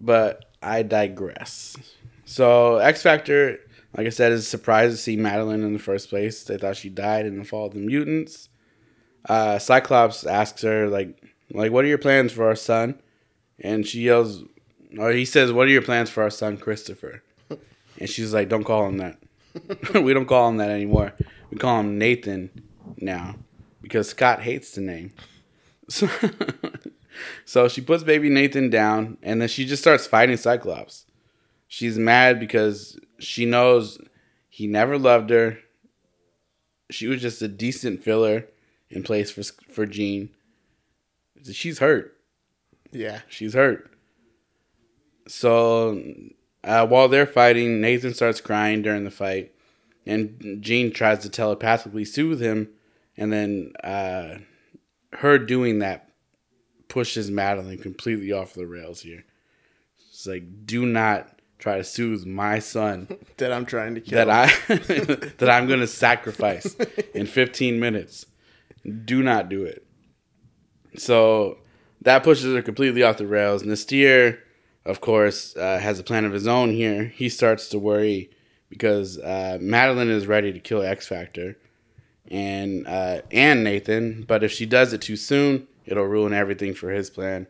But 0.00 0.46
I 0.62 0.82
digress. 0.82 1.76
So 2.24 2.76
X 2.76 3.02
Factor, 3.02 3.58
like 3.96 4.06
I 4.06 4.10
said, 4.10 4.32
is 4.32 4.48
surprised 4.48 4.96
to 4.96 5.02
see 5.02 5.16
Madelyne 5.16 5.64
in 5.64 5.72
the 5.72 5.78
first 5.78 6.08
place. 6.08 6.44
They 6.44 6.56
thought 6.56 6.76
she 6.76 6.88
died 6.88 7.26
in 7.26 7.38
the 7.38 7.44
Fall 7.44 7.66
of 7.66 7.74
the 7.74 7.80
Mutants. 7.80 8.48
Uh, 9.28 9.58
Cyclops 9.58 10.24
asks 10.24 10.62
her 10.62 10.88
like, 10.88 11.22
like, 11.50 11.72
what 11.72 11.84
are 11.84 11.88
your 11.88 11.98
plans 11.98 12.32
for 12.32 12.46
our 12.46 12.54
son? 12.54 13.00
And 13.58 13.86
she 13.86 14.02
yells, 14.02 14.44
or 14.96 15.10
he 15.12 15.24
says, 15.24 15.52
"What 15.52 15.66
are 15.66 15.70
your 15.70 15.82
plans 15.82 16.10
for 16.10 16.22
our 16.22 16.30
son, 16.30 16.56
Christopher?" 16.56 17.22
And 17.98 18.08
she's 18.08 18.32
like, 18.32 18.48
"Don't 18.48 18.64
call 18.64 18.86
him 18.86 18.98
that. 18.98 19.18
we 20.02 20.14
don't 20.14 20.26
call 20.26 20.48
him 20.48 20.56
that 20.58 20.70
anymore. 20.70 21.14
We 21.50 21.58
call 21.58 21.80
him 21.80 21.98
Nathan 21.98 22.50
now 22.96 23.36
because 23.82 24.08
Scott 24.08 24.42
hates 24.42 24.72
the 24.72 24.80
name." 24.80 25.12
So, 25.88 26.08
so 27.44 27.68
she 27.68 27.80
puts 27.80 28.04
baby 28.04 28.28
Nathan 28.28 28.70
down, 28.70 29.18
and 29.22 29.40
then 29.40 29.48
she 29.48 29.64
just 29.64 29.82
starts 29.82 30.06
fighting 30.06 30.36
Cyclops. 30.36 31.06
She's 31.66 31.98
mad 31.98 32.38
because 32.40 32.98
she 33.18 33.44
knows 33.44 33.98
he 34.48 34.66
never 34.66 34.98
loved 34.98 35.30
her. 35.30 35.58
She 36.90 37.06
was 37.06 37.20
just 37.20 37.42
a 37.42 37.48
decent 37.48 38.02
filler 38.02 38.46
in 38.90 39.02
place 39.02 39.30
for 39.30 39.42
for 39.70 39.86
Jean. 39.86 40.30
She's 41.52 41.78
hurt. 41.78 42.16
yeah, 42.90 43.20
She's 43.28 43.54
hurt. 43.54 43.90
So 45.28 46.02
uh, 46.64 46.86
while 46.86 47.08
they're 47.08 47.26
fighting, 47.26 47.80
Nathan 47.80 48.14
starts 48.14 48.40
crying 48.40 48.82
during 48.82 49.04
the 49.04 49.10
fight, 49.10 49.54
and 50.06 50.58
Jean 50.60 50.92
tries 50.92 51.20
to 51.20 51.28
telepathically 51.28 52.04
soothe 52.04 52.40
him, 52.40 52.70
and 53.16 53.32
then 53.32 53.72
uh, 53.84 54.38
her 55.14 55.38
doing 55.38 55.78
that 55.80 56.10
pushes 56.88 57.30
Madelyne 57.30 57.80
completely 57.82 58.32
off 58.32 58.54
the 58.54 58.66
rails 58.66 59.02
here. 59.02 59.24
It's 60.08 60.26
like, 60.26 60.66
do 60.66 60.86
not 60.86 61.38
try 61.58 61.76
to 61.76 61.84
soothe 61.84 62.24
my 62.24 62.58
son 62.58 63.08
that 63.36 63.52
I'm 63.52 63.66
trying 63.66 63.94
to 63.94 64.00
kill. 64.00 64.24
that 64.24 64.30
I 64.30 64.46
that 65.38 65.50
I'm 65.50 65.68
gonna 65.68 65.86
sacrifice 65.86 66.74
in 67.14 67.26
15 67.26 67.78
minutes. 67.78 68.26
Do 69.04 69.22
not 69.22 69.48
do 69.48 69.64
it. 69.64 69.84
So 70.96 71.58
that 72.02 72.22
pushes 72.24 72.54
her 72.54 72.62
completely 72.62 73.02
off 73.02 73.18
the 73.18 73.26
rails. 73.26 73.62
N'astirh, 73.62 74.38
of 74.84 75.00
course, 75.00 75.56
uh, 75.56 75.78
has 75.78 75.98
a 75.98 76.04
plan 76.04 76.24
of 76.24 76.32
his 76.32 76.46
own 76.46 76.72
here. 76.72 77.04
He 77.04 77.28
starts 77.28 77.68
to 77.70 77.78
worry 77.78 78.30
because 78.68 79.18
uh, 79.18 79.58
Madelyne 79.60 80.10
is 80.10 80.26
ready 80.26 80.52
to 80.52 80.60
kill 80.60 80.82
X 80.82 81.06
Factor 81.06 81.56
and 82.30 82.86
uh, 82.86 83.22
and 83.30 83.64
Nathan, 83.64 84.24
but 84.26 84.44
if 84.44 84.52
she 84.52 84.66
does 84.66 84.92
it 84.92 85.02
too 85.02 85.16
soon, 85.16 85.66
it'll 85.86 86.04
ruin 86.04 86.32
everything 86.32 86.74
for 86.74 86.90
his 86.90 87.10
plan. 87.10 87.46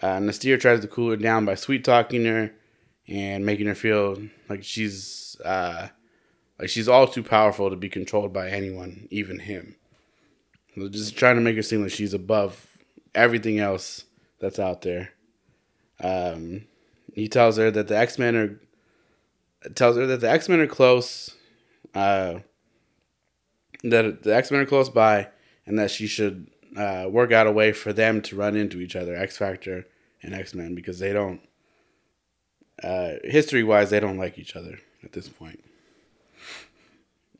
Uh, 0.00 0.18
N'astirh 0.18 0.60
tries 0.60 0.80
to 0.80 0.88
cool 0.88 1.10
her 1.10 1.16
down 1.16 1.44
by 1.44 1.54
sweet 1.54 1.84
talking 1.84 2.24
her 2.24 2.52
and 3.06 3.44
making 3.44 3.66
her 3.66 3.74
feel 3.74 4.18
like 4.48 4.64
she's 4.64 5.36
uh, 5.44 5.88
like 6.58 6.68
she's 6.68 6.88
all 6.88 7.06
too 7.06 7.22
powerful 7.22 7.70
to 7.70 7.76
be 7.76 7.88
controlled 7.88 8.32
by 8.32 8.48
anyone, 8.48 9.08
even 9.10 9.40
him. 9.40 9.76
So 10.74 10.88
just 10.88 11.16
trying 11.16 11.36
to 11.36 11.40
make 11.40 11.56
her 11.56 11.62
seem 11.62 11.82
like 11.82 11.92
she's 11.92 12.14
above 12.14 12.66
everything 13.14 13.58
else 13.58 14.04
that's 14.40 14.58
out 14.58 14.82
there. 14.82 15.10
Um, 16.00 16.66
he 17.12 17.28
tells 17.28 17.56
her 17.56 17.70
that 17.70 17.88
the 17.88 17.96
X 17.96 18.18
Men 18.18 18.36
are 18.36 18.60
tells 19.74 19.96
her 19.96 20.06
that 20.06 20.20
the 20.20 20.30
X 20.30 20.48
Men 20.48 20.60
are 20.60 20.66
close, 20.66 21.34
uh, 21.94 22.40
that 23.82 24.22
the 24.22 24.34
X 24.34 24.50
Men 24.50 24.60
are 24.60 24.66
close 24.66 24.88
by, 24.88 25.28
and 25.66 25.78
that 25.78 25.90
she 25.90 26.06
should 26.06 26.48
uh, 26.76 27.06
work 27.08 27.32
out 27.32 27.46
a 27.46 27.52
way 27.52 27.72
for 27.72 27.92
them 27.92 28.20
to 28.22 28.36
run 28.36 28.56
into 28.56 28.80
each 28.80 28.96
other, 28.96 29.14
X 29.14 29.36
Factor 29.36 29.86
and 30.22 30.34
X 30.34 30.54
Men, 30.54 30.74
because 30.74 30.98
they 30.98 31.12
don't 31.12 31.40
uh, 32.82 33.14
history 33.22 33.62
wise, 33.62 33.90
they 33.90 34.00
don't 34.00 34.18
like 34.18 34.38
each 34.38 34.56
other 34.56 34.78
at 35.02 35.12
this 35.12 35.28
point. 35.28 35.62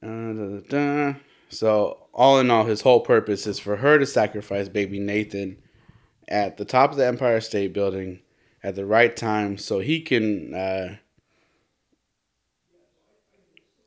Uh, 0.03 0.07
da, 0.07 0.59
da, 0.69 1.13
da. 1.13 1.15
So, 1.49 1.99
all 2.13 2.39
in 2.39 2.51
all, 2.51 2.65
his 2.65 2.83
whole 2.83 3.01
purpose 3.01 3.47
is 3.47 3.59
for 3.59 3.77
her 3.77 3.99
to 3.99 4.07
sacrifice 4.07 4.69
baby 4.69 4.99
Nathan 4.99 5.57
at 6.29 6.57
the 6.57 6.65
top 6.65 6.91
of 6.91 6.97
the 6.97 7.07
Empire 7.07 7.41
State 7.41 7.73
Building 7.73 8.21
at 8.65 8.75
the 8.75 8.87
right 8.87 9.15
time 9.15 9.59
so 9.59 9.79
he 9.79 10.01
can 10.01 10.55
uh, 10.55 10.97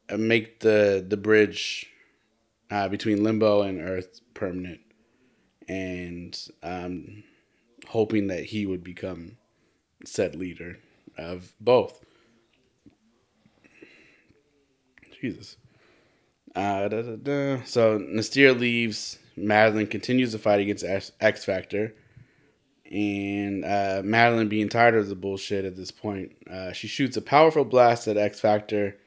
uh, 0.08 0.18
make 0.18 0.60
the, 0.60 1.04
the 1.06 1.18
bridge 1.18 1.88
uh, 2.70 2.88
between 2.88 3.24
Limbo 3.24 3.64
and 3.64 3.82
Earth 3.82 4.22
permanent. 4.36 4.82
And 5.68 6.40
um, 6.62 7.24
hoping 7.88 8.28
that 8.28 8.46
he 8.46 8.66
would 8.68 8.84
become 8.84 9.38
said 10.06 10.36
leader 10.36 10.78
of 11.18 11.54
both. 11.60 12.06
Jesus. 15.20 15.58
Uh, 16.56 16.88
da, 16.88 17.02
da, 17.02 17.16
da. 17.16 17.64
So 17.66 17.98
N'astirh 17.98 18.58
leaves. 18.60 19.18
Madelyne 19.36 19.90
continues 19.90 20.32
to 20.32 20.40
fight 20.40 20.60
against 20.60 20.86
X 21.20 21.44
Factor. 21.44 21.94
And 22.92 23.66
uh, 23.66 24.02
Madelyne, 24.04 24.50
being 24.50 24.70
tired 24.70 24.96
of 24.96 25.10
the 25.10 25.16
bullshit 25.16 25.66
at 25.66 25.76
this 25.76 25.92
point, 25.92 26.34
uh, 26.50 26.72
she 26.72 26.88
shoots 26.88 27.18
a 27.18 27.22
powerful 27.22 27.66
blast 27.66 28.08
at 28.08 28.18
X 28.18 28.40
Factor. 28.40 28.98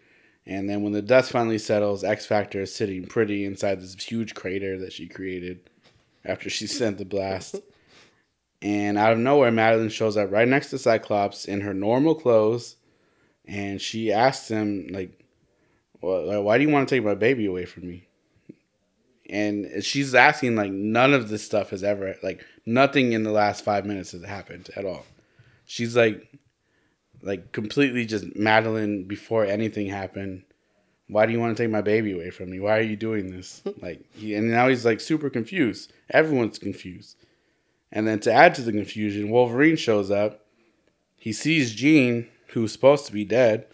And 0.45 0.69
then 0.69 0.83
when 0.83 0.93
the 0.93 1.03
dust 1.03 1.31
finally 1.31 1.59
settles, 1.59 2.05
X 2.05 2.27
Factor 2.27 2.63
is 2.63 2.75
sitting 2.75 3.07
pretty 3.07 3.45
inside 3.45 3.81
this 3.81 3.95
huge 3.95 4.35
crater 4.35 4.79
that 4.79 4.93
she 4.93 5.09
created 5.09 5.71
after 6.25 6.51
she 6.51 6.67
sent 6.67 6.99
the 6.99 7.05
blast. 7.05 7.57
And 8.63 8.99
out 8.99 9.13
of 9.13 9.19
nowhere, 9.19 9.51
Madelyne 9.51 9.91
shows 9.91 10.17
up 10.17 10.31
right 10.31 10.47
next 10.47 10.71
to 10.71 10.79
Cyclops 10.79 11.47
in 11.47 11.63
her 11.63 11.73
normal 11.73 12.15
clothes, 12.15 12.77
and 13.47 13.81
she 13.81 14.13
asks 14.13 14.49
him 14.49 14.89
like, 14.91 15.25
well, 16.03 16.43
"Why 16.43 16.59
do 16.59 16.65
you 16.65 16.71
want 16.71 16.87
to 16.87 16.95
take 16.95 17.05
my 17.05 17.15
baby 17.15 17.47
away 17.47 17.65
from 17.65 17.89
me?" 17.89 18.10
And 19.31 19.85
she's 19.85 20.15
asking 20.15 20.57
like 20.57 20.73
none 20.73 21.15
of 21.15 21.29
this 21.29 21.45
stuff 21.45 21.71
has 21.71 21.85
ever 21.85 22.17
like 22.23 22.45
nothing 22.67 23.13
in 23.13 23.23
the 23.23 23.31
last 23.31 23.65
five 23.65 23.87
minutes 23.87 24.11
has 24.13 24.25
happened 24.25 24.71
at 24.77 24.85
all. 24.85 25.07
She's 25.67 25.97
like 25.97 26.27
like 27.23 27.53
completely 27.53 28.07
just 28.07 28.25
Madelyne 28.35 29.07
before 29.07 29.45
anything 29.45 29.87
happened. 29.87 30.43
Why 31.07 31.27
do 31.27 31.33
you 31.33 31.41
want 31.41 31.57
to 31.57 31.63
take 31.63 31.71
my 31.71 31.81
baby 31.81 32.13
away 32.13 32.31
from 32.31 32.51
me? 32.51 32.61
Why 32.61 32.79
are 32.79 32.83
you 32.83 32.97
doing 32.97 33.31
this? 33.31 33.63
Like, 33.83 34.05
he, 34.15 34.35
and 34.35 34.51
now 34.51 34.69
he's 34.69 34.85
like 34.85 35.01
super 35.01 35.31
confused. 35.31 35.93
Everyone's 36.11 36.59
confused. 36.59 37.17
And 37.91 38.07
then 38.07 38.21
to 38.21 38.33
add 38.33 38.55
to 38.57 38.63
the 38.63 38.73
confusion, 38.73 39.31
Wolverine 39.31 39.77
shows 39.77 40.11
up. 40.11 40.47
He 41.17 41.33
sees 41.33 41.75
Jean, 41.75 42.29
who's 42.49 42.73
supposed 42.73 43.07
to 43.07 43.13
be 43.13 43.25
dead. 43.25 43.67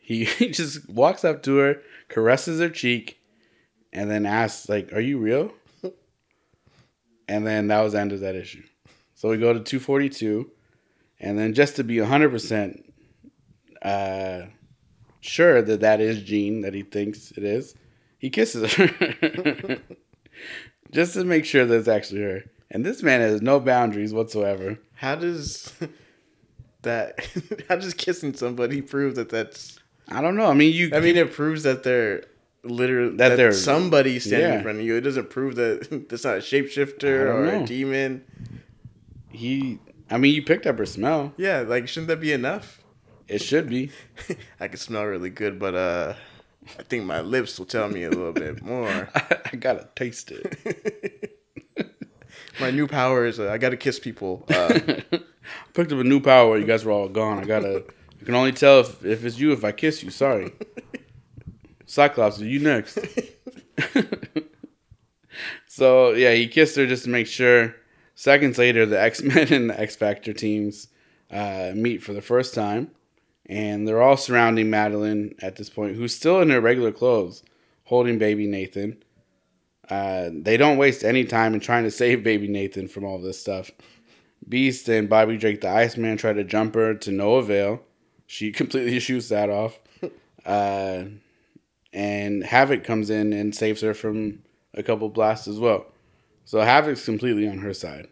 He, 0.00 0.24
he 0.38 0.50
just 0.50 0.88
walks 0.88 1.24
up 1.24 1.42
to 1.44 1.56
her, 1.56 1.82
caresses 2.08 2.60
her 2.60 2.68
cheek, 2.68 3.18
and 3.92 4.10
then 4.10 4.26
asks, 4.26 4.68
like, 4.68 4.92
are 4.92 5.00
you 5.00 5.18
real? 5.18 5.52
and 7.28 7.46
then 7.46 7.68
that 7.68 7.80
was 7.80 7.92
the 7.92 8.00
end 8.00 8.12
of 8.12 8.20
that 8.20 8.34
issue. 8.34 8.62
So 9.14 9.28
we 9.28 9.36
go 9.36 9.52
to 9.52 9.60
242. 9.60 10.50
And 11.20 11.38
then 11.38 11.54
just 11.54 11.76
to 11.76 11.84
be 11.84 11.96
100% 11.96 12.82
uh, 13.82 14.46
sure 15.20 15.62
that 15.62 15.80
that 15.80 16.00
is 16.00 16.22
Jean, 16.22 16.62
that 16.62 16.74
he 16.74 16.82
thinks 16.82 17.30
it 17.32 17.44
is, 17.44 17.74
he 18.18 18.30
kisses 18.30 18.74
her. 18.74 19.78
just 20.90 21.14
to 21.14 21.24
make 21.24 21.44
sure 21.44 21.64
that 21.64 21.74
it's 21.74 21.88
actually 21.88 22.22
her. 22.22 22.44
And 22.70 22.84
this 22.84 23.02
man 23.02 23.20
has 23.20 23.42
no 23.42 23.60
boundaries 23.60 24.14
whatsoever. 24.14 24.78
How 24.94 25.14
does 25.14 25.72
that? 26.82 27.26
How 27.68 27.76
does 27.76 27.94
kissing 27.94 28.34
somebody 28.34 28.80
prove 28.80 29.14
that 29.16 29.28
that's? 29.28 29.78
I 30.08 30.22
don't 30.22 30.36
know. 30.36 30.46
I 30.46 30.54
mean, 30.54 30.72
you. 30.72 30.90
I 30.94 31.00
mean, 31.00 31.16
it 31.16 31.32
proves 31.32 31.64
that 31.64 31.82
they're 31.82 32.24
literally 32.64 33.16
That 33.16 33.30
that, 33.30 33.36
they're- 33.36 33.52
somebody 33.52 34.18
standing 34.18 34.48
yeah. 34.50 34.56
in 34.58 34.62
front 34.62 34.78
of 34.78 34.84
you. 34.84 34.96
It 34.96 35.00
doesn't 35.02 35.30
prove 35.30 35.56
that 35.56 36.06
that's 36.08 36.24
not 36.24 36.34
a 36.36 36.40
shapeshifter 36.40 37.28
or 37.34 37.46
know. 37.46 37.62
a 37.64 37.66
demon. 37.66 38.24
he. 39.30 39.78
I 40.10 40.18
mean, 40.18 40.34
you 40.34 40.42
picked 40.42 40.66
up 40.66 40.76
her 40.78 40.86
smell. 40.86 41.32
Yeah, 41.36 41.60
like 41.60 41.88
shouldn't 41.88 42.08
that 42.08 42.20
be 42.20 42.32
enough? 42.32 42.82
It 43.28 43.40
should 43.40 43.68
be. 43.70 43.90
I 44.60 44.68
can 44.68 44.76
smell 44.78 45.04
really 45.06 45.30
good, 45.30 45.58
but 45.58 45.74
uh, 45.74 46.14
I 46.78 46.82
think 46.82 47.04
my 47.04 47.20
lips 47.22 47.58
will 47.58 47.64
tell 47.66 47.88
me 47.88 48.04
a 48.04 48.10
little 48.10 48.32
bit 48.32 48.62
more. 48.62 49.08
I 49.14 49.56
gotta 49.56 49.88
taste 49.94 50.30
it. 50.32 51.38
My 52.60 52.70
new 52.70 52.86
power 52.86 53.24
is 53.24 53.40
uh, 53.40 53.50
I 53.50 53.56
got 53.56 53.70
to 53.70 53.76
kiss 53.78 53.98
people. 53.98 54.44
Uh, 54.50 54.78
picked 55.72 55.90
up 55.92 55.98
a 55.98 56.04
new 56.04 56.20
power. 56.20 56.58
You 56.58 56.66
guys 56.66 56.84
were 56.84 56.92
all 56.92 57.08
gone. 57.08 57.38
I 57.38 57.44
gotta. 57.44 57.84
I 58.20 58.24
can 58.24 58.34
only 58.34 58.52
tell 58.52 58.80
if, 58.80 59.02
if 59.04 59.24
it's 59.24 59.38
you 59.38 59.52
if 59.52 59.64
I 59.64 59.72
kiss 59.72 60.02
you. 60.02 60.10
Sorry. 60.10 60.52
Cyclops, 61.92 62.40
are 62.40 62.46
you 62.46 62.58
next? 62.58 62.96
so 65.68 66.12
yeah, 66.12 66.32
he 66.32 66.48
kissed 66.48 66.74
her 66.76 66.86
just 66.86 67.04
to 67.04 67.10
make 67.10 67.26
sure. 67.26 67.74
Seconds 68.14 68.56
later, 68.56 68.86
the 68.86 68.98
X 68.98 69.22
Men 69.22 69.48
and 69.52 69.68
the 69.68 69.78
X 69.78 69.94
Factor 69.94 70.32
teams 70.32 70.88
uh, 71.30 71.72
meet 71.74 72.02
for 72.02 72.14
the 72.14 72.22
first 72.22 72.54
time, 72.54 72.92
and 73.44 73.86
they're 73.86 74.00
all 74.00 74.16
surrounding 74.16 74.70
Madelyne 74.70 75.34
at 75.42 75.56
this 75.56 75.68
point, 75.68 75.96
who's 75.96 76.14
still 76.14 76.40
in 76.40 76.48
her 76.48 76.62
regular 76.62 76.92
clothes, 76.92 77.42
holding 77.84 78.16
baby 78.16 78.46
Nathan. 78.46 78.96
Uh, 79.90 80.30
they 80.32 80.56
don't 80.56 80.78
waste 80.78 81.04
any 81.04 81.26
time 81.26 81.52
in 81.52 81.60
trying 81.60 81.84
to 81.84 81.90
save 81.90 82.24
baby 82.24 82.48
Nathan 82.48 82.88
from 82.88 83.04
all 83.04 83.18
this 83.18 83.38
stuff. 83.38 83.70
Beast 84.48 84.88
and 84.88 85.10
Bobby 85.10 85.36
Drake 85.36 85.60
the 85.60 85.68
Iceman 85.68 86.16
try 86.16 86.32
to 86.32 86.42
jump 86.42 86.74
her 86.74 86.94
to 86.94 87.12
no 87.12 87.34
avail. 87.34 87.82
She 88.26 88.50
completely 88.60 88.98
shoots 88.98 89.28
that 89.28 89.50
off. 89.50 89.78
Uh, 90.46 91.04
and 91.92 92.44
Havoc 92.44 92.84
comes 92.84 93.10
in 93.10 93.32
and 93.32 93.54
saves 93.54 93.80
her 93.82 93.94
from 93.94 94.42
a 94.74 94.82
couple 94.82 95.08
blasts 95.08 95.48
as 95.48 95.58
well. 95.58 95.86
So 96.44 96.60
Havoc's 96.60 97.04
completely 97.04 97.48
on 97.48 97.58
her 97.58 97.74
side. 97.74 98.08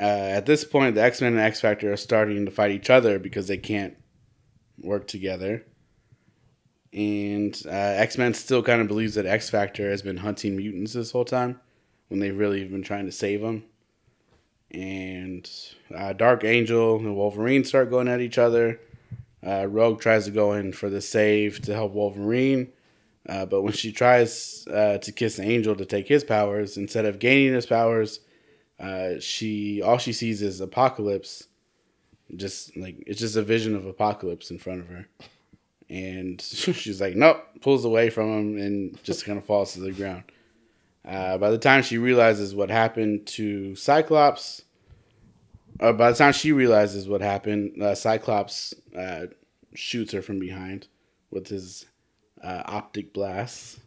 Uh, 0.00 0.04
at 0.04 0.46
this 0.46 0.64
point, 0.64 0.94
the 0.94 1.02
X 1.02 1.20
Men 1.20 1.32
and 1.32 1.40
X 1.40 1.60
Factor 1.60 1.92
are 1.92 1.96
starting 1.96 2.44
to 2.44 2.50
fight 2.50 2.70
each 2.70 2.90
other 2.90 3.18
because 3.18 3.48
they 3.48 3.58
can't 3.58 3.96
work 4.80 5.08
together. 5.08 5.64
And 6.92 7.60
uh, 7.66 7.70
X 7.70 8.16
Men 8.16 8.34
still 8.34 8.62
kind 8.62 8.80
of 8.80 8.88
believes 8.88 9.14
that 9.16 9.26
X 9.26 9.50
Factor 9.50 9.90
has 9.90 10.02
been 10.02 10.18
hunting 10.18 10.56
mutants 10.56 10.92
this 10.92 11.10
whole 11.10 11.24
time 11.24 11.60
when 12.08 12.20
they've 12.20 12.36
really 12.36 12.64
been 12.64 12.82
trying 12.84 13.06
to 13.06 13.12
save 13.12 13.40
them 13.40 13.64
and 14.70 15.50
uh, 15.94 16.12
Dark 16.12 16.44
Angel 16.44 16.96
and 16.96 17.16
Wolverine 17.16 17.64
start 17.64 17.90
going 17.90 18.08
at 18.08 18.20
each 18.20 18.38
other. 18.38 18.80
Uh, 19.46 19.66
Rogue 19.66 20.00
tries 20.00 20.24
to 20.24 20.30
go 20.30 20.52
in 20.52 20.72
for 20.72 20.90
the 20.90 21.00
save 21.00 21.62
to 21.62 21.74
help 21.74 21.92
Wolverine, 21.92 22.72
uh, 23.28 23.46
but 23.46 23.62
when 23.62 23.72
she 23.72 23.92
tries 23.92 24.66
uh, 24.68 24.98
to 24.98 25.12
kiss 25.12 25.38
Angel 25.38 25.76
to 25.76 25.84
take 25.84 26.08
his 26.08 26.24
powers, 26.24 26.76
instead 26.76 27.04
of 27.04 27.18
gaining 27.18 27.54
his 27.54 27.66
powers, 27.66 28.20
uh, 28.80 29.20
she 29.20 29.82
all 29.82 29.98
she 29.98 30.12
sees 30.12 30.42
is 30.42 30.60
Apocalypse. 30.60 31.46
Just 32.36 32.76
like 32.76 33.02
it's 33.06 33.20
just 33.20 33.36
a 33.36 33.42
vision 33.42 33.74
of 33.74 33.86
Apocalypse 33.86 34.50
in 34.50 34.58
front 34.58 34.80
of 34.80 34.88
her, 34.88 35.06
and 35.88 36.40
she's 36.42 37.00
like, 37.00 37.14
nope, 37.16 37.42
pulls 37.60 37.84
away 37.84 38.10
from 38.10 38.26
him 38.28 38.58
and 38.58 39.02
just 39.02 39.24
kind 39.24 39.38
of 39.38 39.44
falls 39.44 39.72
to 39.74 39.80
the 39.80 39.92
ground. 39.92 40.24
Uh, 41.04 41.38
by 41.38 41.50
the 41.50 41.58
time 41.58 41.82
she 41.82 41.96
realizes 41.96 42.54
what 42.54 42.70
happened 42.70 43.26
to 43.26 43.74
Cyclops, 43.76 44.62
uh, 45.80 45.92
by 45.92 46.10
the 46.10 46.16
time 46.16 46.32
she 46.32 46.52
realizes 46.52 47.08
what 47.08 47.20
happened, 47.20 47.82
uh, 47.82 47.94
Cyclops 47.94 48.74
uh, 48.96 49.26
shoots 49.74 50.12
her 50.12 50.22
from 50.22 50.38
behind 50.38 50.88
with 51.30 51.48
his 51.48 51.86
uh, 52.42 52.62
optic 52.66 53.12
blast 53.12 53.78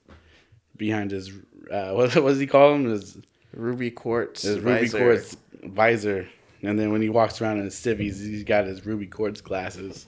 behind 0.78 1.12
his 1.12 1.32
uh, 1.72 1.92
what, 1.94 2.16
what 2.16 2.30
does 2.30 2.39
he 2.39 2.48
call 2.48 2.74
him? 2.76 2.86
His, 2.86 3.18
ruby 3.54 3.92
quartz. 3.92 4.44
his 4.44 4.60
ruby 4.60 4.82
visor. 4.82 4.98
quartz 4.98 5.38
visor. 5.64 6.30
And 6.64 6.80
then 6.80 6.92
when 6.92 7.02
he 7.02 7.10
walks 7.10 7.42
around 7.42 7.58
in 7.58 7.66
his 7.66 7.78
civvies, 7.78 8.20
he's 8.20 8.44
got 8.44 8.66
his 8.66 8.86
ruby 8.86 9.08
quartz 9.08 9.42
glasses. 9.42 10.06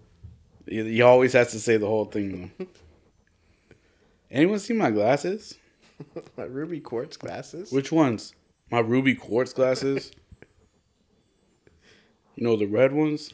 he, 0.66 0.82
he 0.84 1.02
always 1.02 1.32
has 1.32 1.50
to 1.52 1.58
say 1.58 1.76
the 1.76 1.86
whole 1.86 2.04
thing. 2.04 2.52
Though. 2.58 2.66
Anyone 4.30 4.60
see 4.60 4.74
my 4.74 4.90
glasses? 4.90 5.58
My 6.36 6.44
ruby 6.44 6.80
quartz 6.80 7.16
glasses. 7.16 7.72
Which 7.72 7.92
ones? 7.92 8.34
My 8.70 8.78
ruby 8.78 9.14
quartz 9.14 9.52
glasses. 9.52 10.12
You 12.40 12.46
know 12.46 12.56
the 12.56 12.66
red 12.66 12.92
ones. 12.92 13.32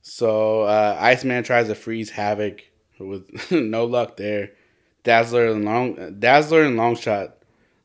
So 0.00 0.62
uh, 0.62 0.96
Iceman 0.98 1.42
tries 1.42 1.66
to 1.66 1.74
freeze 1.74 2.10
Havoc 2.10 2.62
with 2.98 3.50
no 3.50 3.84
luck 3.84 4.16
there. 4.16 4.52
Dazzler 5.02 5.46
and 5.46 5.64
Long 5.64 6.18
Dazzler 6.18 6.62
and 6.62 6.78
Longshot 6.78 7.32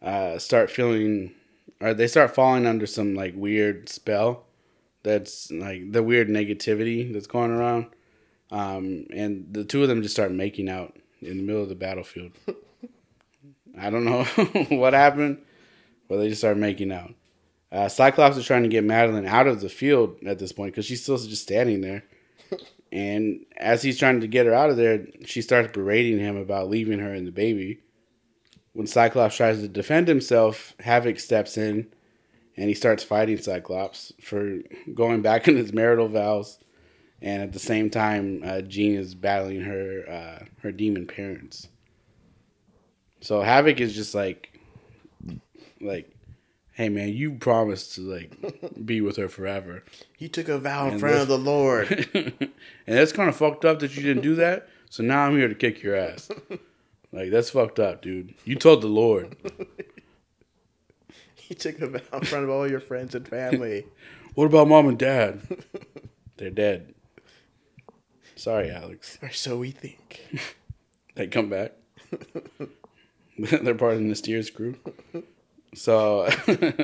uh, 0.02 0.38
start 0.38 0.70
feeling, 0.70 1.32
or 1.82 1.94
they 1.94 2.08
start 2.08 2.36
falling 2.36 2.66
under 2.66 2.86
some 2.86 3.16
like 3.16 3.34
weird 3.36 3.90
spell. 3.90 4.46
That's 5.04 5.52
like 5.52 5.92
the 5.92 6.04
weird 6.04 6.30
negativity 6.30 7.12
that's 7.12 7.28
going 7.28 7.52
around, 7.52 7.88
um, 8.52 9.08
and 9.12 9.48
the 9.52 9.64
two 9.64 9.82
of 9.82 9.88
them 9.88 10.02
just 10.02 10.16
start 10.16 10.32
making 10.32 10.70
out 10.70 10.96
in 11.22 11.38
the 11.38 11.44
middle 11.44 11.64
of 11.64 11.70
the 11.70 11.76
battlefield. 11.76 12.34
I 13.78 13.90
don't 13.90 14.06
know 14.06 14.24
what 14.70 14.94
happened, 14.94 15.40
but 16.08 16.18
they 16.18 16.30
just 16.30 16.42
start 16.42 16.58
making 16.58 16.92
out. 16.92 17.14
Uh, 17.72 17.90
Cyclops 17.90 18.38
is 18.38 18.46
trying 18.46 18.64
to 18.64 18.70
get 18.70 18.86
Madelyne 18.86 19.28
out 19.28 19.48
of 19.48 19.62
the 19.62 19.70
field 19.70 20.18
at 20.26 20.40
this 20.40 20.52
point 20.52 20.74
because 20.74 20.86
she's 20.86 21.04
still 21.04 21.18
just 21.18 21.44
standing 21.44 21.82
there. 21.82 22.04
And 22.92 23.46
as 23.58 23.82
he's 23.82 24.00
trying 24.00 24.22
to 24.22 24.28
get 24.28 24.46
her 24.46 24.54
out 24.54 24.70
of 24.70 24.78
there, 24.78 25.06
she 25.26 25.42
starts 25.42 25.74
berating 25.74 26.18
him 26.18 26.38
about 26.38 26.70
leaving 26.70 27.00
her 27.00 27.14
and 27.14 27.28
the 27.28 27.32
baby. 27.32 27.80
When 28.72 28.88
Cyclops 28.88 29.36
tries 29.36 29.60
to 29.60 29.68
defend 29.68 30.08
himself, 30.08 30.74
Havoc 30.80 31.20
steps 31.20 31.58
in 31.58 31.88
and 32.56 32.70
he 32.70 32.74
starts 32.74 33.04
fighting 33.04 33.38
Cyclops 33.38 34.14
for 34.22 34.60
going 34.94 35.22
back 35.22 35.48
in 35.50 35.58
his 35.58 35.74
marital 35.74 36.08
vows. 36.08 36.60
And 37.22 37.42
at 37.42 37.52
the 37.52 37.60
same 37.60 37.90
time, 37.90 38.42
uh, 38.46 38.62
Jean 38.62 38.96
is 38.96 39.16
battling 39.16 39.62
her 39.62 40.04
uh, 40.08 40.46
her 40.62 40.72
demon 40.72 41.08
parents. 41.08 41.68
So 43.22 43.42
Havoc 43.42 43.80
is 43.80 43.96
just 43.96 44.14
like, 44.14 44.60
like, 45.82 46.15
hey 46.76 46.90
man, 46.90 47.10
you 47.10 47.32
promised 47.34 47.96
to 47.96 48.02
like 48.02 48.36
be 48.86 49.02
with 49.02 49.16
her 49.18 49.28
forever, 49.30 49.84
He 50.16 50.30
took 50.30 50.48
a 50.50 50.60
vow 50.60 50.88
in 50.90 51.00
front 51.00 51.16
of 51.18 51.28
the 51.28 51.38
Lord. 51.38 52.08
and 52.14 52.54
that's 52.86 53.12
kind 53.12 53.30
of 53.30 53.36
fucked 53.36 53.66
up 53.66 53.80
that 53.80 53.96
you 53.96 54.04
didn't 54.04 54.24
do 54.24 54.36
that. 54.36 54.68
So 54.90 55.02
now 55.04 55.26
I'm 55.26 55.38
here 55.38 55.48
to 55.48 55.56
kick 55.56 55.82
your 55.82 55.96
ass. 55.96 56.30
Like 57.12 57.32
that's 57.32 57.52
fucked 57.52 57.80
up, 57.80 58.02
dude. 58.02 58.34
You 58.44 58.56
told 58.58 58.82
the 58.82 58.88
Lord. 58.88 59.38
he 61.34 61.56
took 61.56 61.80
a 61.80 61.88
vow 61.88 62.00
in 62.18 62.26
front 62.26 62.44
of 62.44 62.50
all 62.50 62.70
your 62.70 62.82
friends 62.82 63.16
and 63.16 63.26
family. 63.26 63.86
What 64.34 64.48
about 64.48 64.68
mom 64.68 64.90
and 64.90 65.00
dad? 65.00 65.40
They're 66.36 66.50
dead. 66.50 66.94
Sorry, 68.36 68.70
Alex. 68.70 69.18
or 69.22 69.30
so 69.32 69.56
we 69.58 69.72
think. 69.72 70.26
They 71.16 71.28
come 71.28 71.48
back. 71.50 71.72
They're 73.40 73.76
part 73.76 73.94
of 73.94 74.00
the 74.00 74.06
Mysterious 74.06 74.50
crew. 74.50 74.76
So 75.76 76.30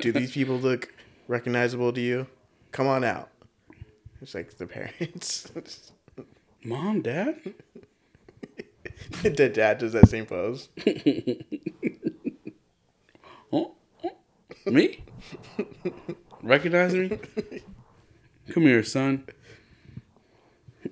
Do 0.01 0.11
these 0.11 0.31
people 0.31 0.57
look 0.57 0.93
recognizable 1.27 1.93
to 1.93 2.01
you? 2.01 2.27
Come 2.71 2.87
on 2.87 3.03
out. 3.03 3.29
It's 4.21 4.35
like 4.35 4.57
the 4.57 4.67
parents. 4.67 5.51
mom, 6.63 7.01
dad, 7.01 7.39
the 9.23 9.49
dad 9.49 9.79
does 9.79 9.93
that 9.93 10.09
same 10.09 10.25
pose. 10.25 10.69
Oh, 13.53 13.73
oh, 14.05 14.71
me? 14.71 15.03
Recognize 16.41 16.93
me? 16.93 17.19
Come 18.49 18.63
here, 18.63 18.81
son. 18.81 19.25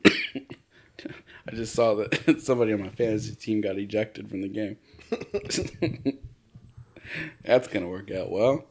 I 0.06 1.52
just 1.54 1.74
saw 1.74 1.96
that 1.96 2.42
somebody 2.42 2.74
on 2.74 2.82
my 2.82 2.90
fantasy 2.90 3.36
team 3.36 3.62
got 3.62 3.78
ejected 3.78 4.30
from 4.30 4.42
the 4.42 4.50
game. 4.50 4.76
That's 7.44 7.68
gonna 7.68 7.88
work 7.88 8.12
out 8.12 8.32
well. 8.32 8.66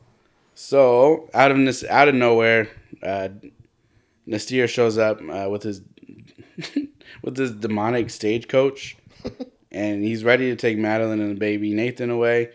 So 0.54 1.30
out 1.34 1.50
of 1.50 1.58
this, 1.58 1.84
out 1.84 2.08
of 2.08 2.14
nowhere, 2.14 2.68
uh, 3.02 3.28
N'astirh 4.26 4.68
shows 4.68 4.98
up 4.98 5.20
uh, 5.20 5.48
with 5.48 5.62
his 5.62 5.82
with 7.22 7.36
his 7.36 7.52
demonic 7.52 8.10
stagecoach, 8.10 8.96
and 9.72 10.04
he's 10.04 10.24
ready 10.24 10.50
to 10.50 10.56
take 10.56 10.76
Madelyne 10.78 11.20
and 11.20 11.36
the 11.36 11.40
baby 11.40 11.72
Nathan 11.72 12.10
away. 12.10 12.50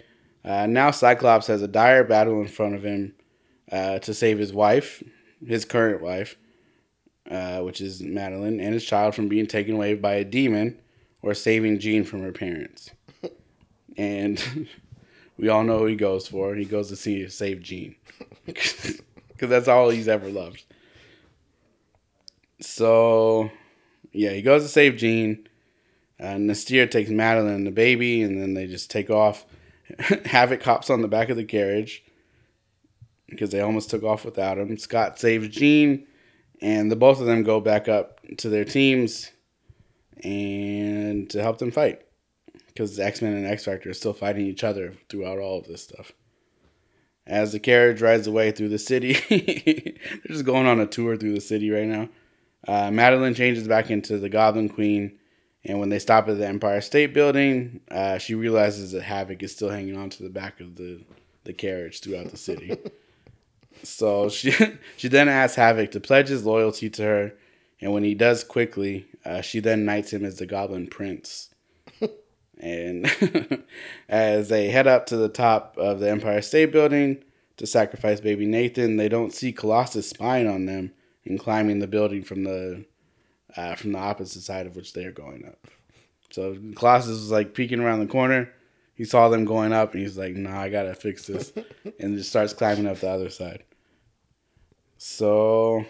Uh, 0.46 0.68
now 0.68 0.92
Cyclops 0.92 1.48
has 1.48 1.62
a 1.62 1.68
dire 1.68 2.04
battle 2.04 2.42
in 2.42 2.48
front 2.48 2.76
of 2.76 2.84
him 2.84 3.14
uh, 3.72 4.00
to 4.00 4.14
save 4.14 4.38
his 4.38 4.54
wife, 4.54 5.02
his 5.46 5.66
current 5.66 6.02
wife, 6.02 6.36
uh, 7.32 7.60
which 7.60 7.80
is 7.80 8.02
Madelyne, 8.02 8.62
and 8.62 8.74
his 8.74 8.86
child 8.86 9.16
from 9.16 9.30
being 9.30 9.48
taken 9.48 9.76
away 9.76 9.96
by 9.96 10.16
a 10.16 10.26
demon, 10.26 10.78
or 11.22 11.34
saving 11.34 11.80
Jean 11.80 12.04
from 12.04 12.22
her 12.22 12.34
parents. 12.34 12.92
and 13.98 14.68
we 15.44 15.50
all 15.50 15.66
know 15.66 15.80
who 15.80 15.88
he 15.88 15.98
goes 15.98 16.26
for. 16.26 16.56
He 16.56 16.64
goes 16.64 16.88
to 16.88 16.96
see 16.96 17.28
save 17.28 17.62
Jean, 17.62 17.98
because 18.46 19.02
that's 19.42 19.68
all 19.68 19.90
he's 19.90 20.08
ever 20.08 20.30
loved. 20.30 20.64
So, 22.62 23.52
yeah, 24.14 24.30
he 24.30 24.42
goes 24.42 24.64
to 24.64 24.70
save 24.70 24.96
Jean. 24.96 25.50
Uh, 26.18 26.38
N'astirh 26.38 26.90
takes 26.90 27.10
Madelyne 27.10 27.54
and 27.54 27.68
the 27.68 27.72
baby, 27.72 28.22
and 28.22 28.42
then 28.42 28.54
they 28.54 28.68
just 28.68 28.90
take 28.90 29.10
off. 29.10 29.46
Havoc 30.26 30.64
hops 30.64 30.90
on 30.90 31.02
the 31.02 31.10
back 31.10 31.28
of 31.28 31.36
the 31.36 31.44
carriage 31.44 32.06
because 33.28 33.50
they 33.50 33.60
almost 33.60 33.90
took 33.90 34.04
off 34.04 34.24
without 34.24 34.58
him. 34.58 34.78
Scott 34.78 35.20
saves 35.20 35.50
Jean, 35.50 36.08
and 36.62 36.90
the 36.90 36.96
both 36.96 37.20
of 37.20 37.26
them 37.26 37.44
go 37.44 37.60
back 37.60 37.90
up 37.90 38.22
to 38.38 38.48
their 38.48 38.64
teams 38.64 39.30
and 40.24 41.30
to 41.32 41.42
help 41.42 41.58
them 41.58 41.72
fight 41.72 42.02
because 42.74 43.00
X 43.00 43.22
Men 43.22 43.34
and 43.34 43.46
X 43.46 43.66
Factor 43.66 43.90
are 43.90 43.94
still 43.94 44.14
fighting 44.14 44.46
each 44.46 44.64
other 44.64 44.94
throughout 45.10 45.40
all 45.40 45.60
of 45.60 45.68
this 45.68 45.84
stuff. 45.84 46.12
As 47.26 47.54
the 47.54 47.60
carriage 47.60 48.02
rides 48.02 48.28
away 48.28 48.52
through 48.52 48.70
the 48.70 48.80
city, 48.80 49.14
they're 49.30 50.34
just 50.34 50.46
going 50.46 50.66
on 50.66 50.80
a 50.80 50.86
tour 50.86 51.16
through 51.16 51.36
the 51.36 51.42
city 51.42 51.70
right 51.70 51.88
now. 51.88 52.10
Uh, 52.68 52.90
Madelyne 52.90 53.36
changes 53.36 53.68
back 53.68 53.90
into 53.90 54.18
the 54.18 54.30
Goblin 54.30 54.70
Queen, 54.70 55.18
and 55.64 55.80
when 55.80 55.90
they 55.90 56.00
stop 56.00 56.28
at 56.28 56.38
the 56.38 56.48
Empire 56.48 56.82
State 56.82 57.14
Building, 57.14 57.82
uh, 57.92 58.18
she 58.18 58.36
realizes 58.36 58.92
that 58.92 59.04
Havoc 59.04 59.42
is 59.44 59.54
still 59.54 59.70
hanging 59.70 59.98
on 59.98 60.10
to 60.12 60.24
the 60.24 60.30
back 60.30 60.60
of 60.60 60.76
the, 60.76 61.02
the 61.44 61.54
carriage 61.54 62.02
throughout 62.02 62.32
the 62.32 62.38
city. 62.38 62.78
so 63.84 64.30
she 64.30 64.54
she 64.98 65.08
then 65.08 65.30
asks 65.30 65.56
Havoc 65.56 65.92
to 65.92 66.00
pledge 66.00 66.28
his 66.28 66.46
loyalty 66.46 66.90
to 66.90 67.04
her, 67.04 67.34
and 67.80 67.94
when 67.94 68.04
he 68.04 68.16
does 68.16 68.44
quickly, 68.44 69.06
uh, 69.26 69.42
she 69.42 69.60
then 69.60 69.86
knights 69.86 70.12
him 70.12 70.26
as 70.26 70.38
the 70.38 70.46
Goblin 70.46 70.88
Prince. 70.88 71.53
And 72.60 73.64
as 74.10 74.50
they 74.50 74.70
head 74.70 74.88
up 74.88 75.06
to 75.08 75.18
the 75.18 75.30
top 75.30 75.76
of 75.78 76.00
the 76.00 76.10
Empire 76.10 76.42
State 76.42 76.72
Building 76.72 77.24
to 77.58 77.68
sacrifice 77.68 78.20
baby 78.20 78.46
Nathan, 78.46 78.98
they 78.98 79.10
don't 79.10 79.34
see 79.34 79.52
Colossus 79.52 80.10
spying 80.10 80.48
on 80.48 80.66
them 80.66 80.92
and 81.26 81.40
climbing 81.40 81.80
the 81.80 81.88
building 81.88 82.24
from 82.24 82.44
the 82.44 82.86
uh, 83.56 83.76
from 83.76 83.92
the 83.92 84.00
opposite 84.00 84.42
side 84.42 84.66
of 84.66 84.76
which 84.76 84.94
they're 84.94 85.12
going 85.12 85.46
up. 85.46 85.68
So 86.32 86.58
Colossus 86.76 87.12
was 87.12 87.32
like 87.32 87.54
peeking 87.54 87.80
around 87.80 88.00
the 88.00 88.08
corner. 88.08 88.52
He 88.96 89.06
saw 89.06 89.30
them 89.30 89.46
going 89.46 89.74
up, 89.74 89.94
and 89.94 90.02
he's 90.02 90.18
like, 90.18 90.36
"Nah, 90.36 90.62
I 90.62 90.70
gotta 90.70 90.96
fix 90.96 91.28
this," 91.28 91.54
and 92.00 92.18
just 92.18 92.30
starts 92.30 92.54
climbing 92.54 92.88
up 92.88 93.00
the 93.00 93.10
other 93.10 93.30
side. 93.30 93.64
So 94.98 95.86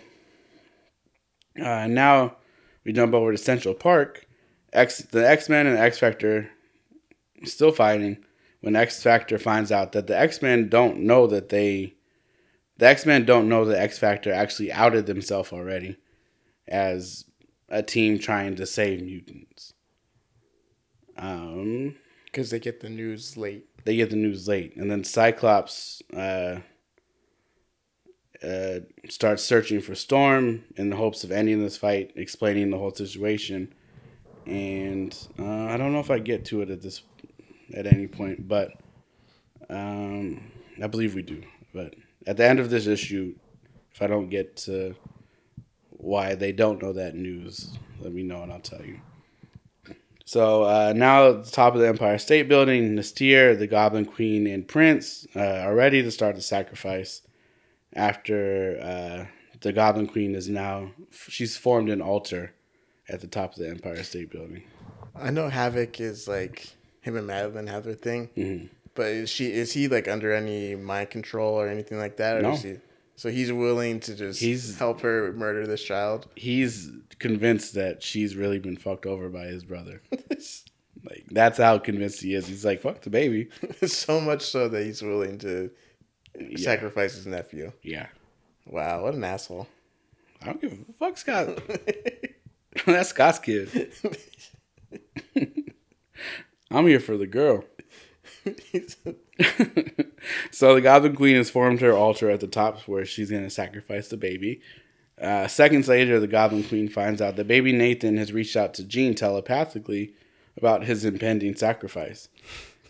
uh, 1.62 1.88
now 1.88 2.38
we 2.84 2.94
jump 2.94 3.14
over 3.14 3.32
to 3.32 3.38
Central 3.38 3.74
Park. 3.74 4.28
X 4.74 5.00
the 5.00 5.28
X 5.28 5.50
Men 5.50 5.68
and 5.68 5.78
X 5.78 6.00
Factor 6.00 6.50
still 7.44 7.72
fighting 7.72 8.24
when 8.62 8.76
X 8.76 9.02
Factor 9.02 9.38
finds 9.38 9.72
out 9.72 9.92
that 9.94 10.08
the 10.08 10.18
X 10.18 10.42
Men 10.42 10.70
don't 10.70 11.00
know 11.00 11.28
that 11.28 11.50
they 11.50 11.96
the 12.78 12.88
X 12.88 13.06
Men 13.06 13.26
don't 13.26 13.50
know 13.50 13.66
that 13.66 13.80
X 13.80 14.00
Factor 14.00 14.32
actually 14.34 14.72
outed 14.72 15.06
themselves 15.06 15.52
already 15.52 15.98
as 16.68 17.26
a 17.70 17.84
team 17.84 18.20
trying 18.20 18.56
to 18.56 18.66
save 18.66 19.02
mutants. 19.02 19.74
Um, 21.18 21.96
because 22.26 22.50
they 22.50 22.60
get 22.60 22.82
the 22.82 22.90
news 22.90 23.38
late. 23.38 23.68
They 23.86 23.96
get 23.96 24.10
the 24.10 24.16
news 24.16 24.48
late, 24.48 24.76
and 24.76 24.90
then 24.90 25.04
Cyclops 25.04 26.02
uh, 26.16 26.62
uh, 28.44 28.80
starts 29.08 29.44
searching 29.44 29.82
for 29.82 29.94
Storm 29.94 30.64
in 30.76 30.90
the 30.90 30.96
hopes 30.96 31.24
of 31.24 31.32
ending 31.32 31.62
this 31.62 31.78
fight, 31.78 32.12
explaining 32.16 32.72
the 32.72 32.80
whole 32.80 32.94
situation. 32.94 33.74
And 34.46 35.16
uh, 35.40 35.66
I 35.66 35.78
don't 35.78 35.94
know 35.94 36.00
if 36.00 36.12
I 36.12 36.20
get 36.20 36.46
to 36.46 36.62
it 36.62 36.70
at 36.70 36.82
this 36.82 37.04
at 37.74 37.88
any 37.88 38.08
point, 38.08 38.48
but 38.48 38.74
um, 39.70 40.52
I 40.82 40.88
believe 40.88 41.16
we 41.16 41.22
do. 41.22 41.44
But 41.74 41.96
at 42.28 42.38
the 42.38 42.46
end 42.46 42.60
of 42.60 42.70
this 42.70 42.88
issue, 42.88 43.36
if 43.92 44.02
I 44.02 44.08
don't 44.08 44.30
get 44.30 44.58
to 44.58 44.96
why 45.90 46.36
they 46.36 46.52
don't 46.52 46.82
know 46.82 46.94
that 46.94 47.16
news, 47.16 47.78
let 48.02 48.14
me 48.14 48.24
know 48.24 48.44
and 48.44 48.52
I'll 48.52 48.60
tell 48.60 48.84
you. 48.84 49.00
So 50.26 50.64
uh, 50.64 50.94
now 50.96 51.30
at 51.30 51.46
the 51.46 51.52
top 51.52 51.76
of 51.76 51.82
the 51.82 51.88
Empire 51.88 52.18
State 52.18 52.48
Building, 52.48 52.96
N'astirh, 52.96 53.58
the 53.58 53.68
Goblin 53.68 54.06
Queen, 54.06 54.48
and 54.48 54.68
Prince 54.68 55.28
uh, 55.36 55.40
are 55.40 55.76
ready 55.76 56.02
to 56.02 56.12
start 56.12 56.36
the 56.36 56.42
sacrifice. 56.42 57.22
After 57.96 58.80
uh, 58.82 59.26
the 59.62 59.74
Goblin 59.74 60.08
Queen 60.08 60.34
is 60.34 60.50
now, 60.50 60.92
she's 61.12 61.56
formed 61.56 61.90
an 61.90 62.02
altar 62.02 62.54
at 63.10 63.22
the 63.22 63.28
top 63.28 63.54
of 63.54 63.60
the 63.60 63.70
Empire 63.70 64.04
State 64.04 64.32
Building. 64.32 64.64
I 65.16 65.30
know 65.30 65.50
Havoc 65.50 66.00
is 66.00 66.28
like 66.28 66.70
him 67.02 67.16
and 67.16 67.28
Madelyne 67.28 67.70
have 67.70 67.84
their 67.84 67.94
thing, 67.94 68.30
mm-hmm. 68.36 68.66
but 68.96 69.08
is 69.08 69.30
she 69.30 69.52
is 69.52 69.74
he 69.74 69.88
like 69.88 70.08
under 70.08 70.34
any 70.34 70.76
mind 70.76 71.10
control 71.10 71.54
or 71.56 71.68
anything 71.68 71.98
like 71.98 72.18
that? 72.18 72.38
Or 72.38 72.42
no. 72.42 72.56
He, 72.56 72.78
so 73.16 73.30
he's 73.30 73.52
willing 73.52 74.00
to 74.02 74.16
just 74.16 74.40
he's, 74.40 74.78
help 74.78 75.02
her 75.02 75.32
murder 75.34 75.68
this 75.68 75.84
child. 75.84 76.28
He's 76.36 76.90
convinced 77.20 77.76
that 77.76 78.02
she's 78.02 78.36
really 78.36 78.60
been 78.60 78.76
fucked 78.76 79.06
over 79.06 79.30
by 79.30 79.46
his 79.46 79.64
brother. 79.64 80.02
like 80.12 81.26
that's 81.30 81.58
how 81.60 81.78
convinced 81.78 82.22
he 82.22 82.34
is. 82.34 82.48
He's 82.48 82.66
like, 82.66 82.82
fuck 82.82 83.02
the 83.02 83.10
baby. 83.10 83.50
so 83.86 84.20
much 84.20 84.42
so 84.42 84.68
that 84.68 84.84
he's 84.84 85.02
willing 85.02 85.38
to 85.40 85.70
yeah. 86.40 86.58
sacrifice 86.58 87.14
his 87.16 87.28
nephew. 87.28 87.72
Yeah. 87.84 88.08
Wow, 88.66 89.04
what 89.04 89.14
an 89.14 89.24
asshole. 89.24 89.68
I 90.42 90.46
don't 90.48 90.62
give 90.62 90.72
a 90.72 90.94
fuck, 90.94 91.18
Scott. 91.18 91.62
that's 92.86 93.10
Scott's 93.10 93.40
kid. 93.40 93.92
I'm 96.72 96.88
here 96.88 97.00
for 97.00 97.18
the 97.18 97.28
girl. 97.28 97.66
so 100.52 100.76
the 100.76 100.82
Goblin 100.82 101.16
Queen 101.16 101.36
has 101.36 101.50
formed 101.50 101.82
her 101.82 101.94
altar 101.94 102.30
at 102.30 102.40
the 102.40 102.48
top 102.48 102.82
where 102.82 103.06
she's 103.06 103.30
going 103.30 103.44
to 103.44 103.50
sacrifice 103.50 104.08
the 104.08 104.18
baby. 104.18 104.62
Uh, 105.22 105.48
seconds 105.48 105.88
later, 105.88 106.20
the 106.20 106.28
Goblin 106.28 106.64
Queen 106.64 106.90
finds 106.90 107.22
out 107.22 107.36
that 107.36 107.48
baby 107.48 107.72
Nathan 107.72 108.18
has 108.18 108.34
reached 108.34 108.56
out 108.56 108.74
to 108.76 108.84
Jean 108.84 109.14
telepathically 109.16 110.14
about 110.58 110.84
his 110.84 111.06
impending 111.06 111.56
sacrifice. 111.56 112.28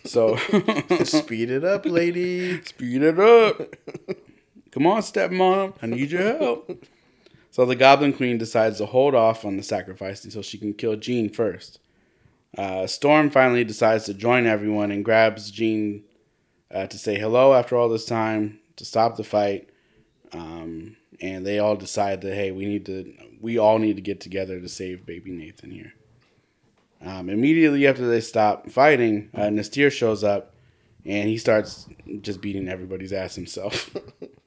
So 0.05 0.37
speed 1.03 1.49
it 1.49 1.63
up, 1.63 1.85
lady. 1.85 2.61
Speed 2.63 3.03
it 3.03 3.19
up. 3.19 3.75
Come 4.71 4.87
on, 4.87 5.01
stepmom. 5.01 5.75
I 5.81 5.85
need 5.85 6.11
your 6.11 6.37
help. 6.37 6.85
So 7.53 7.67
the 7.67 7.75
Goblin 7.75 8.13
Queen 8.13 8.39
decides 8.39 8.79
to 8.79 8.87
hold 8.87 9.13
off 9.13 9.45
on 9.45 9.57
the 9.57 9.61
sacrifice 9.63 10.25
until 10.25 10.41
she 10.41 10.57
can 10.57 10.73
kill 10.73 10.95
Jean 10.95 11.29
first. 11.29 11.79
Uh, 12.57 12.87
Storm 12.87 13.29
finally 13.29 13.63
decides 13.63 14.05
to 14.05 14.15
join 14.15 14.47
everyone 14.47 14.89
and 14.89 15.05
grabs 15.05 15.51
Jean 15.51 16.03
uh, 16.73 16.87
to 16.87 16.97
say 16.97 17.19
hello 17.19 17.53
after 17.53 17.77
all 17.77 17.89
this 17.89 18.05
time 18.05 18.57
to 18.77 18.85
stop 18.85 19.17
the 19.17 19.23
fight. 19.23 19.69
Um, 20.31 20.97
and 21.21 21.45
they 21.45 21.59
all 21.59 21.75
decide 21.75 22.21
that 22.21 22.33
hey, 22.33 22.51
we 22.51 22.65
need 22.65 22.87
to, 22.87 23.13
we 23.39 23.59
all 23.59 23.77
need 23.77 23.97
to 23.97 24.01
get 24.01 24.19
together 24.19 24.59
to 24.59 24.67
save 24.67 25.05
baby 25.05 25.29
Nathan 25.29 25.69
here. 25.69 25.93
Um, 27.05 27.29
immediately 27.29 27.85
after 27.85 28.09
they 28.09 28.21
stop 28.21 28.71
fighting, 28.71 29.29
uh, 29.31 29.41
N'astirh 29.41 29.91
shows 29.91 30.23
up, 30.23 30.55
and 31.05 31.29
he 31.29 31.37
starts 31.37 31.87
just 32.21 32.41
beating 32.41 32.67
everybody's 32.67 33.13
ass 33.13 33.35
himself. 33.35 33.95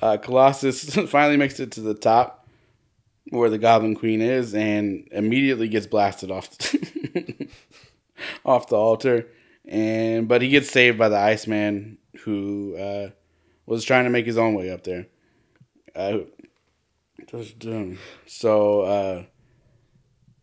uh, 0.00 0.16
Colossus 0.16 0.94
finally 1.08 1.36
makes 1.36 1.60
it 1.60 1.72
to 1.72 1.80
the 1.80 1.94
top 1.94 2.40
where 3.30 3.50
the 3.50 3.58
Goblin 3.58 3.94
Queen 3.94 4.20
is, 4.20 4.54
and 4.54 5.06
immediately 5.12 5.68
gets 5.68 5.86
blasted 5.86 6.30
off 6.30 6.48
off 8.44 8.68
the 8.68 8.76
altar. 8.76 9.28
And 9.66 10.26
but 10.26 10.42
he 10.42 10.48
gets 10.48 10.70
saved 10.70 10.98
by 10.98 11.08
the 11.08 11.18
Iceman, 11.18 11.98
who 12.24 12.76
uh, 12.76 13.10
was 13.66 13.84
trying 13.84 14.04
to 14.04 14.10
make 14.10 14.26
his 14.26 14.38
own 14.38 14.54
way 14.54 14.70
up 14.70 14.84
there. 14.84 15.06
Uh, 15.94 16.20
so 18.26 18.80
uh, 18.80 19.24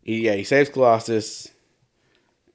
he, 0.02 0.20
yeah, 0.20 0.34
he 0.34 0.44
saves 0.44 0.70
Colossus. 0.70 1.50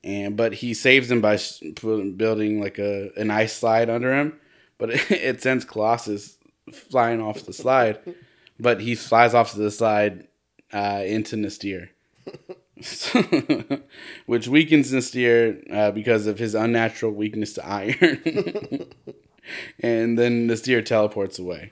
and 0.04 0.36
but 0.36 0.54
he 0.54 0.74
saves 0.74 1.12
him 1.12 1.22
by 1.22 1.38
building 1.84 2.60
like 2.60 2.80
a 2.80 3.12
an 3.18 3.30
ice 3.30 3.54
slide 3.54 3.90
under 3.90 4.14
him. 4.14 4.40
But 4.80 4.92
it, 4.92 5.12
it 5.12 5.42
sends 5.42 5.66
Colossus 5.66 6.38
flying 6.72 7.22
off 7.22 7.46
the 7.46 7.54
slide, 7.54 8.00
but 8.60 8.82
he 8.82 8.96
flies 8.96 9.34
off 9.34 9.52
to 9.52 9.60
the 9.60 9.72
slide 9.72 10.28
uh, 10.72 11.04
into 11.06 11.36
N'astirh. 11.36 11.90
which 14.26 14.48
weakens 14.48 14.92
N'astirh 14.92 15.74
uh, 15.74 15.92
because 15.92 16.28
of 16.28 16.40
his 16.40 16.56
unnatural 16.56 17.12
weakness 17.12 17.54
to 17.54 17.66
iron. 17.66 18.22
and 19.80 20.18
then 20.18 20.48
N'astirh 20.48 20.86
teleports 20.86 21.40
away. 21.40 21.72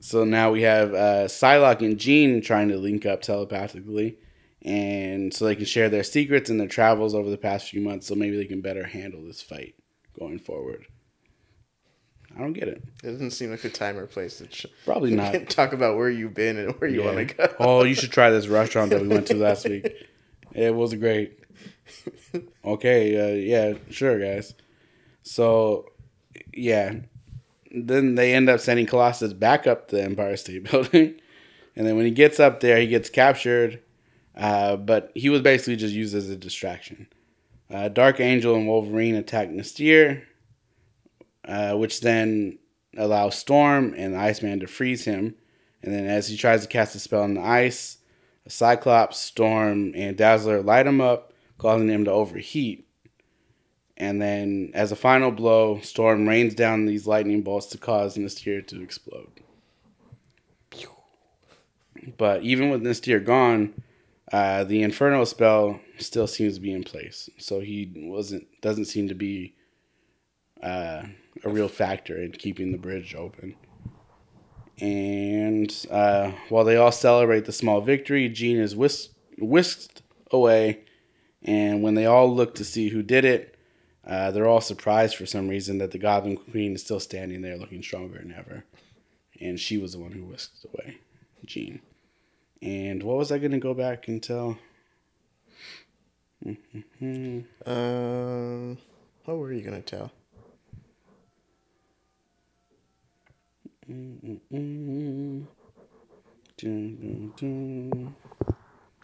So 0.00 0.24
now 0.24 0.50
we 0.50 0.62
have 0.62 0.94
uh, 0.94 1.26
Psylocke 1.26 1.84
and 1.84 1.98
Jean 1.98 2.40
trying 2.40 2.68
to 2.68 2.78
link 2.78 3.04
up 3.04 3.20
telepathically, 3.20 4.16
and 4.62 5.32
so 5.32 5.44
they 5.44 5.56
can 5.56 5.66
share 5.66 5.90
their 5.90 6.02
secrets 6.02 6.48
and 6.48 6.58
their 6.58 6.68
travels 6.68 7.14
over 7.14 7.28
the 7.28 7.36
past 7.36 7.68
few 7.68 7.82
months. 7.82 8.06
So 8.06 8.14
maybe 8.14 8.36
they 8.36 8.46
can 8.46 8.62
better 8.62 8.84
handle 8.84 9.22
this 9.22 9.42
fight 9.42 9.74
going 10.18 10.38
forward. 10.38 10.86
I 12.36 12.40
don't 12.40 12.52
get 12.52 12.68
it. 12.68 12.82
It 13.02 13.12
doesn't 13.12 13.32
seem 13.32 13.50
like 13.50 13.64
a 13.64 13.70
time 13.70 13.98
or 13.98 14.06
place 14.06 14.38
to 14.38 14.46
ch- 14.46 14.66
probably 14.84 15.10
not 15.14 15.48
talk 15.48 15.72
about 15.72 15.96
where 15.96 16.10
you've 16.10 16.34
been 16.34 16.58
and 16.58 16.72
where 16.80 16.88
you 16.88 17.00
yeah. 17.00 17.14
want 17.14 17.28
to 17.28 17.34
go. 17.34 17.54
oh, 17.58 17.84
you 17.84 17.94
should 17.94 18.12
try 18.12 18.30
this 18.30 18.46
restaurant 18.46 18.90
that 18.90 19.02
we 19.02 19.08
went 19.08 19.26
to 19.28 19.34
last 19.34 19.68
week. 19.68 19.92
It 20.52 20.74
was 20.74 20.92
great. 20.94 21.38
Okay, 22.64 23.16
uh, 23.16 23.34
yeah, 23.36 23.78
sure, 23.88 24.18
guys. 24.18 24.52
So, 25.22 25.92
yeah, 26.52 26.96
then 27.70 28.16
they 28.16 28.34
end 28.34 28.48
up 28.48 28.58
sending 28.58 28.86
Colossus 28.86 29.32
back 29.32 29.68
up 29.68 29.88
the 29.88 30.02
Empire 30.02 30.36
State 30.36 30.64
Building, 30.70 31.20
and 31.76 31.86
then 31.86 31.94
when 31.94 32.04
he 32.04 32.10
gets 32.10 32.40
up 32.40 32.58
there, 32.58 32.78
he 32.78 32.88
gets 32.88 33.10
captured. 33.10 33.80
Uh, 34.36 34.76
but 34.76 35.12
he 35.14 35.28
was 35.28 35.42
basically 35.42 35.76
just 35.76 35.94
used 35.94 36.14
as 36.14 36.30
a 36.30 36.36
distraction. 36.36 37.06
Uh, 37.72 37.88
Dark 37.88 38.20
Angel 38.20 38.54
and 38.54 38.66
Wolverine 38.66 39.14
attack 39.14 39.50
N'astirh, 39.50 40.22
uh, 41.46 41.74
which 41.76 42.00
then 42.00 42.58
allows 42.96 43.36
Storm 43.36 43.94
and 43.96 44.16
Iceman 44.16 44.60
to 44.60 44.66
freeze 44.66 45.04
him. 45.04 45.34
And 45.82 45.94
then 45.94 46.06
as 46.06 46.28
he 46.28 46.36
tries 46.36 46.62
to 46.62 46.68
cast 46.68 46.94
a 46.94 46.98
spell 46.98 47.22
on 47.22 47.34
the 47.34 47.40
ice, 47.40 47.98
Cyclops, 48.48 49.18
Storm, 49.18 49.92
and 49.94 50.16
Dazzler 50.16 50.62
light 50.62 50.86
him 50.86 51.00
up, 51.00 51.32
causing 51.58 51.88
him 51.88 52.04
to 52.04 52.10
overheat. 52.10 52.86
And 53.96 54.20
then, 54.20 54.70
as 54.72 54.92
a 54.92 54.96
final 54.96 55.30
blow, 55.30 55.78
Storm 55.80 56.26
rains 56.26 56.54
down 56.54 56.86
these 56.86 57.06
lightning 57.06 57.42
bolts 57.42 57.66
to 57.66 57.78
cause 57.78 58.16
N'astirh 58.16 58.66
to 58.68 58.82
explode. 58.82 59.40
But 62.16 62.42
even 62.42 62.70
with 62.70 62.82
N'astirh 62.82 63.24
gone, 63.24 63.74
uh, 64.32 64.64
the 64.64 64.82
Inferno 64.82 65.24
spell 65.24 65.80
still 65.98 66.26
seems 66.26 66.54
to 66.54 66.60
be 66.60 66.72
in 66.72 66.84
place. 66.84 67.28
So 67.38 67.60
he 67.60 67.92
wasn't 67.94 68.46
doesn't 68.60 68.86
seem 68.86 69.08
to 69.08 69.14
be 69.14 69.54
uh, 70.62 71.02
a 71.44 71.48
real 71.48 71.68
factor 71.68 72.20
in 72.20 72.32
keeping 72.32 72.72
the 72.72 72.78
bridge 72.78 73.14
open. 73.14 73.56
And 74.80 75.74
uh, 75.90 76.32
while 76.48 76.64
they 76.64 76.76
all 76.76 76.92
celebrate 76.92 77.44
the 77.44 77.52
small 77.52 77.80
victory, 77.80 78.28
Jean 78.28 78.58
is 78.58 78.74
whisked, 78.74 79.14
whisked 79.38 80.02
away. 80.30 80.80
And 81.42 81.82
when 81.82 81.94
they 81.94 82.06
all 82.06 82.34
look 82.34 82.54
to 82.56 82.64
see 82.64 82.88
who 82.88 83.02
did 83.02 83.24
it, 83.24 83.56
uh, 84.06 84.30
they're 84.30 84.46
all 84.46 84.60
surprised 84.60 85.16
for 85.16 85.26
some 85.26 85.48
reason 85.48 85.78
that 85.78 85.90
the 85.90 85.98
Goblin 85.98 86.36
Queen 86.36 86.74
is 86.74 86.82
still 86.82 87.00
standing 87.00 87.42
there 87.42 87.56
looking 87.56 87.82
stronger 87.82 88.18
than 88.18 88.32
ever. 88.32 88.64
And 89.40 89.60
she 89.60 89.78
was 89.78 89.92
the 89.92 89.98
one 89.98 90.12
who 90.12 90.24
whisked 90.24 90.64
away 90.64 90.98
Jean. 91.44 91.80
And 92.62 93.02
what 93.02 93.16
was 93.16 93.32
I 93.32 93.38
going 93.38 93.52
to 93.52 93.58
go 93.58 93.74
back 93.74 94.08
and 94.08 94.22
tell? 94.22 94.58
Mm-hmm. 96.44 97.40
Um, 97.70 98.78
what 99.24 99.38
were 99.38 99.52
you 99.52 99.62
going 99.62 99.82
to 99.82 99.96
tell? 99.96 100.12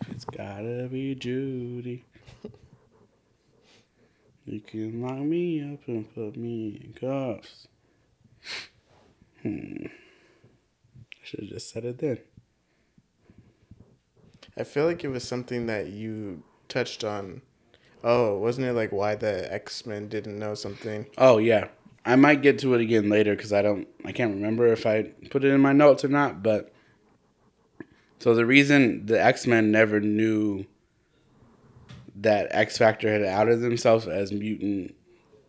It's 0.09 0.25
gotta 0.31 0.89
be 0.89 1.17
Judy. 1.17 2.05
you 4.45 4.61
can 4.61 5.03
lock 5.03 5.19
me 5.19 5.73
up 5.73 5.81
and 5.89 6.15
put 6.15 6.37
me 6.37 6.81
in 6.85 6.93
cuffs. 6.93 7.67
Hmm. 9.43 9.87
I 9.87 11.25
should 11.25 11.41
have 11.41 11.49
just 11.49 11.71
said 11.71 11.85
it 11.85 11.99
then. 11.99 12.19
I 14.57 14.63
feel 14.63 14.87
like 14.87 15.03
it 15.03 15.09
was 15.09 15.25
something 15.25 15.67
that 15.67 15.89
you 15.89 16.45
touched 16.69 17.03
on. 17.03 17.43
Oh, 18.05 18.39
wasn't 18.39 18.69
it 18.69 18.75
like 18.75 18.93
why 18.93 19.17
the 19.17 19.53
X 19.53 19.85
Men 19.85 20.07
didn't 20.09 20.39
know 20.39 20.55
something? 20.55 21.07
Oh 21.19 21.39
yeah, 21.39 21.69
I 22.07 22.15
might 22.15 22.41
get 22.41 22.61
to 22.61 22.73
it 22.75 22.81
again 22.81 23.11
later 23.11 23.35
because 23.35 23.53
I 23.53 23.63
don't, 23.63 23.89
I 24.05 24.13
can't 24.13 24.33
remember 24.33 24.69
if 24.69 24.87
I 24.87 25.11
put 25.29 25.45
it 25.45 25.53
in 25.53 25.61
my 25.61 25.73
notes 25.73 26.05
or 26.05 26.09
not. 26.09 26.41
But 26.41 26.73
so 28.21 28.35
the 28.35 28.47
reason 28.47 29.07
the 29.07 29.23
X 29.23 29.45
Men 29.47 29.73
never 29.73 30.01
knew 30.01 30.67
that 32.15 32.47
X 32.53 32.79
Factor 32.79 33.11
had 33.11 33.25
outed 33.25 33.61
themselves 33.61 34.07
as 34.07 34.31
mutant 34.33 34.95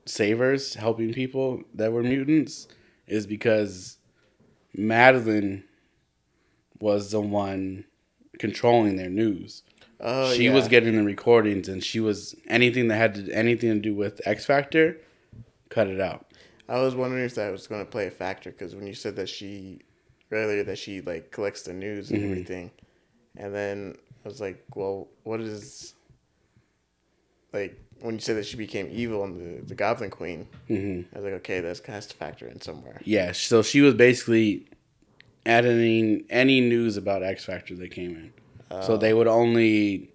savers, 0.06 0.74
helping 0.74 1.14
people 1.14 1.64
that 1.76 1.92
were 1.92 2.04
mutants, 2.04 2.68
is 3.06 3.28
because 3.28 3.98
Madelyne 4.76 5.64
was 6.80 7.12
the 7.12 7.22
one 7.22 7.86
controlling 8.40 8.96
their 8.96 9.10
news. 9.10 9.64
Oh, 10.00 10.34
she 10.34 10.46
yeah. 10.46 10.54
was 10.54 10.68
getting 10.68 10.96
the 10.96 11.04
recordings, 11.04 11.68
and 11.68 11.84
she 11.84 12.00
was 12.00 12.36
anything 12.48 12.88
that 12.88 12.98
had 12.98 13.16
to, 13.16 13.32
anything 13.32 13.70
to 13.70 13.80
do 13.80 13.96
with 13.96 14.22
X 14.26 14.46
Factor, 14.46 14.98
cut 15.70 15.88
it 15.88 16.00
out. 16.00 16.27
I 16.70 16.80
was 16.82 16.96
wondering 16.96 17.24
if 17.24 17.36
that 17.36 17.52
was 17.52 17.68
going 17.68 17.86
to 17.86 17.90
play 17.90 18.08
a 18.08 18.12
factor 18.12 18.52
because 18.52 18.76
when 18.76 18.88
you 18.88 18.94
said 18.94 19.16
that 19.16 19.30
she 19.30 19.82
earlier 20.32 20.64
that 20.64 20.78
she 20.78 21.02
like 21.02 21.32
collects 21.32 21.62
the 21.64 21.74
news 21.74 22.10
and 22.10 22.20
mm-hmm. 22.20 22.32
everything, 22.32 22.72
and 23.38 23.54
then 23.54 23.96
I 24.26 24.28
was 24.28 24.42
like, 24.42 24.64
well, 24.76 25.08
what 25.24 25.40
is 25.40 25.94
like 27.54 27.80
when 28.02 28.16
you 28.16 28.20
said 28.20 28.38
that 28.38 28.46
she 28.46 28.58
became 28.58 28.90
evil 28.92 29.24
and 29.24 29.62
the, 29.62 29.66
the 29.66 29.76
Goblin 29.76 30.10
Queen? 30.10 30.48
Mm-hmm. 30.70 31.16
I 31.16 31.20
was 31.20 31.26
like, 31.26 31.34
okay, 31.42 31.60
that's 31.62 31.80
has 31.86 32.08
to 32.08 32.16
factor 32.16 32.48
in 32.48 32.62
somewhere. 32.62 33.02
Yeah, 33.04 33.32
so 33.32 33.62
she 33.62 33.82
was 33.82 33.94
basically 33.94 34.68
editing 35.46 36.26
any 36.30 36.60
news 36.60 36.98
about 36.98 37.24
X 37.24 37.46
Factor 37.46 37.76
that 37.76 37.92
came 37.92 38.12
in. 38.12 38.84
so 38.84 38.98
they 38.98 39.14
would 39.14 39.28
only. 39.28 40.10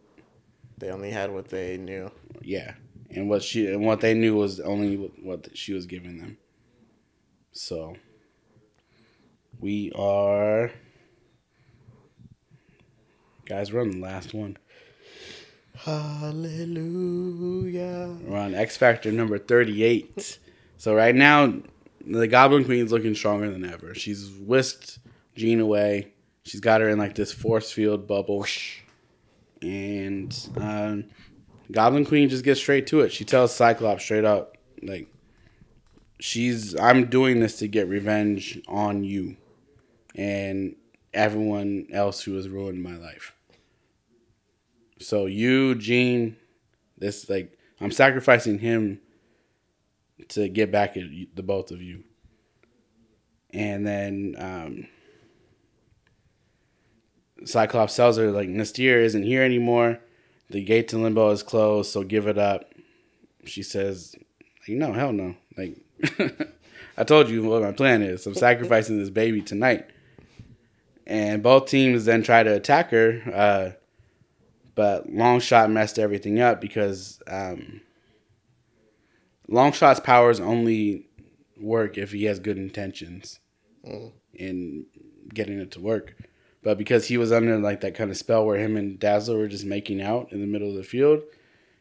They 0.79 0.91
only 0.91 1.11
had 1.11 1.33
what 1.33 1.49
they 1.49 1.77
knew. 1.79 2.11
Yeah, 2.43 2.75
and 3.15 3.29
what 3.29 3.43
she 3.43 3.67
and 3.67 3.85
what 3.85 4.01
they 4.01 4.15
knew 4.15 4.35
was 4.35 4.61
only 4.61 4.97
what 4.97 5.57
she 5.57 5.73
was 5.73 5.87
giving 5.87 6.19
them. 6.19 6.39
So 7.53 7.97
we 9.61 9.93
are 9.95 10.73
guys, 13.45 13.73
we're 13.73 13.83
on 13.83 13.91
the 13.91 13.99
last 13.99 14.33
one. 14.35 14.57
Hallelujah. 15.77 16.97
We're 18.25 18.39
on 18.39 18.55
X 18.55 18.77
Factor 18.77 19.11
number 19.13 19.39
38. 19.39 20.39
so 20.77 20.95
right 20.95 21.15
now 21.15 21.55
the 22.05 22.27
Goblin 22.27 22.65
Queen's 22.65 22.93
looking 22.93 23.15
stronger 23.15 23.51
than 23.51 23.65
ever. 23.65 23.95
She's 23.95 24.31
whisked 24.31 24.99
Jean 25.37 25.61
away. 25.61 26.13
She's 26.45 26.61
got 26.61 26.81
her 26.81 26.89
in 26.89 26.99
like 26.99 27.15
this 27.15 27.33
force 27.33 27.71
field 27.71 28.07
bubble. 28.07 28.47
And 29.61 30.37
um, 30.57 31.05
Goblin 31.71 32.05
Queen 32.05 32.29
just 32.29 32.45
gets 32.45 32.61
straight 32.61 32.87
to 32.89 33.01
it. 33.01 33.13
She 33.13 33.25
tells 33.25 33.55
Cyclops 33.55 34.03
straight 34.03 34.25
up, 34.25 34.57
like, 34.83 35.09
she's 36.23 36.77
I'm 36.77 37.07
doing 37.07 37.41
this 37.41 37.59
to 37.59 37.69
get 37.69 37.89
revenge 37.89 38.61
on 38.69 39.03
you 39.03 39.37
and 40.15 40.77
everyone 41.13 41.87
else 41.93 42.23
who 42.23 42.37
has 42.37 42.49
ruined 42.49 42.83
my 42.83 42.97
life. 42.97 43.35
So 44.99 45.27
you, 45.27 45.75
Jean, 45.75 46.37
this 46.97 47.29
like 47.29 47.59
I'm 47.81 47.91
sacrificing 47.91 48.61
him 48.61 49.01
to 50.29 50.49
get 50.49 50.71
back 50.71 50.97
at 50.97 51.05
the 51.35 51.43
both 51.43 51.73
of 51.73 51.83
you. 51.83 52.05
And 53.51 53.85
then 53.85 54.37
um, 54.39 54.89
Cyclops 57.45 57.97
tells 57.97 58.17
her 58.17 58.31
like 58.31 58.49
N'astirh 58.49 59.03
isn't 59.03 59.25
here 59.25 59.43
anymore. 59.43 59.99
The 60.53 60.63
gate 60.63 60.89
to 60.89 60.99
limbo 60.99 61.31
is 61.31 61.43
closed, 61.43 61.91
so 61.91 62.05
give 62.05 62.27
it 62.27 62.39
up. 62.39 62.73
She 63.45 63.63
says, 63.63 64.15
no, 64.69 64.93
hell 64.93 65.13
no. 65.13 65.35
Like 65.57 65.77
I 66.97 67.05
told 67.05 67.29
you 67.29 67.43
what 67.43 67.63
my 67.63 67.73
plan 67.73 68.03
is. 68.03 68.27
I'm 68.27 68.35
sacrificing 68.35 68.99
this 68.99 69.11
baby 69.11 69.41
tonight. 69.41 69.87
And 71.07 71.43
both 71.43 71.67
teams 71.67 72.05
then 72.05 72.23
try 72.23 72.43
to 72.43 72.55
attack 72.55 72.91
her, 72.91 73.23
uh, 73.35 73.71
but 74.75 75.09
Longshot 75.09 75.71
messed 75.71 75.99
everything 75.99 76.39
up 76.41 76.61
because 76.61 77.21
um, 77.27 77.81
Longshot's 79.49 80.01
powers 80.01 80.39
only 80.39 81.07
work 81.61 81.99
if 81.99 82.13
he 82.13 82.25
has 82.25 82.39
good 82.39 82.57
intentions 82.57 83.41
mm. 83.87 84.13
in 84.35 84.87
getting 85.35 85.59
it 85.59 85.73
to 85.73 85.81
work. 85.81 86.15
But 86.63 86.79
because 86.79 87.09
he 87.09 87.19
was 87.19 87.33
under 87.33 87.59
like 87.59 87.81
that 87.81 87.95
kind 87.95 88.11
of 88.11 88.17
spell 88.17 88.47
where 88.47 88.59
him 88.59 88.77
and 88.77 88.99
Dazzler 88.99 89.37
were 89.37 89.49
just 89.49 89.65
making 89.65 90.01
out 90.01 90.33
in 90.33 90.41
the 90.41 90.47
middle 90.47 90.69
of 90.69 90.77
the 90.77 90.85
field, 90.85 91.23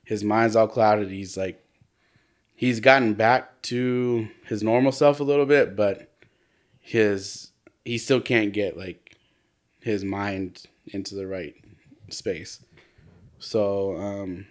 his 0.03 0.23
mind's 0.23 0.55
all 0.55 0.67
clouded. 0.67 1.11
He's 1.11 1.37
like, 1.37 1.63
he's 2.55 2.79
gotten 2.79 3.13
back 3.13 3.61
to 3.63 4.27
his 4.45 4.63
normal 4.63 4.91
self 4.91 5.19
a 5.19 5.23
little 5.23 5.45
bit, 5.45 5.75
but 5.75 6.11
his 6.79 7.51
he 7.85 7.97
still 7.97 8.21
can't 8.21 8.53
get 8.53 8.77
like 8.77 9.17
his 9.81 10.03
mind 10.03 10.63
into 10.87 11.15
the 11.15 11.27
right 11.27 11.55
space. 12.09 12.63
So 13.39 13.95
um, 13.97 14.47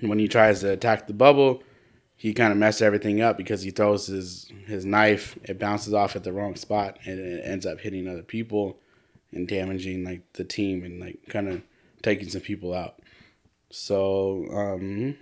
when 0.00 0.18
he 0.18 0.28
tries 0.28 0.60
to 0.60 0.72
attack 0.72 1.06
the 1.06 1.14
bubble, 1.14 1.62
he 2.16 2.34
kind 2.34 2.52
of 2.52 2.58
messes 2.58 2.82
everything 2.82 3.20
up 3.20 3.36
because 3.36 3.62
he 3.62 3.70
throws 3.70 4.08
his 4.08 4.50
his 4.66 4.84
knife. 4.84 5.38
It 5.44 5.60
bounces 5.60 5.94
off 5.94 6.16
at 6.16 6.24
the 6.24 6.32
wrong 6.32 6.56
spot 6.56 6.98
and 7.04 7.20
it 7.20 7.42
ends 7.44 7.66
up 7.66 7.78
hitting 7.78 8.08
other 8.08 8.24
people 8.24 8.80
and 9.32 9.46
damaging 9.46 10.04
like 10.04 10.22
the 10.34 10.44
team 10.44 10.84
and 10.84 11.00
like 11.00 11.18
kind 11.28 11.48
of 11.48 11.62
taking 12.02 12.28
some 12.28 12.40
people 12.40 12.74
out. 12.74 12.96
So 13.70 14.46
um, 14.50 15.16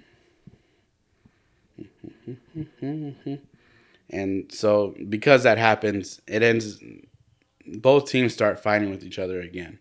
and 4.11 4.53
so 4.53 4.95
because 5.09 5.43
that 5.43 5.59
happens, 5.59 6.21
it 6.27 6.43
ends. 6.43 6.79
Both 7.67 8.09
teams 8.09 8.33
start 8.33 8.63
fighting 8.63 8.91
with 8.91 9.03
each 9.03 9.19
other 9.19 9.41
again 9.41 9.81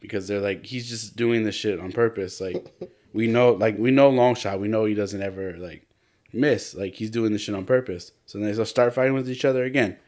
because 0.00 0.28
they're 0.28 0.40
like 0.40 0.64
he's 0.64 0.88
just 0.88 1.16
doing 1.16 1.44
this 1.44 1.54
shit 1.54 1.78
on 1.78 1.92
purpose. 1.92 2.40
Like 2.40 2.66
we 3.12 3.26
know, 3.26 3.52
like 3.52 3.78
we 3.78 3.90
know 3.90 4.10
Longshot. 4.10 4.58
We 4.58 4.68
know 4.68 4.84
he 4.84 4.94
doesn't 4.94 5.22
ever 5.22 5.56
like 5.58 5.86
miss. 6.32 6.74
Like 6.74 6.94
he's 6.94 7.10
doing 7.10 7.32
this 7.32 7.42
shit 7.42 7.54
on 7.54 7.66
purpose. 7.66 8.12
So 8.26 8.38
they 8.38 8.64
start 8.64 8.94
fighting 8.94 9.14
with 9.14 9.28
each 9.28 9.44
other 9.44 9.64
again. 9.64 9.98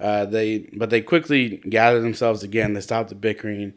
Uh, 0.00 0.24
they 0.24 0.70
but 0.72 0.90
they 0.90 1.00
quickly 1.00 1.58
gather 1.68 2.00
themselves 2.00 2.42
again. 2.42 2.74
They 2.74 2.80
stop 2.80 3.08
the 3.08 3.14
bickering. 3.14 3.74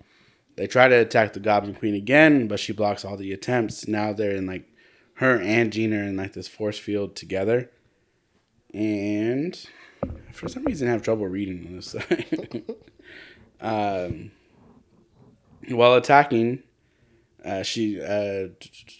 They 0.55 0.67
try 0.67 0.87
to 0.87 0.95
attack 0.95 1.33
the 1.33 1.39
Goblin 1.39 1.75
Queen 1.75 1.95
again, 1.95 2.47
but 2.47 2.59
she 2.59 2.73
blocks 2.73 3.03
all 3.03 3.17
the 3.17 3.33
attempts. 3.33 3.87
Now 3.87 4.13
they're 4.13 4.35
in 4.35 4.45
like 4.45 4.67
her 5.15 5.39
and 5.39 5.71
Jean 5.71 5.93
are 5.93 6.03
in 6.03 6.17
like 6.17 6.33
this 6.33 6.47
force 6.47 6.79
field 6.79 7.15
together, 7.15 7.69
and 8.73 9.65
for 10.31 10.47
some 10.47 10.63
reason 10.63 10.87
I 10.87 10.91
have 10.91 11.03
trouble 11.03 11.27
reading 11.27 11.65
on 11.67 11.75
this 11.75 11.95
um, 13.61 14.31
while 15.69 15.93
attacking, 15.93 16.63
uh, 17.43 17.63
she 17.63 18.01
uh, 18.01 18.47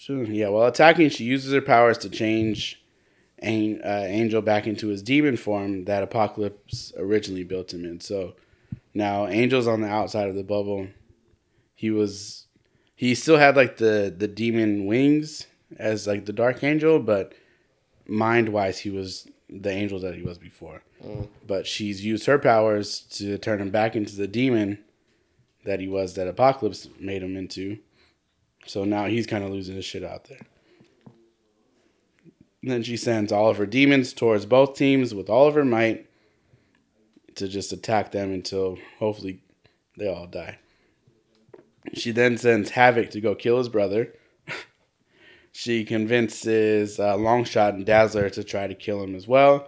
yeah, 0.07 0.49
while 0.49 0.67
attacking, 0.67 1.09
she 1.09 1.23
uses 1.23 1.53
her 1.53 1.61
powers 1.61 1.97
to 1.99 2.09
change 2.09 2.84
An- 3.45 3.81
uh, 3.83 4.05
Angel 4.07 4.41
back 4.41 4.67
into 4.67 4.87
his 4.87 5.01
demon 5.01 5.37
form 5.37 5.85
that 5.85 6.03
Apocalypse 6.03 6.91
originally 6.97 7.43
built 7.43 7.73
him 7.73 7.85
in. 7.85 8.01
So 8.01 8.35
now 8.93 9.27
Angel's 9.27 9.67
on 9.67 9.81
the 9.81 9.87
outside 9.87 10.27
of 10.27 10.35
the 10.35 10.43
bubble. 10.43 10.87
He 11.75 11.91
was 11.91 12.47
he 12.95 13.13
still 13.13 13.37
had 13.37 13.55
like 13.55 13.77
the 13.77 14.13
the 14.15 14.27
demon 14.27 14.85
wings 14.85 15.47
as 15.77 16.07
like 16.07 16.25
the 16.25 16.33
Dark 16.33 16.63
Angel, 16.63 16.99
but 16.99 17.33
mind 18.07 18.49
wise, 18.49 18.79
he 18.79 18.89
was 18.89 19.27
the 19.49 19.69
angel 19.69 19.99
that 19.99 20.15
he 20.15 20.21
was 20.21 20.37
before. 20.37 20.81
Mm. 21.05 21.27
But 21.45 21.67
she's 21.67 22.03
used 22.03 22.25
her 22.25 22.39
powers 22.39 22.99
to 23.11 23.37
turn 23.37 23.61
him 23.61 23.69
back 23.69 23.95
into 23.95 24.15
the 24.15 24.27
demon 24.27 24.79
that 25.65 25.79
he 25.79 25.87
was 25.87 26.13
that 26.15 26.27
Apocalypse 26.27 26.87
made 26.99 27.21
him 27.21 27.35
into. 27.35 27.79
So 28.65 28.85
now 28.85 29.05
he's 29.05 29.27
kind 29.27 29.43
of 29.43 29.51
losing 29.51 29.75
his 29.75 29.85
shit 29.85 30.03
out 30.03 30.25
there. 30.25 30.39
Then 32.65 32.81
she 32.81 32.97
sends 32.97 33.31
all 33.31 33.51
of 33.51 33.57
her 33.57 33.67
demons 33.67 34.11
towards 34.11 34.47
both 34.47 34.75
teams 34.75 35.13
with 35.13 35.29
all 35.29 35.47
of 35.47 35.53
her 35.53 35.63
might 35.63 36.09
to 37.35 37.47
just 37.47 37.71
attack 37.71 38.11
them 38.11 38.33
until 38.33 38.79
hopefully 38.97 39.39
they 39.97 40.07
all 40.07 40.25
die. 40.25 40.57
She 41.93 42.09
then 42.09 42.39
sends 42.39 42.71
Havoc 42.71 43.11
to 43.11 43.21
go 43.21 43.35
kill 43.35 43.59
his 43.59 43.69
brother. 43.69 44.13
she 45.51 45.85
convinces 45.85 46.99
uh, 46.99 47.15
Longshot 47.15 47.75
and 47.75 47.85
Dazzler 47.85 48.31
to 48.31 48.43
try 48.43 48.65
to 48.65 48.73
kill 48.73 49.03
him 49.03 49.13
as 49.13 49.27
well, 49.27 49.67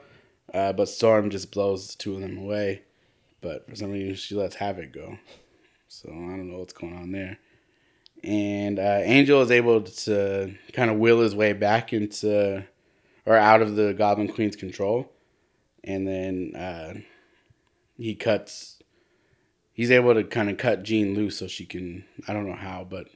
uh, 0.52 0.74
but 0.74 0.89
Storm 0.89 1.30
just 1.30 1.52
blows 1.52 1.89
the 1.89 1.98
two 1.98 2.16
of 2.16 2.22
them 2.22 2.39
away. 2.39 2.82
But 3.41 3.70
for 3.70 3.76
some 3.76 3.91
reason, 3.91 4.16
she 4.16 4.34
lets 4.34 4.56
Havoc 4.56 4.91
go. 4.91 5.20
So 5.88 6.10
I 6.10 6.14
don't 6.14 6.52
know 6.52 6.58
what's 6.58 6.74
going 6.74 6.98
on 6.98 7.12
there 7.12 7.38
and 8.24 8.80
uh, 8.80 9.00
Angel 9.04 9.41
is 9.41 9.52
able 9.52 9.82
to 9.82 10.56
kind 10.74 10.89
of 10.89 10.98
will 10.98 11.22
his 11.22 11.36
way 11.36 11.54
back 11.54 11.93
into 11.93 12.64
or 13.28 13.38
out 13.38 13.62
of 13.62 13.76
the 13.76 13.94
Goblin 13.94 14.28
Queen's 14.28 14.56
control, 14.56 15.12
and 15.84 16.08
then 16.08 16.54
uh, 16.56 16.94
he 17.98 18.16
cuts. 18.16 18.82
He's 19.74 19.92
able 19.92 20.16
to 20.16 20.24
kind 20.24 20.50
of 20.50 20.58
cut 20.58 20.82
Jean 20.82 21.14
loose 21.14 21.38
so 21.38 21.48
she 21.48 21.66
can. 21.66 22.06
I 22.28 22.34
don't 22.34 22.48
know 22.48 22.56
how, 22.56 22.88
but 22.90 23.10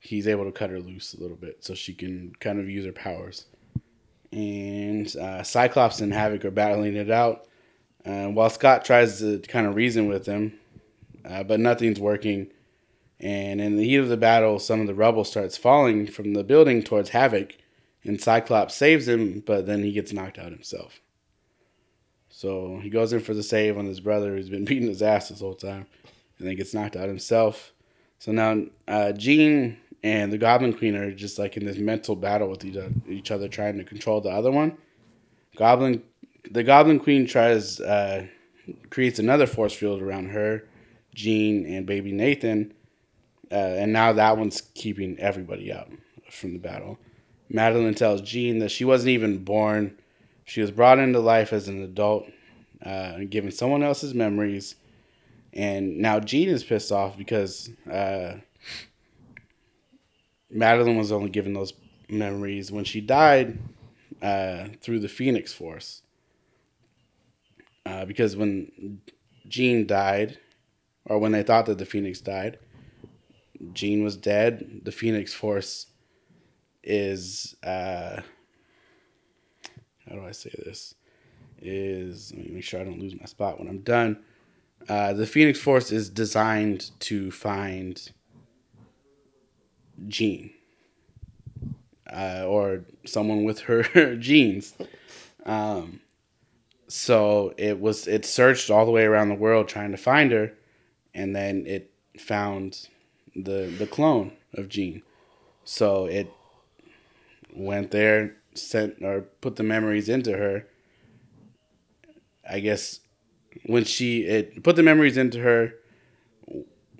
he's 0.00 0.28
able 0.28 0.44
to 0.44 0.52
cut 0.52 0.68
her 0.68 0.80
loose 0.80 1.14
a 1.14 1.20
little 1.20 1.36
bit 1.36 1.64
so 1.64 1.74
she 1.74 1.94
can 1.94 2.34
kind 2.40 2.60
of 2.60 2.68
use 2.68 2.84
her 2.84 2.92
powers. 2.92 3.46
And 4.30 5.14
uh, 5.16 5.42
Cyclops 5.42 6.00
and 6.00 6.12
Havoc 6.12 6.44
are 6.44 6.50
battling 6.50 6.96
it 6.96 7.10
out. 7.10 7.46
Uh, 8.04 8.26
while 8.26 8.50
Scott 8.50 8.84
tries 8.84 9.20
to 9.20 9.38
kind 9.38 9.66
of 9.66 9.76
reason 9.76 10.08
with 10.08 10.26
him, 10.26 10.58
uh, 11.24 11.42
but 11.42 11.58
nothing's 11.58 11.98
working 12.00 12.50
and 13.24 13.60
in 13.60 13.76
the 13.76 13.84
heat 13.84 13.96
of 13.96 14.08
the 14.08 14.18
battle, 14.18 14.58
some 14.58 14.82
of 14.82 14.86
the 14.86 14.94
rubble 14.94 15.24
starts 15.24 15.56
falling 15.56 16.06
from 16.06 16.34
the 16.34 16.44
building 16.44 16.82
towards 16.82 17.10
Havoc, 17.10 17.56
and 18.04 18.20
Cyclops 18.20 18.74
saves 18.74 19.08
him, 19.08 19.42
but 19.44 19.66
then 19.66 19.82
he 19.82 19.92
gets 19.92 20.12
knocked 20.12 20.38
out 20.38 20.52
himself. 20.52 21.00
So 22.28 22.80
he 22.82 22.90
goes 22.90 23.12
in 23.12 23.20
for 23.20 23.34
the 23.34 23.42
save 23.42 23.78
on 23.78 23.86
his 23.86 24.00
brother 24.00 24.34
who's 24.34 24.50
been 24.50 24.64
beating 24.66 24.88
his 24.88 25.02
ass 25.02 25.28
this 25.28 25.40
whole 25.40 25.54
time, 25.54 25.86
and 26.38 26.48
then 26.48 26.56
gets 26.56 26.74
knocked 26.74 26.96
out 26.96 27.08
himself. 27.08 27.72
So 28.18 28.32
now 28.32 28.62
uh, 28.88 29.12
Jean 29.12 29.78
and 30.02 30.32
the 30.32 30.38
Goblin 30.38 30.74
Queen 30.74 30.94
are 30.96 31.12
just 31.12 31.38
like 31.38 31.56
in 31.56 31.64
this 31.64 31.78
mental 31.78 32.16
battle 32.16 32.48
with 32.48 32.64
each 33.08 33.30
other, 33.30 33.48
trying 33.48 33.78
to 33.78 33.84
control 33.84 34.20
the 34.20 34.30
other 34.30 34.50
one. 34.50 34.76
Goblin, 35.56 36.02
the 36.50 36.62
Goblin 36.62 37.00
Queen 37.00 37.26
tries 37.26 37.80
uh, 37.80 38.26
creates 38.90 39.18
another 39.18 39.46
force 39.46 39.72
field 39.72 40.02
around 40.02 40.30
her, 40.30 40.66
Jean, 41.14 41.64
and 41.66 41.86
baby 41.86 42.12
Nathan 42.12 42.74
uh, 43.50 43.54
and 43.54 43.92
now 43.92 44.12
that 44.12 44.36
one's 44.36 44.62
keeping 44.74 45.18
everybody 45.18 45.72
out 45.72 45.88
from 46.30 46.52
the 46.52 46.58
battle. 46.58 46.98
Madelyne 47.54 47.94
tells 47.94 48.20
Jean 48.20 48.58
that 48.58 48.70
she 48.70 48.84
wasn't 48.84 49.10
even 49.10 49.44
born. 49.44 49.96
She 50.44 50.60
was 50.60 50.72
brought 50.72 50.98
into 50.98 51.20
life 51.20 51.52
as 51.52 51.68
an 51.68 51.82
adult, 51.82 52.26
uh, 52.84 53.18
given 53.30 53.52
someone 53.52 53.82
else's 53.82 54.12
memories. 54.12 54.74
And 55.52 55.98
now 55.98 56.18
Jean 56.18 56.48
is 56.48 56.64
pissed 56.64 56.90
off 56.90 57.16
because 57.16 57.70
uh, 57.90 58.38
Madelyne 60.52 60.98
was 60.98 61.12
only 61.12 61.30
given 61.30 61.54
those 61.54 61.72
memories 62.08 62.72
when 62.72 62.84
she 62.84 63.00
died 63.00 63.58
uh, 64.20 64.66
through 64.80 64.98
the 64.98 65.08
Phoenix 65.08 65.52
Force. 65.52 66.02
Uh, 67.86 68.04
because 68.04 68.36
when 68.36 69.00
Jean 69.46 69.86
died, 69.86 70.38
or 71.04 71.18
when 71.18 71.32
they 71.32 71.42
thought 71.44 71.66
that 71.66 71.78
the 71.78 71.86
Phoenix 71.86 72.20
died, 72.20 72.58
Jean 73.72 74.02
was 74.02 74.16
dead, 74.16 74.80
the 74.82 74.92
Phoenix 74.92 75.32
Force 75.32 75.86
is 76.84 77.56
uh 77.62 78.20
how 80.08 80.16
do 80.16 80.26
I 80.26 80.32
say 80.32 80.50
this? 80.64 80.94
Is 81.60 82.32
let 82.34 82.46
me 82.46 82.54
make 82.54 82.64
sure 82.64 82.80
I 82.80 82.84
don't 82.84 83.00
lose 83.00 83.18
my 83.18 83.26
spot 83.26 83.58
when 83.58 83.68
I'm 83.68 83.78
done. 83.78 84.22
Uh, 84.88 85.14
the 85.14 85.26
Phoenix 85.26 85.58
Force 85.58 85.90
is 85.90 86.10
designed 86.10 86.90
to 87.00 87.30
find 87.30 88.10
Jean. 90.06 90.50
Uh, 92.12 92.44
or 92.46 92.84
someone 93.06 93.44
with 93.44 93.60
her 93.60 94.14
genes. 94.16 94.74
Um, 95.46 96.00
so 96.86 97.54
it 97.56 97.80
was 97.80 98.06
it 98.06 98.24
searched 98.24 98.70
all 98.70 98.84
the 98.84 98.92
way 98.92 99.04
around 99.04 99.30
the 99.30 99.34
world 99.34 99.68
trying 99.68 99.90
to 99.90 99.96
find 99.96 100.30
her, 100.32 100.52
and 101.14 101.34
then 101.34 101.64
it 101.66 101.90
found 102.18 102.88
the 103.34 103.74
the 103.78 103.86
clone 103.86 104.32
of 104.52 104.68
Jean. 104.68 105.02
So 105.64 106.04
it 106.04 106.30
went 107.54 107.90
there, 107.90 108.36
sent 108.54 109.02
or 109.02 109.22
put 109.40 109.56
the 109.56 109.62
memories 109.62 110.08
into 110.08 110.36
her. 110.36 110.66
I 112.48 112.60
guess 112.60 113.00
when 113.66 113.84
she 113.84 114.22
it 114.24 114.62
put 114.62 114.76
the 114.76 114.82
memories 114.82 115.16
into 115.16 115.40
her 115.40 115.74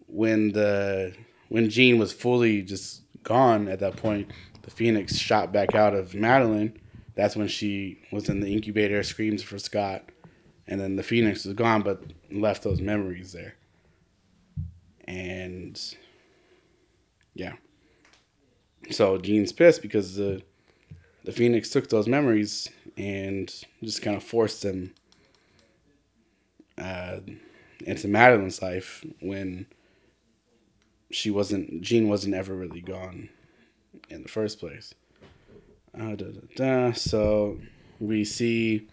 when 0.06 0.52
the 0.52 1.14
when 1.48 1.68
Jean 1.68 1.98
was 1.98 2.12
fully 2.12 2.62
just 2.62 3.02
gone 3.22 3.68
at 3.68 3.80
that 3.80 3.96
point, 3.96 4.30
the 4.62 4.70
Phoenix 4.70 5.16
shot 5.16 5.52
back 5.52 5.74
out 5.74 5.94
of 5.94 6.12
Madelyne. 6.12 6.78
That's 7.14 7.36
when 7.36 7.48
she 7.48 8.00
was 8.10 8.28
in 8.28 8.40
the 8.40 8.52
incubator, 8.52 9.02
screams 9.02 9.42
for 9.42 9.58
Scott, 9.58 10.10
and 10.66 10.80
then 10.80 10.96
the 10.96 11.02
Phoenix 11.02 11.44
was 11.44 11.54
gone, 11.54 11.82
but 11.82 12.02
left 12.30 12.62
those 12.62 12.80
memories 12.80 13.32
there. 13.32 13.54
And 15.06 15.80
yeah. 17.34 17.54
So 18.90 19.18
Jean's 19.18 19.52
pissed 19.52 19.82
because 19.82 20.16
the 20.16 20.42
the 21.24 21.32
Phoenix 21.32 21.70
took 21.70 21.88
those 21.88 22.06
memories 22.06 22.68
and 22.96 23.52
just 23.82 24.02
kind 24.02 24.16
of 24.16 24.22
forced 24.22 24.62
them 24.62 24.94
uh, 26.76 27.20
into 27.84 28.08
Madelyne's 28.08 28.60
life 28.60 29.04
when 29.20 29.66
she 31.10 31.30
wasn't 31.30 31.80
Jean 31.80 32.08
wasn't 32.08 32.34
ever 32.34 32.54
really 32.54 32.80
gone 32.80 33.30
in 34.10 34.22
the 34.22 34.28
first 34.28 34.58
place. 34.58 34.94
Uh, 35.98 36.16
da, 36.16 36.26
da, 36.26 36.40
da. 36.56 36.92
So 36.92 37.60
we 38.00 38.24
see, 38.24 38.88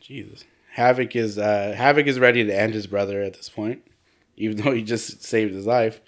Jesus, 0.00 0.44
Havoc 0.72 1.16
is 1.16 1.38
uh, 1.38 1.74
Havoc 1.76 2.06
is 2.06 2.18
ready 2.18 2.44
to 2.44 2.54
end 2.54 2.74
his 2.74 2.86
brother 2.86 3.22
at 3.22 3.34
this 3.34 3.48
point, 3.48 3.82
even 4.36 4.58
though 4.58 4.72
he 4.72 4.82
just 4.82 5.22
saved 5.22 5.54
his 5.54 5.66
life. 5.66 6.00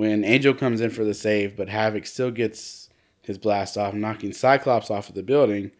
When 0.00 0.24
Angel 0.24 0.54
comes 0.54 0.80
in 0.80 0.88
for 0.88 1.04
the 1.04 1.12
save, 1.12 1.58
but 1.58 1.68
Havoc 1.68 2.06
still 2.06 2.30
gets 2.30 2.88
his 3.20 3.36
blast 3.36 3.76
off, 3.76 3.92
knocking 3.92 4.32
Cyclops 4.32 4.90
off 4.90 5.10
of 5.10 5.14
the 5.14 5.22
building. 5.22 5.72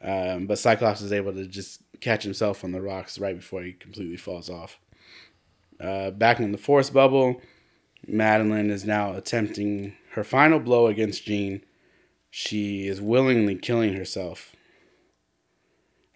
Um, 0.00 0.46
but 0.46 0.58
Cyclops 0.58 1.02
is 1.02 1.12
able 1.12 1.34
to 1.34 1.44
just 1.44 1.82
catch 2.00 2.22
himself 2.22 2.64
on 2.64 2.72
the 2.72 2.80
rocks 2.80 3.18
right 3.18 3.36
before 3.36 3.60
he 3.60 3.74
completely 3.74 4.16
falls 4.16 4.48
off. 4.48 4.78
Uh, 5.78 6.10
back 6.10 6.40
in 6.40 6.52
the 6.52 6.56
Force 6.56 6.88
bubble, 6.88 7.42
Madelyne 8.08 8.70
is 8.70 8.86
now 8.86 9.12
attempting 9.12 9.94
her 10.12 10.24
final 10.24 10.58
blow 10.58 10.86
against 10.86 11.26
Jean. 11.26 11.62
She 12.30 12.88
is 12.88 12.98
willingly 12.98 13.56
killing 13.56 13.92
herself. 13.92 14.56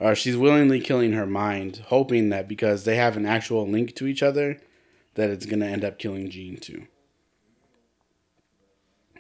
Or 0.01 0.15
she's 0.15 0.39
willingly 0.39 0.81
killing 0.81 1.13
her 1.13 1.27
mind, 1.27 1.83
hoping 1.89 2.31
that 2.31 2.49
because 2.49 2.85
they 2.85 2.97
have 2.97 3.19
an 3.19 3.27
actual 3.27 3.69
link 3.69 3.95
to 3.97 4.07
each 4.07 4.23
other, 4.23 4.63
that 5.13 5.29
it's 5.29 5.45
going 5.45 5.61
to 5.61 5.67
end 5.67 5.85
up 5.85 5.99
killing 5.99 6.31
Jean 6.31 6.57
too. 6.57 6.87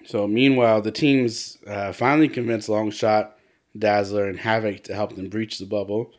So, 0.06 0.26
meanwhile, 0.28 0.82
the 0.82 0.92
teams 0.92 1.58
uh, 1.66 1.92
finally 1.92 2.28
convince 2.28 2.68
Longshot, 2.68 3.30
Dazzler, 3.76 4.26
and 4.26 4.38
Havoc 4.38 4.84
to 4.84 4.94
help 4.94 5.16
them 5.16 5.28
breach 5.28 5.58
the 5.58 5.66
bubble. 5.66 6.12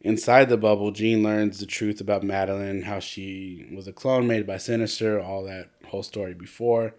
Inside 0.00 0.48
the 0.48 0.56
bubble, 0.56 0.90
Jean 0.90 1.22
learns 1.22 1.58
the 1.58 1.66
truth 1.66 2.00
about 2.00 2.22
Madelyne, 2.22 2.84
how 2.84 2.98
she 2.98 3.66
was 3.74 3.86
a 3.88 3.92
clone 3.92 4.26
made 4.26 4.46
by 4.46 4.56
Sinister, 4.56 5.20
all 5.20 5.44
that 5.44 5.70
whole 5.86 6.02
story 6.02 6.34
before. 6.34 6.94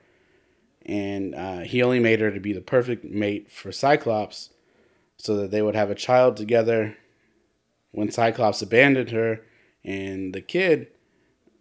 And 0.85 1.35
uh, 1.35 1.59
he 1.59 1.83
only 1.83 1.99
made 1.99 2.21
her 2.21 2.31
to 2.31 2.39
be 2.39 2.53
the 2.53 2.61
perfect 2.61 3.03
mate 3.03 3.51
for 3.51 3.71
Cyclops 3.71 4.49
so 5.17 5.35
that 5.35 5.51
they 5.51 5.61
would 5.61 5.75
have 5.75 5.91
a 5.91 5.95
child 5.95 6.37
together. 6.37 6.97
When 7.91 8.11
Cyclops 8.11 8.61
abandoned 8.61 9.11
her 9.11 9.41
and 9.83 10.33
the 10.33 10.41
kid, 10.41 10.87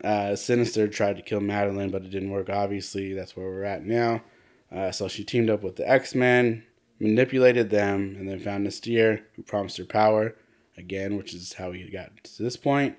uh, 0.05 0.37
Sinister 0.37 0.87
tried 0.89 1.17
to 1.17 1.23
kill 1.23 1.41
Madelyne, 1.41 1.91
but 1.91 2.05
it 2.05 2.11
didn't 2.11 2.31
work, 2.31 2.49
obviously. 2.49 3.13
That's 3.13 3.37
where 3.37 3.47
we're 3.47 3.65
at 3.65 3.85
now. 3.85 4.23
Uh, 4.75 4.91
so 4.91 5.09
she 5.09 5.25
teamed 5.25 5.51
up 5.51 5.63
with 5.63 5.77
the 5.77 5.89
X 5.89 6.15
Men, 6.15 6.65
manipulated 6.99 7.71
them, 7.71 8.17
and 8.19 8.29
then 8.29 8.41
found 8.41 8.67
N'astirh, 8.67 9.23
who 9.35 9.43
promised 9.43 9.77
her 9.79 9.85
power 9.85 10.37
again, 10.77 11.17
which 11.17 11.35
is 11.35 11.55
how 11.55 11.73
he 11.73 11.89
got 11.91 12.11
to 12.25 12.43
this 12.43 12.57
point. 12.57 12.97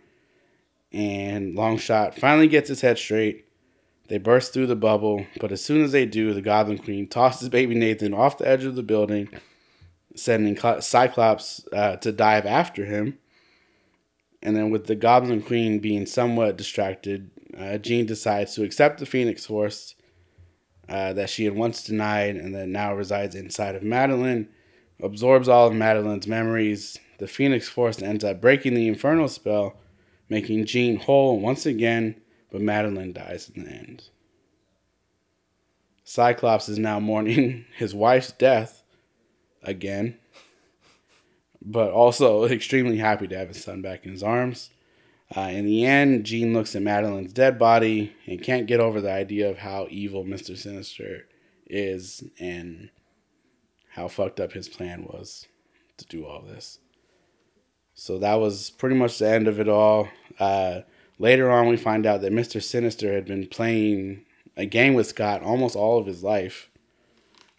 And 0.92 1.56
Longshot 1.56 2.16
finally 2.16 2.48
gets 2.48 2.70
his 2.70 2.82
head 2.82 2.98
straight. 2.98 3.46
They 4.08 4.18
burst 4.18 4.54
through 4.54 4.68
the 4.68 4.76
bubble, 4.76 5.26
but 5.40 5.52
as 5.52 5.64
soon 5.64 5.84
as 5.84 5.92
they 5.92 6.06
do, 6.06 6.34
the 6.34 6.42
Goblin 6.42 6.78
Queen 6.78 7.08
tosses 7.08 7.50
baby 7.50 7.76
Nathan 7.76 8.14
off 8.14 8.38
the 8.38 8.48
edge 8.48 8.64
of 8.64 8.76
the 8.76 8.84
building, 8.84 9.28
sending 10.16 10.58
Cyclops 10.80 11.68
uh, 11.74 11.98
to 11.98 12.14
dive 12.14 12.46
after 12.46 12.86
him. 12.86 13.18
And 14.42 14.56
then, 14.56 14.70
with 14.70 14.86
the 14.86 14.96
Goblin 14.96 15.42
Queen 15.42 15.80
being 15.80 16.06
somewhat 16.06 16.58
distracted, 16.58 17.32
uh, 17.58 17.78
Jean 17.80 18.06
decides 18.06 18.56
to 18.56 18.64
accept 18.64 19.00
the 19.00 19.06
Phoenix 19.06 19.46
Force 19.46 19.96
uh, 20.90 21.14
that 21.14 21.30
she 21.30 21.46
had 21.46 21.56
once 21.56 21.84
denied 21.84 22.36
and 22.36 22.56
that 22.56 22.68
now 22.68 22.94
resides 22.94 23.36
inside 23.36 23.76
of 23.76 23.84
Madelyne, 23.84 24.48
absorbs 25.02 25.48
all 25.48 25.68
of 25.68 25.74
Madelyne's 25.74 26.28
memories. 26.28 26.98
The 27.20 27.28
Phoenix 27.28 27.68
Force 27.68 28.02
ends 28.02 28.24
up 28.24 28.42
breaking 28.42 28.74
the 28.74 28.88
Infernal 28.88 29.28
spell, 29.28 29.78
making 30.30 30.66
Jean 30.66 30.98
whole 30.98 31.40
once 31.40 31.66
again, 31.66 32.16
but 32.52 32.62
Madelyne 32.62 33.14
dies 33.14 33.52
in 33.54 33.66
the 33.66 33.72
end. 33.72 34.10
Cyclops 36.04 36.70
is 36.70 36.80
now 36.80 37.00
mourning 37.00 37.66
his 37.76 37.94
wife's 37.94 38.32
death 38.32 38.84
again, 39.62 40.18
but 41.62 41.92
also 41.92 42.46
extremely 42.50 42.98
happy 42.98 43.28
to 43.28 43.38
have 43.38 43.50
his 43.50 43.64
son 43.64 43.82
back 43.82 44.06
in 44.06 44.12
his 44.12 44.24
arms. 44.24 44.70
Uh, 45.36 45.42
in 45.42 45.66
the 45.66 45.86
end, 45.86 46.26
Jean 46.26 46.54
looks 46.54 46.76
at 46.76 46.82
Madelyne's 46.82 47.34
dead 47.34 47.60
body 47.60 48.16
and 48.26 48.42
can't 48.42 48.68
get 48.68 48.80
over 48.80 49.02
the 49.02 49.12
idea 49.12 49.50
of 49.50 49.58
how 49.58 49.88
evil 49.90 50.24
Mr. 50.24 50.58
Sinister 50.58 51.28
is 51.66 52.24
and 52.40 52.90
how 53.90 54.08
fucked 54.08 54.40
up 54.40 54.54
his 54.54 54.70
plan 54.70 55.04
was 55.04 55.48
to 55.98 56.06
do 56.06 56.26
all 56.26 56.42
this. 56.42 56.80
So 57.94 58.20
that 58.20 58.36
was 58.36 58.70
pretty 58.70 58.96
much 58.96 59.18
the 59.18 59.28
end 59.28 59.48
of 59.48 59.60
it 59.60 59.68
all. 59.68 60.08
Uh, 60.40 60.82
later 61.20 61.50
on, 61.50 61.68
we 61.68 61.78
find 61.78 62.06
out 62.06 62.22
that 62.22 62.32
Mr. 62.32 62.62
Sinister 62.62 63.12
had 63.12 63.26
been 63.26 63.48
playing 63.48 64.24
a 64.56 64.66
game 64.66 64.94
with 64.94 65.08
Scott 65.08 65.42
almost 65.42 65.76
all 65.76 65.98
of 66.00 66.06
his 66.06 66.24
life. 66.24 66.70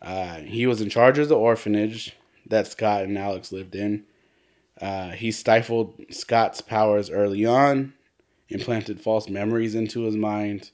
Uh, 0.01 0.37
he 0.39 0.67
was 0.67 0.81
in 0.81 0.89
charge 0.89 1.19
of 1.19 1.29
the 1.29 1.37
orphanage 1.37 2.15
that 2.47 2.69
Scott 2.69 3.03
and 3.03 3.19
Alex 3.19 3.53
lived 3.53 3.75
in. 3.75 4.05
Uh, 4.81 5.11
he 5.11 5.33
stifled 5.33 6.01
Scott's 6.11 6.61
powers 6.61 7.11
early 7.11 7.45
on, 7.45 7.95
implanted 8.49 9.01
false 9.01 9.29
memories 9.29 9.75
into 9.75 10.03
his 10.03 10.17
mind, 10.17 10.71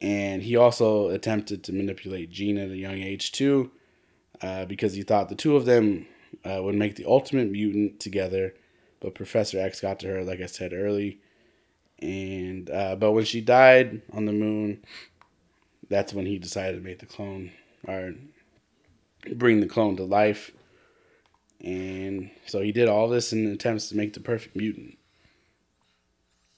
and 0.00 0.42
he 0.42 0.56
also 0.56 1.08
attempted 1.08 1.64
to 1.64 1.72
manipulate 1.72 2.30
Jean 2.30 2.58
at 2.58 2.70
a 2.70 2.76
young 2.76 3.00
age 3.00 3.32
too, 3.32 3.70
uh, 4.42 4.64
because 4.66 4.94
he 4.94 5.02
thought 5.02 5.28
the 5.28 5.34
two 5.34 5.56
of 5.56 5.64
them 5.64 6.06
uh, 6.44 6.62
would 6.62 6.74
make 6.74 6.96
the 6.96 7.06
ultimate 7.06 7.50
mutant 7.50 8.00
together. 8.00 8.54
But 9.00 9.14
Professor 9.14 9.58
X 9.58 9.80
got 9.80 9.98
to 10.00 10.08
her, 10.08 10.24
like 10.24 10.40
I 10.40 10.46
said 10.46 10.74
early, 10.74 11.20
and 12.00 12.68
uh, 12.68 12.96
but 12.96 13.12
when 13.12 13.24
she 13.24 13.40
died 13.40 14.02
on 14.12 14.26
the 14.26 14.32
moon, 14.32 14.84
that's 15.88 16.12
when 16.12 16.26
he 16.26 16.38
decided 16.38 16.76
to 16.76 16.86
make 16.86 16.98
the 16.98 17.06
clone 17.06 17.52
or 17.86 18.14
bring 19.34 19.60
the 19.60 19.66
clone 19.66 19.96
to 19.96 20.04
life 20.04 20.50
and 21.62 22.30
so 22.46 22.60
he 22.60 22.72
did 22.72 22.88
all 22.88 23.08
this 23.08 23.32
in 23.32 23.46
attempts 23.46 23.88
to 23.88 23.96
make 23.96 24.14
the 24.14 24.20
perfect 24.20 24.56
mutant. 24.56 24.96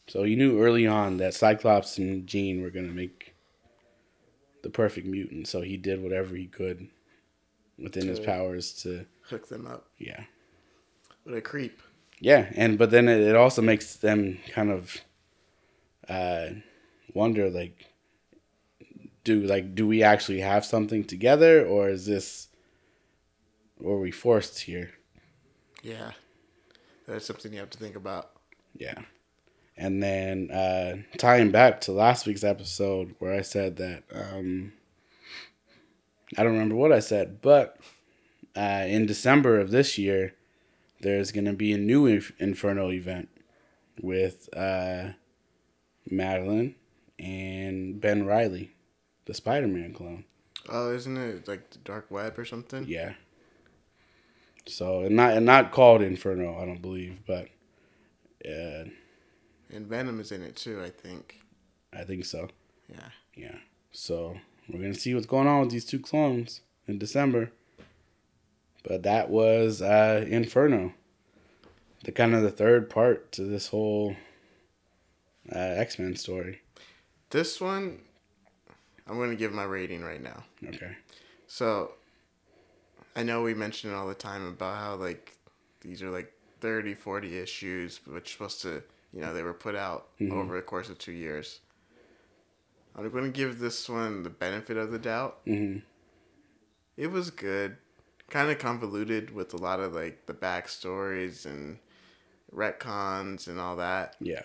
So 0.08 0.22
he 0.24 0.36
knew 0.36 0.60
early 0.60 0.86
on 0.86 1.16
that 1.18 1.34
Cyclops 1.34 1.98
and 1.98 2.26
Jean 2.26 2.62
were 2.62 2.70
going 2.70 2.86
to 2.86 2.94
make 2.94 3.34
the 4.62 4.70
perfect 4.70 5.06
mutant. 5.06 5.48
So 5.48 5.60
he 5.62 5.76
did 5.76 6.02
whatever 6.02 6.34
he 6.34 6.46
could 6.46 6.88
within 7.78 8.06
his 8.06 8.20
powers 8.20 8.72
to 8.82 9.06
hook 9.28 9.48
them 9.48 9.66
up. 9.66 9.86
Yeah. 9.98 10.24
What 11.24 11.36
a 11.36 11.40
creep. 11.40 11.80
Yeah, 12.20 12.46
and 12.54 12.78
but 12.78 12.90
then 12.90 13.08
it, 13.08 13.34
also 13.34 13.62
makes 13.62 13.96
them 13.96 14.38
kind 14.50 14.70
of 14.70 14.96
uh, 16.08 16.50
wonder 17.14 17.50
like 17.50 17.86
do 19.24 19.40
like 19.40 19.74
do 19.74 19.86
we 19.86 20.02
actually 20.02 20.40
have 20.40 20.64
something 20.64 21.04
together 21.04 21.64
or 21.64 21.88
is 21.88 22.06
this 22.06 22.48
were 23.82 24.00
we 24.00 24.10
forced 24.10 24.60
here? 24.60 24.92
Yeah, 25.82 26.12
that's 27.06 27.26
something 27.26 27.52
you 27.52 27.58
have 27.58 27.70
to 27.70 27.78
think 27.78 27.96
about. 27.96 28.30
Yeah, 28.76 29.00
and 29.76 30.02
then 30.02 30.50
uh, 30.50 31.16
tying 31.18 31.50
back 31.50 31.80
to 31.82 31.92
last 31.92 32.26
week's 32.26 32.44
episode 32.44 33.14
where 33.18 33.34
I 33.34 33.42
said 33.42 33.76
that 33.76 34.04
um, 34.14 34.72
I 36.36 36.42
don't 36.42 36.52
remember 36.52 36.76
what 36.76 36.92
I 36.92 37.00
said, 37.00 37.42
but 37.42 37.78
uh, 38.56 38.84
in 38.86 39.06
December 39.06 39.60
of 39.60 39.70
this 39.70 39.98
year, 39.98 40.34
there's 41.00 41.32
going 41.32 41.44
to 41.46 41.52
be 41.52 41.72
a 41.72 41.78
new 41.78 42.06
Inf- 42.06 42.32
Inferno 42.38 42.90
event 42.90 43.28
with 44.00 44.48
uh, 44.56 45.10
Madelyne 46.10 46.74
and 47.18 48.00
Ben 48.00 48.24
Reilly, 48.24 48.72
the 49.26 49.34
Spider 49.34 49.68
Man 49.68 49.92
clone. 49.92 50.24
Oh, 50.68 50.92
isn't 50.92 51.16
it 51.16 51.48
like 51.48 51.70
the 51.70 51.78
Dark 51.78 52.10
Web 52.10 52.38
or 52.38 52.44
something? 52.44 52.84
Yeah. 52.86 53.14
So 54.66 55.00
and 55.00 55.16
not 55.16 55.32
and 55.36 55.46
not 55.46 55.72
called 55.72 56.02
Inferno, 56.02 56.60
I 56.60 56.66
don't 56.66 56.82
believe, 56.82 57.20
but 57.26 57.48
uh, 58.46 58.84
and 59.70 59.86
Venom 59.86 60.20
is 60.20 60.32
in 60.32 60.42
it 60.42 60.56
too, 60.56 60.82
I 60.82 60.90
think. 60.90 61.40
I 61.92 62.04
think 62.04 62.24
so. 62.24 62.48
Yeah. 62.88 63.08
Yeah. 63.34 63.56
So 63.90 64.36
we're 64.68 64.80
gonna 64.80 64.94
see 64.94 65.14
what's 65.14 65.26
going 65.26 65.46
on 65.48 65.60
with 65.60 65.70
these 65.70 65.84
two 65.84 65.98
clones 65.98 66.60
in 66.86 66.98
December. 66.98 67.50
But 68.84 69.02
that 69.04 69.30
was 69.30 69.80
uh, 69.80 70.24
Inferno, 70.28 70.92
the 72.04 72.12
kind 72.12 72.34
of 72.34 72.42
the 72.42 72.50
third 72.50 72.90
part 72.90 73.30
to 73.32 73.42
this 73.42 73.68
whole 73.68 74.16
uh, 75.54 75.58
X 75.58 75.98
Men 75.98 76.16
story. 76.16 76.62
This 77.30 77.60
one, 77.60 78.00
I'm 79.06 79.18
gonna 79.18 79.36
give 79.36 79.52
my 79.52 79.64
rating 79.64 80.02
right 80.02 80.22
now. 80.22 80.44
Okay. 80.66 80.96
So 81.46 81.92
I 83.14 83.22
know 83.22 83.42
we 83.42 83.54
mention 83.54 83.90
it 83.90 83.94
all 83.94 84.08
the 84.08 84.14
time 84.14 84.46
about 84.46 84.78
how 84.78 84.94
like 84.94 85.36
these 85.80 86.02
are 86.02 86.10
like 86.10 86.32
30, 86.60 86.94
40 86.94 87.38
issues, 87.38 88.00
which 88.06 88.32
supposed 88.32 88.62
to, 88.62 88.82
you 89.12 89.20
know, 89.20 89.34
they 89.34 89.42
were 89.42 89.54
put 89.54 89.74
out 89.74 90.08
mm-hmm. 90.18 90.36
over 90.36 90.56
the 90.56 90.62
course 90.62 90.88
of 90.88 90.98
two 90.98 91.12
years. 91.12 91.60
I'm 92.94 93.10
going 93.10 93.24
to 93.24 93.30
give 93.30 93.58
this 93.58 93.88
one 93.88 94.22
the 94.22 94.30
benefit 94.30 94.76
of 94.76 94.90
the 94.90 94.98
doubt. 94.98 95.44
Mm-hmm. 95.46 95.78
It 96.96 97.10
was 97.10 97.30
good, 97.30 97.78
kind 98.30 98.50
of 98.50 98.58
convoluted 98.58 99.34
with 99.34 99.54
a 99.54 99.56
lot 99.56 99.80
of 99.80 99.94
like 99.94 100.26
the 100.26 100.34
backstories 100.34 101.46
and 101.46 101.78
retcons 102.54 103.48
and 103.48 103.58
all 103.58 103.76
that. 103.76 104.16
Yeah. 104.20 104.42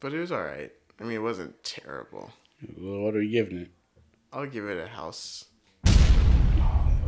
But 0.00 0.14
it 0.14 0.20
was 0.20 0.32
all 0.32 0.42
right. 0.42 0.72
I 1.00 1.04
mean, 1.04 1.12
it 1.12 1.22
wasn't 1.22 1.62
terrible. 1.62 2.32
Well, 2.76 3.00
what 3.02 3.14
are 3.14 3.22
you 3.22 3.30
giving 3.30 3.58
it? 3.58 3.70
I'll 4.32 4.46
give 4.46 4.68
it 4.68 4.78
a 4.78 4.88
house. 4.88 5.44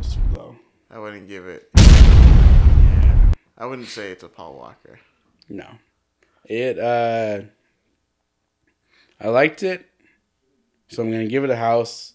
That 0.01 0.07
was 0.07 0.15
too 0.15 0.35
low. 0.35 0.55
I 0.89 0.97
wouldn't 0.97 1.27
give 1.27 1.45
it. 1.45 1.69
Yeah. 1.75 3.31
I 3.55 3.67
wouldn't 3.67 3.87
say 3.87 4.09
it's 4.11 4.23
a 4.23 4.29
Paul 4.29 4.55
Walker. 4.55 4.99
No. 5.47 5.67
It 6.45 6.79
uh 6.79 7.41
I 9.19 9.27
liked 9.27 9.61
it. 9.61 9.85
So 10.87 11.03
I'm 11.03 11.11
gonna 11.11 11.27
give 11.27 11.43
it 11.43 11.51
a 11.51 11.55
house. 11.55 12.13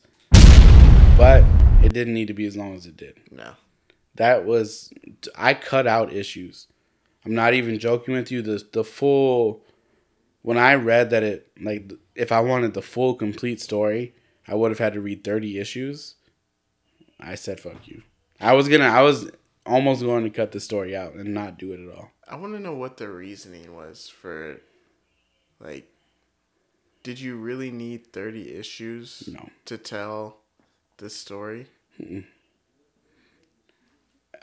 But 1.17 1.45
it 1.85 1.93
didn't 1.93 2.15
need 2.15 2.27
to 2.27 2.35
be 2.35 2.45
as 2.47 2.57
long 2.57 2.75
as 2.75 2.87
it 2.87 2.97
did. 2.97 3.21
No. 3.31 3.53
That 4.17 4.45
was 4.45 4.93
I 5.39 5.55
cut 5.55 5.87
out 5.87 6.13
issues. 6.13 6.67
I'm 7.25 7.37
not 7.37 7.55
even 7.55 7.79
joking 7.79 8.15
with 8.15 8.33
you. 8.33 8.43
The 8.43 8.67
the 8.73 8.83
full 8.83 9.63
when 10.43 10.59
I 10.59 10.75
read 10.75 11.11
that 11.11 11.23
it 11.23 11.53
like 11.61 11.93
if 12.17 12.33
I 12.33 12.41
wanted 12.41 12.75
the 12.75 12.83
full 12.83 13.15
complete 13.15 13.61
story, 13.61 14.13
I 14.49 14.57
would 14.57 14.73
have 14.73 14.81
had 14.81 14.95
to 14.95 15.01
read 15.01 15.23
30 15.23 15.61
issues. 15.61 16.17
I 17.21 17.35
said 17.35 17.61
fuck 17.61 17.87
you. 17.87 18.03
I 18.41 18.53
was 18.53 18.69
to 18.69 18.83
I 18.83 19.03
was 19.03 19.31
almost 19.65 20.03
going 20.03 20.25
to 20.25 20.31
cut 20.31 20.53
the 20.53 20.61
story 20.61 20.97
out 20.97 21.15
and 21.15 21.35
not 21.35 21.59
do 21.59 21.73
it 21.73 21.81
at 21.81 21.97
all. 21.97 22.11
I 22.29 22.37
want 22.37 22.55
to 22.55 22.61
know 22.61 22.75
what 22.75 22.97
the 22.97 23.09
reasoning 23.09 23.75
was 23.75 24.09
for 24.09 24.61
like 25.61 25.91
did 27.03 27.21
you 27.21 27.37
really 27.37 27.71
need 27.71 28.13
30 28.13 28.57
issues 28.57 29.29
no. 29.33 29.49
to 29.67 29.79
tell 29.79 30.39
this 30.99 31.15
story? 31.15 31.69
Mm-mm. 32.01 32.25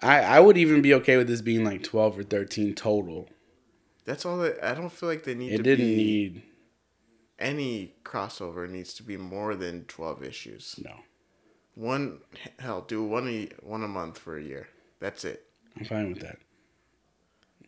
I 0.02 0.22
I 0.22 0.40
would 0.40 0.58
even 0.58 0.82
be 0.82 0.94
okay 0.96 1.18
with 1.18 1.28
this 1.28 1.42
being 1.42 1.64
like 1.64 1.84
12 1.84 2.20
or 2.20 2.24
13 2.24 2.74
total. 2.74 3.30
That's 4.06 4.26
all 4.26 4.38
that 4.38 4.64
I 4.64 4.74
don't 4.74 4.92
feel 4.92 5.10
like 5.10 5.24
they 5.24 5.36
need 5.36 5.54
it 5.54 5.64
didn't 5.64 5.86
be, 5.86 5.96
need 5.96 6.44
any 7.40 7.94
crossover 8.04 8.70
needs 8.70 8.94
to 8.96 9.04
be 9.04 9.18
more 9.18 9.56
than 9.56 9.86
12 9.86 10.24
issues. 10.24 10.80
No. 10.84 10.96
One 11.76 12.20
hell, 12.60 12.82
do 12.88 13.04
one 13.04 13.28
a 13.28 13.50
one 13.66 13.84
a 13.84 13.88
month 13.88 14.18
for 14.18 14.38
a 14.38 14.44
year. 14.44 14.68
That's 15.00 15.26
it. 15.26 15.46
I'm 15.78 15.86
fine 15.86 16.10
with 16.10 16.22
that. 16.22 16.38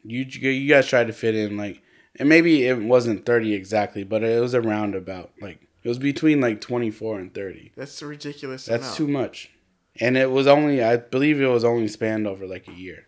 You 0.04 0.24
you 0.24 0.70
guys 0.70 0.88
tried 0.88 1.08
to 1.08 1.14
fit 1.14 1.36
in 1.36 1.58
like 1.58 1.82
and 2.18 2.30
maybe 2.30 2.66
it 2.66 2.82
wasn't 2.82 3.26
30 3.26 3.54
exactly, 3.54 4.04
but 4.04 4.24
it 4.24 4.40
was 4.40 4.56
around 4.56 4.96
about 4.96 5.32
like 5.42 5.68
it 5.84 5.90
was 5.90 6.00
between 6.00 6.42
like 6.42 6.62
24 6.62 7.20
and 7.20 7.34
30. 7.34 7.74
That's 7.76 8.02
ridiculous. 8.02 8.66
That's 8.66 8.84
amount. 8.84 8.98
too 8.98 9.08
much. 9.08 9.52
And 10.00 10.18
it 10.18 10.32
was 10.32 10.48
only 10.48 10.84
I 10.84 10.98
believe 10.98 11.42
it 11.42 11.48
was 11.48 11.64
only 11.64 11.88
spanned 11.88 12.28
over 12.28 12.46
like 12.46 12.68
a 12.68 12.74
year. 12.74 13.08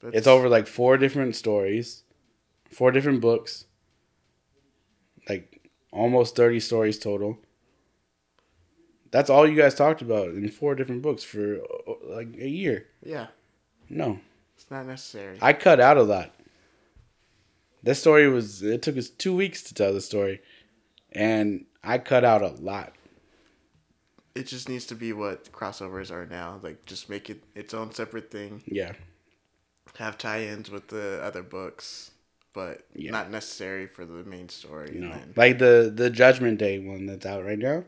That's... 0.00 0.16
It's 0.16 0.26
over 0.26 0.48
like 0.48 0.66
four 0.66 0.96
different 0.96 1.36
stories 1.36 2.04
four 2.70 2.90
different 2.90 3.20
books, 3.20 3.64
like 5.28 5.70
almost 5.92 6.36
30 6.36 6.60
stories 6.60 6.98
total. 6.98 7.38
That's 9.10 9.30
all 9.30 9.48
you 9.48 9.56
guys 9.56 9.74
talked 9.74 10.02
about 10.02 10.28
in 10.28 10.48
four 10.48 10.74
different 10.74 11.02
books 11.02 11.22
for 11.22 11.56
uh, 11.86 11.92
like 12.04 12.28
a 12.38 12.48
year. 12.48 12.86
Yeah. 13.02 13.28
No. 13.88 14.20
It's 14.56 14.70
not 14.70 14.86
necessary. 14.86 15.38
I 15.40 15.52
cut 15.52 15.80
out 15.80 15.96
a 15.96 16.02
lot. 16.02 16.32
This 17.82 18.00
story 18.00 18.28
was, 18.28 18.62
it 18.62 18.82
took 18.82 18.96
us 18.96 19.08
two 19.08 19.34
weeks 19.34 19.62
to 19.64 19.74
tell 19.74 19.92
the 19.92 20.00
story. 20.00 20.40
And 21.12 21.66
I 21.84 21.98
cut 21.98 22.24
out 22.24 22.42
a 22.42 22.48
lot. 22.48 22.94
It 24.34 24.46
just 24.46 24.68
needs 24.68 24.86
to 24.86 24.94
be 24.94 25.12
what 25.12 25.50
crossovers 25.52 26.10
are 26.10 26.26
now. 26.26 26.60
Like, 26.62 26.84
just 26.84 27.08
make 27.08 27.30
it 27.30 27.42
its 27.54 27.72
own 27.72 27.92
separate 27.92 28.30
thing. 28.30 28.62
Yeah. 28.66 28.92
Have 29.98 30.18
tie 30.18 30.42
ins 30.42 30.70
with 30.70 30.88
the 30.88 31.20
other 31.22 31.42
books 31.42 32.10
but 32.56 32.86
yeah. 32.94 33.10
not 33.10 33.30
necessary 33.30 33.86
for 33.86 34.06
the 34.06 34.24
main 34.24 34.48
story. 34.48 34.92
No. 34.94 35.14
Like 35.36 35.58
the 35.58 35.92
the 35.94 36.08
Judgment 36.08 36.58
Day 36.58 36.78
one 36.78 37.04
that's 37.04 37.26
out 37.26 37.44
right 37.44 37.58
now. 37.58 37.84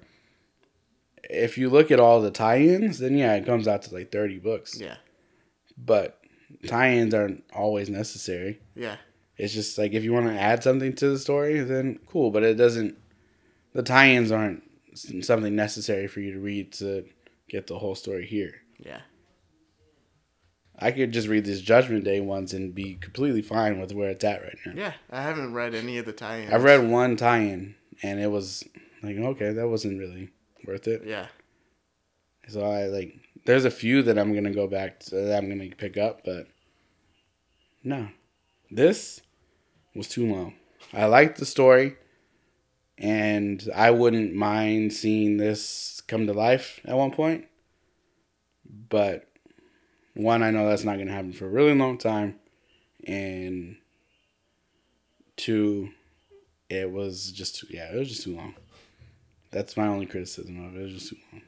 If 1.25 1.59
you 1.59 1.69
look 1.69 1.91
at 1.91 2.01
all 2.01 2.21
the 2.21 2.31
tie-ins, 2.31 2.99
then 2.99 3.17
yeah, 3.17 3.35
it 3.35 3.47
comes 3.47 3.67
out 3.69 3.83
to 3.83 3.95
like 3.95 4.13
thirty 4.13 4.39
books. 4.39 4.81
Yeah. 4.81 4.97
But 5.77 6.21
tie-ins 6.67 7.15
aren't 7.15 7.45
always 7.55 7.89
necessary. 7.89 8.61
Yeah. 8.75 8.97
It's 9.37 9.55
just 9.55 9.79
like 9.79 9.93
if 9.93 10.05
you 10.05 10.13
want 10.13 10.27
to 10.27 10.41
add 10.41 10.63
something 10.63 10.95
to 10.95 11.11
the 11.11 11.19
story, 11.19 11.61
then 11.61 12.01
cool. 12.07 12.31
But 12.31 12.43
it 12.43 12.55
doesn't. 12.55 12.99
The 13.73 13.83
tie-ins 13.83 14.33
aren't 14.33 14.63
something 14.95 15.55
necessary 15.55 16.09
for 16.09 16.21
you 16.21 16.33
to 16.33 16.41
read 16.41 16.73
to 16.75 17.05
get 17.49 17.67
the 17.67 17.79
whole 17.79 17.95
story 17.95 18.27
here. 18.27 18.63
Yeah. 18.79 19.01
I 20.81 20.93
could 20.93 21.13
just 21.13 21.27
read 21.27 21.45
these 21.45 21.61
Judgment 21.61 22.05
Day 22.05 22.21
ones 22.21 22.55
and 22.55 22.73
be 22.75 22.95
completely 22.95 23.43
fine 23.43 23.81
with 23.81 23.93
where 23.93 24.11
it's 24.11 24.25
at 24.25 24.43
right 24.43 24.57
now. 24.65 24.73
Yeah, 24.77 24.93
I 25.11 25.23
haven't 25.23 25.53
read 25.53 25.75
any 25.75 25.99
of 25.99 26.07
the 26.07 26.13
tie-ins. 26.13 26.53
I've 26.53 26.63
read 26.63 26.89
one 26.89 27.17
tie-in, 27.17 27.75
and 28.03 28.21
it 28.21 28.29
was 28.29 28.63
like, 29.03 29.17
okay, 29.17 29.53
that 29.53 29.69
wasn't 29.69 29.99
really 29.99 30.31
worth 30.69 30.87
it. 30.87 31.03
Yeah. 31.05 31.27
So 32.47 32.65
I 32.65 32.85
like, 32.87 33.15
there's 33.45 33.65
a 33.65 33.71
few 33.71 34.03
that 34.03 34.19
I'm 34.19 34.35
gonna 34.35 34.53
go 34.53 34.67
back 34.67 35.01
to 35.01 35.17
that 35.17 35.39
I'm 35.39 35.49
gonna 35.49 35.71
pick 35.77 35.97
up, 35.97 36.23
but 36.25 36.47
no, 37.83 38.09
this 38.71 39.21
was 39.95 40.09
too 40.09 40.31
long. 40.31 40.55
I 40.93 41.07
liked 41.07 41.39
the 41.39 41.47
story, 41.47 41.97
and 42.97 43.69
I 43.75 43.91
wouldn't 43.91 44.35
mind 44.35 44.93
seeing 44.93 45.37
this 45.37 46.01
come 46.07 46.27
to 46.27 46.33
life 46.33 46.81
at 46.85 46.97
one 46.97 47.11
point, 47.11 47.47
but 48.89 49.29
one, 50.19 50.43
I 50.43 50.51
know 50.51 50.69
that's 50.69 50.85
not 50.85 50.97
going 50.97 51.07
to 51.07 51.13
happen 51.13 51.33
for 51.33 51.47
a 51.47 51.51
really 51.51 51.75
long 51.75 51.97
time. 51.97 52.41
And 53.07 53.77
two, 55.37 55.91
it 56.69 56.91
was 56.91 57.31
just, 57.31 57.57
too, 57.57 57.69
yeah, 57.71 57.93
it 57.93 57.99
was 57.99 58.09
just 58.09 58.25
too 58.25 58.37
long. 58.37 58.57
That's 59.51 59.77
my 59.77 59.87
only 59.87 60.07
criticism 60.07 60.65
of 60.65 60.77
it. 60.77 60.81
It 60.81 60.83
was 60.85 60.93
just 60.93 61.09
too 61.11 61.17
long. 61.33 61.43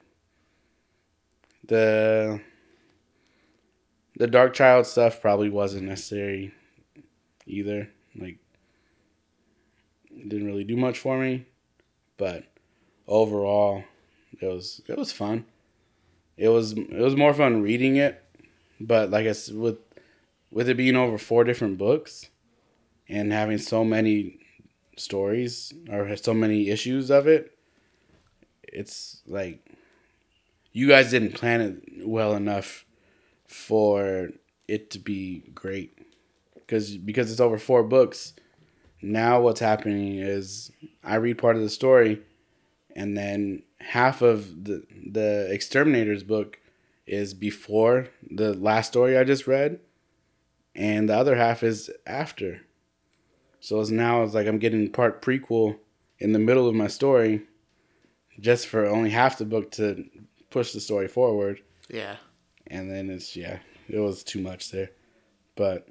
The 1.67 2.41
the 4.17 4.27
Dark 4.27 4.55
Child 4.55 4.87
stuff 4.87 5.21
probably 5.21 5.51
wasn't 5.51 5.85
necessary 5.89 6.53
either. 7.47 7.91
Like 8.17 8.39
didn't 10.11 10.47
really 10.47 10.65
do 10.65 10.77
much 10.77 10.99
for 10.99 11.19
me, 11.19 11.47
but 12.17 12.45
overall 13.07 13.85
it 14.41 14.47
was 14.47 14.81
it 14.89 14.97
was 14.97 15.13
fun. 15.13 15.45
It 16.37 16.49
was 16.49 16.73
it 16.73 16.91
was 16.91 17.17
more 17.17 17.35
fun 17.35 17.63
reading 17.63 17.97
it 17.97 18.25
but 18.81 19.11
like 19.11 19.27
I 19.27 19.33
said, 19.33 19.57
with 19.57 19.79
with 20.51 20.69
it 20.69 20.77
being 20.77 20.97
over 20.97 21.19
four 21.19 21.45
different 21.45 21.79
books 21.79 22.31
and 23.09 23.33
having 23.33 23.59
so 23.59 23.85
many 23.85 24.39
stories 24.97 25.73
or 25.91 26.17
so 26.17 26.35
many 26.35 26.71
issues 26.71 27.11
of 27.11 27.29
it, 27.29 27.57
it's 28.73 29.23
like 29.27 29.65
you 30.73 30.89
guys 30.89 31.11
didn't 31.11 31.35
plan 31.35 31.61
it 31.61 32.07
well 32.07 32.35
enough 32.35 32.85
for 33.47 34.31
it 34.69 34.91
to 34.91 34.99
be 34.99 35.45
great 35.55 35.99
because 36.55 36.97
because 36.97 37.31
it's 37.31 37.41
over 37.41 37.59
four 37.59 37.83
books 37.83 38.35
now 39.03 39.41
what's 39.41 39.61
happening 39.61 40.19
is 40.19 40.71
i 41.03 41.17
read 41.17 41.39
part 41.39 41.57
of 41.57 41.63
the 41.63 41.69
story 41.69 42.21
and 42.95 43.17
then 43.17 43.63
half 43.81 44.23
of 44.23 44.65
the 44.65 44.85
the 45.07 45.49
X-Terminators 45.51 46.27
book 46.27 46.59
is 47.07 47.35
before 47.35 48.09
the 48.31 48.55
last 48.55 48.89
story 48.89 49.17
I 49.17 49.25
just 49.25 49.47
read, 49.47 49.81
and 50.75 51.09
the 51.09 51.17
other 51.17 51.37
half 51.37 51.63
is 51.63 51.91
after. 52.07 52.63
So 53.61 53.81
it's 53.81 53.91
now 53.91 54.23
it's 54.23 54.35
like 54.35 54.47
I'm 54.47 54.59
getting 54.59 54.91
part 54.91 55.23
prequel 55.23 55.79
in 56.19 56.33
the 56.33 56.39
middle 56.39 56.69
of 56.69 56.75
my 56.75 56.87
story, 56.87 57.43
just 58.41 58.67
for 58.67 58.87
only 58.87 59.11
half 59.11 59.39
the 59.39 59.45
book 59.45 59.71
to 59.73 60.09
push 60.51 60.73
the 60.73 60.81
story 60.81 61.09
forward. 61.09 61.61
Yeah. 61.89 62.17
And 62.67 62.91
then 62.91 63.11
it's 63.11 63.37
yeah, 63.37 63.59
it 63.89 63.99
was 63.99 64.23
too 64.23 64.41
much 64.41 64.71
there, 64.71 64.91
but 65.57 65.89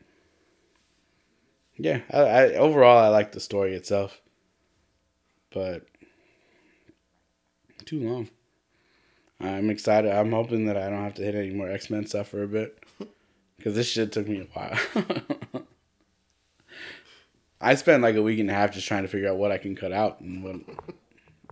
yeah, 1.78 2.02
I, 2.12 2.20
I 2.20 2.54
overall 2.56 2.98
I 2.98 3.10
like 3.10 3.32
the 3.32 3.40
story 3.40 3.74
itself, 3.76 4.22
but 5.52 5.86
too 7.86 8.00
long. 8.02 8.30
I'm 9.42 9.70
excited. 9.70 10.12
I'm 10.12 10.32
hoping 10.32 10.66
that 10.66 10.78
I 10.78 10.90
don't 10.90 11.04
have 11.04 11.14
to 11.16 11.24
hit 11.24 11.36
any 11.36 11.52
more 11.52 11.70
X 11.70 11.90
Men 11.90 12.06
stuff 12.06 12.28
for 12.28 12.44
a 12.44 12.48
bit, 12.48 12.84
because 13.58 13.76
this 13.76 13.88
shit 13.88 14.12
took 14.12 14.28
me 14.28 14.42
a 14.42 14.48
while. 14.58 14.78
I 17.62 17.76
spent 17.76 18.04
like 18.04 18.16
a 18.16 18.22
week 18.22 18.40
and 18.40 18.50
a 18.50 18.54
half 18.54 18.72
just 18.72 18.88
trying 18.88 19.04
to 19.04 19.10
figure 19.10 19.30
out 19.30 19.38
what 19.38 19.52
I 19.52 19.58
can 19.58 19.76
cut 19.76 19.92
out 19.92 20.22
and 20.22 20.44
what 20.44 20.56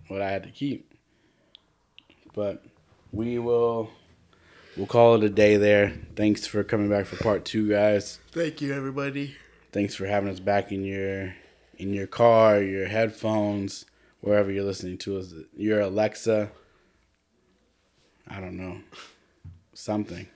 what 0.08 0.22
I 0.22 0.30
had 0.30 0.42
to 0.44 0.50
keep. 0.50 0.94
But 2.34 2.64
we 3.12 3.38
will 3.38 3.90
we'll 4.76 4.86
call 4.86 5.14
it 5.16 5.24
a 5.24 5.28
day 5.28 5.56
there. 5.56 5.92
Thanks 6.16 6.46
for 6.46 6.62
coming 6.64 6.88
back 6.88 7.06
for 7.06 7.16
part 7.16 7.44
two, 7.44 7.68
guys. 7.68 8.18
Thank 8.32 8.60
you, 8.60 8.74
everybody. 8.74 9.36
Thanks 9.72 9.94
for 9.94 10.06
having 10.06 10.30
us 10.30 10.40
back 10.40 10.72
in 10.72 10.84
your 10.84 11.34
in 11.76 11.92
your 11.94 12.06
car, 12.06 12.60
your 12.60 12.86
headphones, 12.86 13.84
wherever 14.20 14.50
you're 14.50 14.64
listening 14.64 14.98
to 14.98 15.18
us. 15.18 15.32
Your 15.56 15.80
Alexa. 15.80 16.50
I 18.30 18.40
don't 18.40 18.58
know, 18.58 18.80
something, 19.72 20.26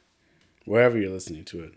wherever 0.65 0.97
you're 0.97 1.12
listening 1.12 1.44
to 1.44 1.65
it. 1.65 1.73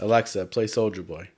Alexa, 0.00 0.46
play 0.46 0.66
Soldier 0.66 1.02
Boy. 1.02 1.28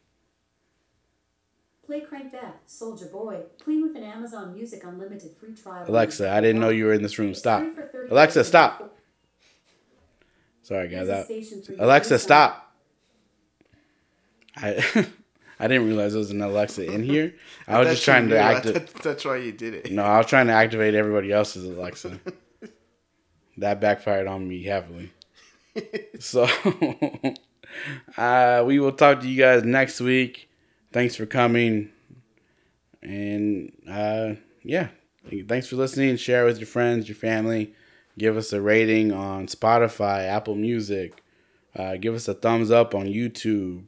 Play 1.89 2.01
Crank 2.03 2.33
That, 2.33 2.61
Soldier 2.67 3.07
Boy, 3.07 3.39
clean 3.65 3.81
with 3.81 3.97
an 3.97 4.03
Amazon 4.03 4.53
Music 4.53 4.85
Unlimited 4.85 5.35
free 5.35 5.55
trial. 5.55 5.87
Alexa, 5.89 6.31
I 6.31 6.43
didn't 6.43 6.61
know 6.61 6.69
you 6.69 6.85
were 6.85 6.93
in 6.93 7.01
this 7.03 7.19
room. 7.19 7.33
Stop. 7.33 7.67
Alexa, 8.11 8.45
stop. 8.45 8.95
Sorry, 10.63 10.89
guys. 10.89 11.07
That, 11.07 11.31
Alexa, 11.79 12.19
stop. 12.19 12.77
I 14.55 14.85
I 15.59 15.67
didn't 15.67 15.87
realize 15.87 16.13
there 16.13 16.19
was 16.19 16.31
an 16.31 16.43
Alexa 16.43 16.93
in 16.93 17.03
here. 17.03 17.35
I 17.67 17.79
was 17.79 17.89
just 17.89 18.05
trying 18.05 18.29
to 18.29 18.39
activate. 18.39 18.93
That's 19.03 19.25
why 19.25 19.39
you 19.39 19.53
did 19.53 19.73
it. 19.73 19.91
No, 19.91 20.03
I 20.03 20.19
was 20.19 20.27
trying 20.27 20.49
to 20.49 20.53
activate 20.53 20.95
everybody 20.95 21.33
else's 21.33 21.65
Alexa. 21.65 22.21
that 23.57 23.81
backfired 23.81 24.27
on 24.27 24.47
me 24.47 24.63
heavily. 24.63 25.11
so, 26.21 26.47
uh, 28.19 28.63
we 28.67 28.79
will 28.79 28.93
talk 28.93 29.21
to 29.21 29.27
you 29.27 29.43
guys 29.43 29.65
next 29.65 30.03
week. 30.03 30.48
Thanks 30.93 31.17
for 31.17 31.27
coming. 31.27 31.91
And 33.03 33.73
uh, 33.89 34.35
yeah, 34.63 34.89
thanks 35.47 35.69
for 35.69 35.77
listening. 35.77 36.17
Share 36.17 36.45
with 36.45 36.59
your 36.59 36.67
friends, 36.67 37.09
your 37.09 37.17
family. 37.17 37.75
Give 38.17 38.37
us 38.37 38.53
a 38.53 38.61
rating 38.61 39.13
on 39.13 39.47
Spotify, 39.47 40.27
Apple 40.27 40.57
Music. 40.57 41.23
Uh, 41.77 41.97
give 41.97 42.15
us 42.15 42.27
a 42.27 42.35
thumbs 42.35 42.71
up 42.71 42.95
on 42.95 43.07
YouTube. 43.07 43.85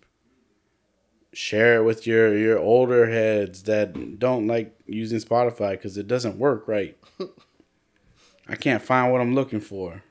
Share 1.33 1.77
it 1.77 1.85
with 1.85 2.07
your, 2.07 2.37
your 2.37 2.59
older 2.59 3.11
heads 3.11 3.65
that 3.65 4.19
don't 4.19 4.47
like 4.47 4.79
using 4.87 5.19
Spotify 5.19 5.73
because 5.73 5.97
it 5.97 6.07
doesn't 6.07 6.39
work 6.39 6.69
right. 6.69 6.97
I 8.49 8.57
can't 8.57 8.83
find 8.83 9.11
what 9.11 9.21
I'm 9.21 9.35
looking 9.35 9.61
for. 9.61 10.03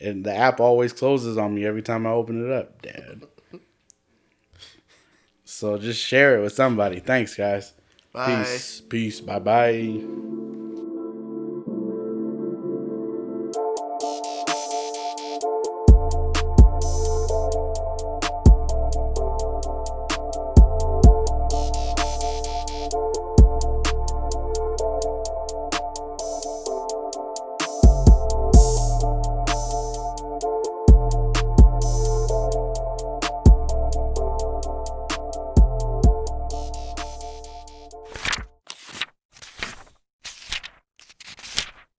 And 0.00 0.24
the 0.24 0.34
app 0.34 0.60
always 0.60 0.94
closes 0.94 1.36
on 1.36 1.54
me 1.54 1.66
every 1.66 1.82
time 1.82 2.06
I 2.06 2.10
open 2.10 2.44
it 2.44 2.50
up, 2.50 2.80
Dad. 2.82 3.22
So 5.60 5.76
just 5.76 6.00
share 6.00 6.38
it 6.38 6.42
with 6.42 6.54
somebody. 6.54 7.00
Thanks, 7.00 7.36
guys. 7.36 7.74
Bye. 8.12 8.42
Peace. 8.42 8.80
Peace. 8.80 9.20
Bye 9.20 9.38
bye. 9.38 10.49